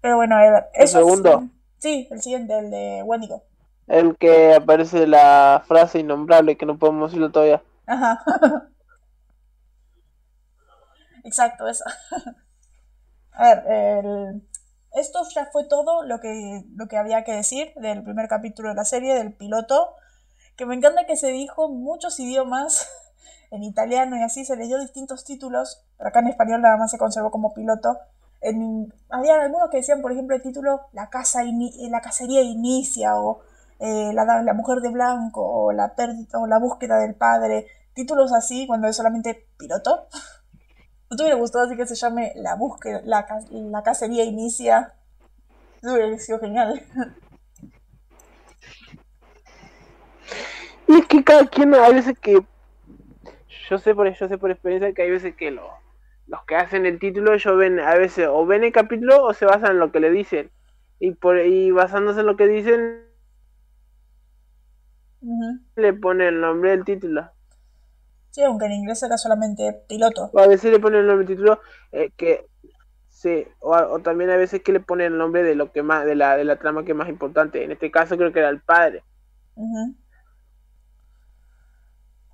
Pero 0.00 0.16
bueno, 0.16 0.36
¿El 0.74 0.88
segundo? 0.88 1.44
Sí, 1.78 2.08
el 2.10 2.22
siguiente, 2.22 2.58
el 2.58 2.70
de 2.70 3.02
Wendigo. 3.04 3.42
El 3.86 4.16
que 4.16 4.54
aparece 4.54 5.06
la 5.06 5.62
frase 5.66 5.98
innombrable 5.98 6.56
que 6.56 6.66
no 6.66 6.78
podemos 6.78 7.10
decirlo 7.10 7.30
todavía. 7.32 7.62
Ajá. 7.86 8.22
Exacto, 11.24 11.68
esa. 11.68 11.84
A 13.32 13.54
ver, 13.54 14.42
esto 14.94 15.20
ya 15.34 15.46
fue 15.46 15.64
todo 15.66 16.04
lo 16.04 16.20
que, 16.20 16.64
lo 16.74 16.88
que 16.88 16.96
había 16.98 17.24
que 17.24 17.32
decir 17.32 17.72
del 17.76 18.02
primer 18.02 18.28
capítulo 18.28 18.68
de 18.68 18.74
la 18.74 18.84
serie, 18.84 19.14
del 19.14 19.32
piloto. 19.32 19.94
Que 20.56 20.66
me 20.66 20.74
encanta 20.74 21.06
que 21.06 21.16
se 21.16 21.28
dijo 21.28 21.68
muchos 21.68 22.20
idiomas 22.20 22.88
en 23.50 23.62
italiano 23.62 24.16
y 24.16 24.22
así 24.22 24.44
se 24.44 24.56
le 24.56 24.66
dio 24.66 24.78
distintos 24.78 25.24
títulos, 25.24 25.84
pero 25.96 26.08
acá 26.08 26.20
en 26.20 26.28
español 26.28 26.60
nada 26.60 26.76
más 26.76 26.90
se 26.90 26.98
conservó 26.98 27.30
como 27.30 27.54
piloto 27.54 27.98
había 29.10 29.42
algunos 29.42 29.70
que 29.70 29.78
decían, 29.78 30.00
por 30.02 30.12
ejemplo, 30.12 30.34
el 30.34 30.42
título 30.42 30.82
La, 30.92 31.10
casa 31.10 31.40
la 31.44 32.00
cacería 32.00 32.42
inicia 32.42 33.16
o 33.16 33.42
eh, 33.78 34.12
la, 34.14 34.42
la, 34.42 34.54
mujer 34.54 34.80
de 34.80 34.90
blanco 34.90 35.42
o 35.42 35.72
la, 35.72 35.94
pérdida, 35.94 36.38
o 36.38 36.46
la 36.46 36.58
búsqueda 36.58 36.98
del 36.98 37.14
padre. 37.14 37.66
Títulos 37.92 38.32
así 38.32 38.66
cuando 38.66 38.88
es 38.88 38.96
solamente 38.96 39.46
piloto. 39.58 40.06
¿No 41.10 41.16
te 41.16 41.22
hubiera 41.24 41.38
gustado 41.38 41.66
así 41.66 41.76
que 41.76 41.86
se 41.86 41.96
llame 41.96 42.32
La 42.36 42.54
búsqueda, 42.54 43.02
la, 43.04 43.26
la 43.50 43.82
cacería 43.82 44.24
inicia? 44.24 44.94
Eso 45.82 45.94
hubiera 45.94 46.18
sido 46.18 46.38
genial. 46.38 46.82
Y 50.86 50.98
es 50.98 51.06
que 51.06 51.22
cada 51.22 51.46
quien, 51.46 51.74
hay 51.74 51.94
veces 51.94 52.18
que 52.18 52.42
yo 53.68 53.78
sé 53.78 53.94
por 53.94 54.12
yo 54.12 54.28
sé 54.28 54.38
por 54.38 54.50
experiencia 54.50 54.92
que 54.92 55.02
hay 55.02 55.10
veces 55.10 55.36
que 55.36 55.52
lo 55.52 55.79
los 56.30 56.44
que 56.44 56.54
hacen 56.54 56.86
el 56.86 57.00
título, 57.00 57.34
ellos 57.34 57.56
ven 57.58 57.80
a 57.80 57.96
veces 57.96 58.28
o 58.30 58.46
ven 58.46 58.62
el 58.62 58.72
capítulo 58.72 59.24
o 59.24 59.34
se 59.34 59.46
basan 59.46 59.72
en 59.72 59.78
lo 59.80 59.90
que 59.90 59.98
le 59.98 60.10
dicen. 60.10 60.50
Y, 61.00 61.12
por, 61.12 61.38
y 61.38 61.72
basándose 61.72 62.20
en 62.20 62.26
lo 62.26 62.36
que 62.36 62.46
dicen, 62.46 63.04
le 65.74 65.92
pone 65.92 66.28
el 66.28 66.40
nombre 66.40 66.70
del 66.70 66.84
título. 66.84 67.28
Sí, 68.30 68.42
aunque 68.44 68.66
en 68.66 68.72
inglés 68.72 69.02
era 69.02 69.18
solamente 69.18 69.82
piloto. 69.88 70.30
O 70.32 70.38
a 70.38 70.46
veces 70.46 70.70
le 70.70 70.78
ponen 70.78 71.00
el 71.00 71.06
nombre 71.08 71.26
del 71.26 71.36
título 71.36 71.60
eh, 71.90 72.12
que 72.16 72.46
sí, 73.08 73.44
o, 73.58 73.98
también 73.98 74.30
a 74.30 74.36
veces 74.36 74.62
que 74.62 74.72
le 74.72 74.78
ponen 74.78 75.12
el 75.12 75.18
nombre 75.18 75.42
de 75.42 75.56
lo 75.56 75.72
que 75.72 75.82
más, 75.82 76.04
de 76.04 76.14
la, 76.14 76.36
de 76.36 76.44
la 76.44 76.56
trama 76.60 76.84
que 76.84 76.92
es 76.92 76.96
más 76.96 77.08
importante. 77.08 77.64
En 77.64 77.72
este 77.72 77.90
caso 77.90 78.16
creo 78.16 78.32
que 78.32 78.38
era 78.38 78.50
el 78.50 78.60
padre. 78.60 79.02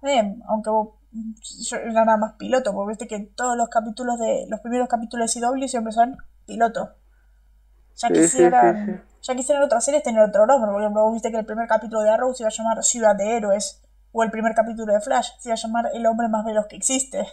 Bien, 0.02 0.42
aunque 0.48 0.70
era 1.72 2.04
nada 2.04 2.16
más 2.16 2.32
piloto, 2.34 2.72
porque 2.72 2.90
viste 2.90 3.06
que 3.06 3.20
todos 3.34 3.56
los 3.56 3.68
capítulos 3.68 4.18
de 4.18 4.46
los 4.48 4.60
primeros 4.60 4.88
capítulos 4.88 5.32
de 5.32 5.40
CW 5.40 5.66
siempre 5.68 5.92
son 5.92 6.16
piloto. 6.46 6.94
Ya 7.96 8.08
quisieran, 8.08 9.04
ya 9.22 9.34
quisieran 9.34 9.64
otras 9.64 9.84
series 9.84 10.02
tener 10.02 10.22
otro 10.22 10.46
nombre, 10.46 10.70
por 10.70 10.82
ejemplo, 10.82 11.10
viste 11.12 11.30
que 11.30 11.38
el 11.38 11.46
primer 11.46 11.66
capítulo 11.66 12.02
de 12.02 12.10
Arrow 12.10 12.34
se 12.34 12.42
iba 12.42 12.48
a 12.48 12.52
llamar 12.52 12.84
Ciudad 12.84 13.16
de 13.16 13.36
Héroes, 13.36 13.82
o 14.12 14.22
el 14.22 14.30
primer 14.30 14.54
capítulo 14.54 14.92
de 14.94 15.00
Flash 15.00 15.30
se 15.38 15.50
iba 15.50 15.54
a 15.54 15.58
llamar 15.58 15.90
El 15.92 16.06
hombre 16.06 16.28
más 16.28 16.44
veloz 16.44 16.66
que 16.66 16.76
existe. 16.76 17.26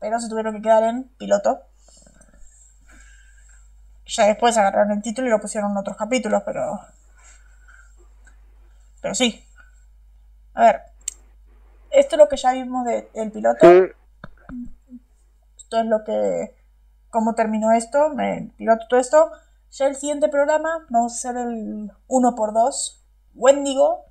Pero 0.00 0.18
se 0.18 0.28
tuvieron 0.28 0.54
que 0.54 0.62
quedar 0.62 0.82
en 0.82 1.04
piloto. 1.18 1.62
Ya 4.06 4.26
después 4.26 4.56
agarraron 4.56 4.90
el 4.90 5.02
título 5.02 5.28
y 5.28 5.30
lo 5.30 5.40
pusieron 5.40 5.70
en 5.70 5.76
otros 5.76 5.96
capítulos, 5.96 6.42
pero. 6.44 6.80
Pero 9.00 9.14
sí. 9.14 9.44
A 10.54 10.64
ver, 10.64 10.82
esto 11.98 12.14
es 12.14 12.18
lo 12.18 12.28
que 12.28 12.36
ya 12.36 12.52
vimos 12.52 12.84
del 12.84 13.32
piloto. 13.32 13.66
Esto 15.56 15.80
es 15.80 15.86
lo 15.86 16.04
que. 16.04 16.54
cómo 17.10 17.34
terminó 17.34 17.72
esto, 17.72 18.12
el 18.18 18.50
piloto, 18.52 18.86
todo 18.88 19.00
esto. 19.00 19.30
Ya 19.70 19.86
el 19.86 19.96
siguiente 19.96 20.28
programa 20.28 20.86
vamos 20.88 21.12
a 21.12 21.16
hacer 21.16 21.36
el 21.36 21.90
1x2. 22.08 23.02
Wendigo. 23.34 24.04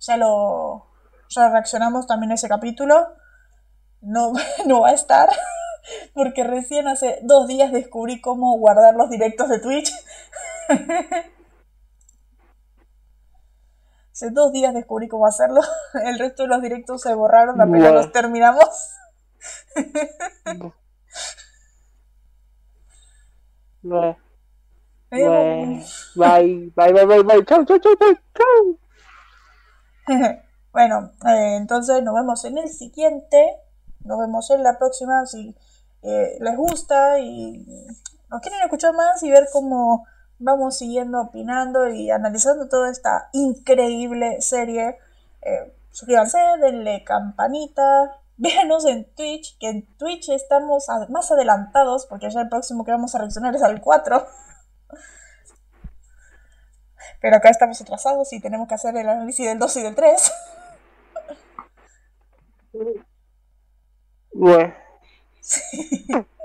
Ya 0.00 0.16
lo. 0.16 0.86
Ya 1.30 1.48
reaccionamos 1.48 2.06
también 2.06 2.32
a 2.32 2.34
ese 2.34 2.48
capítulo. 2.48 3.14
No, 4.00 4.32
no 4.66 4.82
va 4.82 4.90
a 4.90 4.94
estar. 4.94 5.28
Porque 6.14 6.44
recién 6.44 6.88
hace 6.88 7.20
dos 7.22 7.46
días 7.46 7.72
descubrí 7.72 8.20
cómo 8.20 8.56
guardar 8.58 8.94
los 8.94 9.10
directos 9.10 9.48
de 9.48 9.58
Twitch. 9.60 9.92
Hace 14.16 14.30
dos 14.30 14.50
días 14.50 14.72
descubrí 14.72 15.08
cómo 15.08 15.26
hacerlo. 15.26 15.60
El 16.06 16.18
resto 16.18 16.44
de 16.44 16.48
los 16.48 16.62
directos 16.62 17.02
se 17.02 17.12
borraron 17.12 17.60
apenas 17.60 17.92
los 17.92 18.12
terminamos. 18.12 18.64
Bye. 23.82 24.16
Bye. 25.10 25.84
Bye, 26.16 26.72
bye, 26.74 27.04
bye, 27.04 27.22
bye, 27.24 27.44
Chau, 27.44 27.62
chau, 27.66 27.78
chau, 27.78 27.94
chau. 28.34 28.78
bueno, 30.72 31.12
eh, 31.28 31.56
entonces 31.56 32.02
nos 32.02 32.14
vemos 32.14 32.42
en 32.46 32.56
el 32.56 32.70
siguiente. 32.70 33.58
Nos 34.00 34.18
vemos 34.18 34.50
en 34.50 34.62
la 34.62 34.78
próxima. 34.78 35.26
Si 35.26 35.54
eh, 36.00 36.38
les 36.40 36.56
gusta 36.56 37.18
y 37.18 37.66
nos 38.30 38.40
quieren 38.40 38.62
escuchar 38.62 38.94
más 38.94 39.22
y 39.22 39.30
ver 39.30 39.46
cómo 39.52 40.06
vamos 40.38 40.78
siguiendo 40.78 41.20
opinando 41.20 41.88
y 41.88 42.10
analizando 42.10 42.68
toda 42.68 42.90
esta 42.90 43.28
increíble 43.32 44.40
serie. 44.40 44.98
Eh, 45.42 45.74
suscríbanse, 45.90 46.38
denle 46.60 47.04
campanita, 47.04 48.20
véanos 48.36 48.84
en 48.86 49.04
Twitch, 49.14 49.58
que 49.58 49.68
en 49.68 49.86
Twitch 49.96 50.28
estamos 50.28 50.86
más 51.08 51.30
adelantados, 51.30 52.06
porque 52.06 52.30
ya 52.30 52.40
el 52.40 52.48
próximo 52.48 52.84
que 52.84 52.92
vamos 52.92 53.14
a 53.14 53.18
reaccionar 53.18 53.54
es 53.54 53.62
al 53.62 53.80
4. 53.80 54.26
Pero 57.20 57.36
acá 57.36 57.48
estamos 57.48 57.80
atrasados 57.80 58.32
y 58.32 58.40
tenemos 58.40 58.68
que 58.68 58.74
hacer 58.74 58.96
el 58.96 59.08
análisis 59.08 59.46
del 59.46 59.58
2 59.58 59.76
y 59.76 59.82
del 59.82 59.94
3. 59.94 60.32
Bueno. 64.32 64.74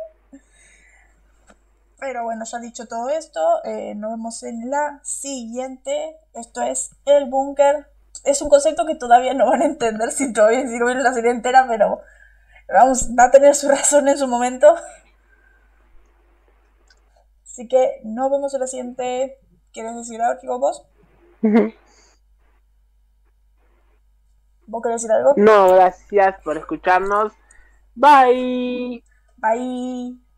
Pero 2.02 2.24
bueno, 2.24 2.46
ya 2.46 2.58
dicho 2.58 2.88
todo 2.88 3.10
esto, 3.10 3.64
eh, 3.64 3.94
nos 3.94 4.14
vemos 4.14 4.42
en 4.42 4.72
la 4.72 5.00
siguiente. 5.04 6.18
Esto 6.34 6.64
es 6.64 6.96
el 7.06 7.30
búnker. 7.30 7.86
Es 8.26 8.42
un 8.42 8.50
concepto 8.50 8.88
que 8.88 8.96
todavía 8.96 9.36
no 9.36 9.48
van 9.48 9.62
a 9.62 9.66
entender 9.66 10.12
si 10.12 10.34
todavía 10.34 10.68
si 10.68 10.80
no 10.80 10.88
ven 10.88 11.04
la 11.04 11.14
serie 11.14 11.30
entera, 11.30 11.68
pero 11.70 12.02
vamos, 12.74 13.12
va 13.18 13.26
a 13.26 13.32
tener 13.32 13.54
su 13.54 13.70
razón 13.70 14.08
en 14.08 14.18
su 14.18 14.28
momento. 14.28 14.76
Así 17.46 17.68
que 17.68 18.02
nos 18.04 18.32
vemos 18.32 18.52
en 18.56 18.62
la 18.62 18.68
siguiente. 18.68 19.38
¿Quieres 19.72 19.96
decir 19.96 20.20
algo, 20.24 20.58
vos? 20.58 20.84
¿Vos 24.66 24.82
querés 24.82 25.04
decir 25.04 25.12
algo? 25.12 25.36
No, 25.38 25.76
gracias 25.76 26.42
por 26.44 26.58
escucharnos. 26.58 27.32
Bye. 27.94 29.04
Bye. 29.38 30.31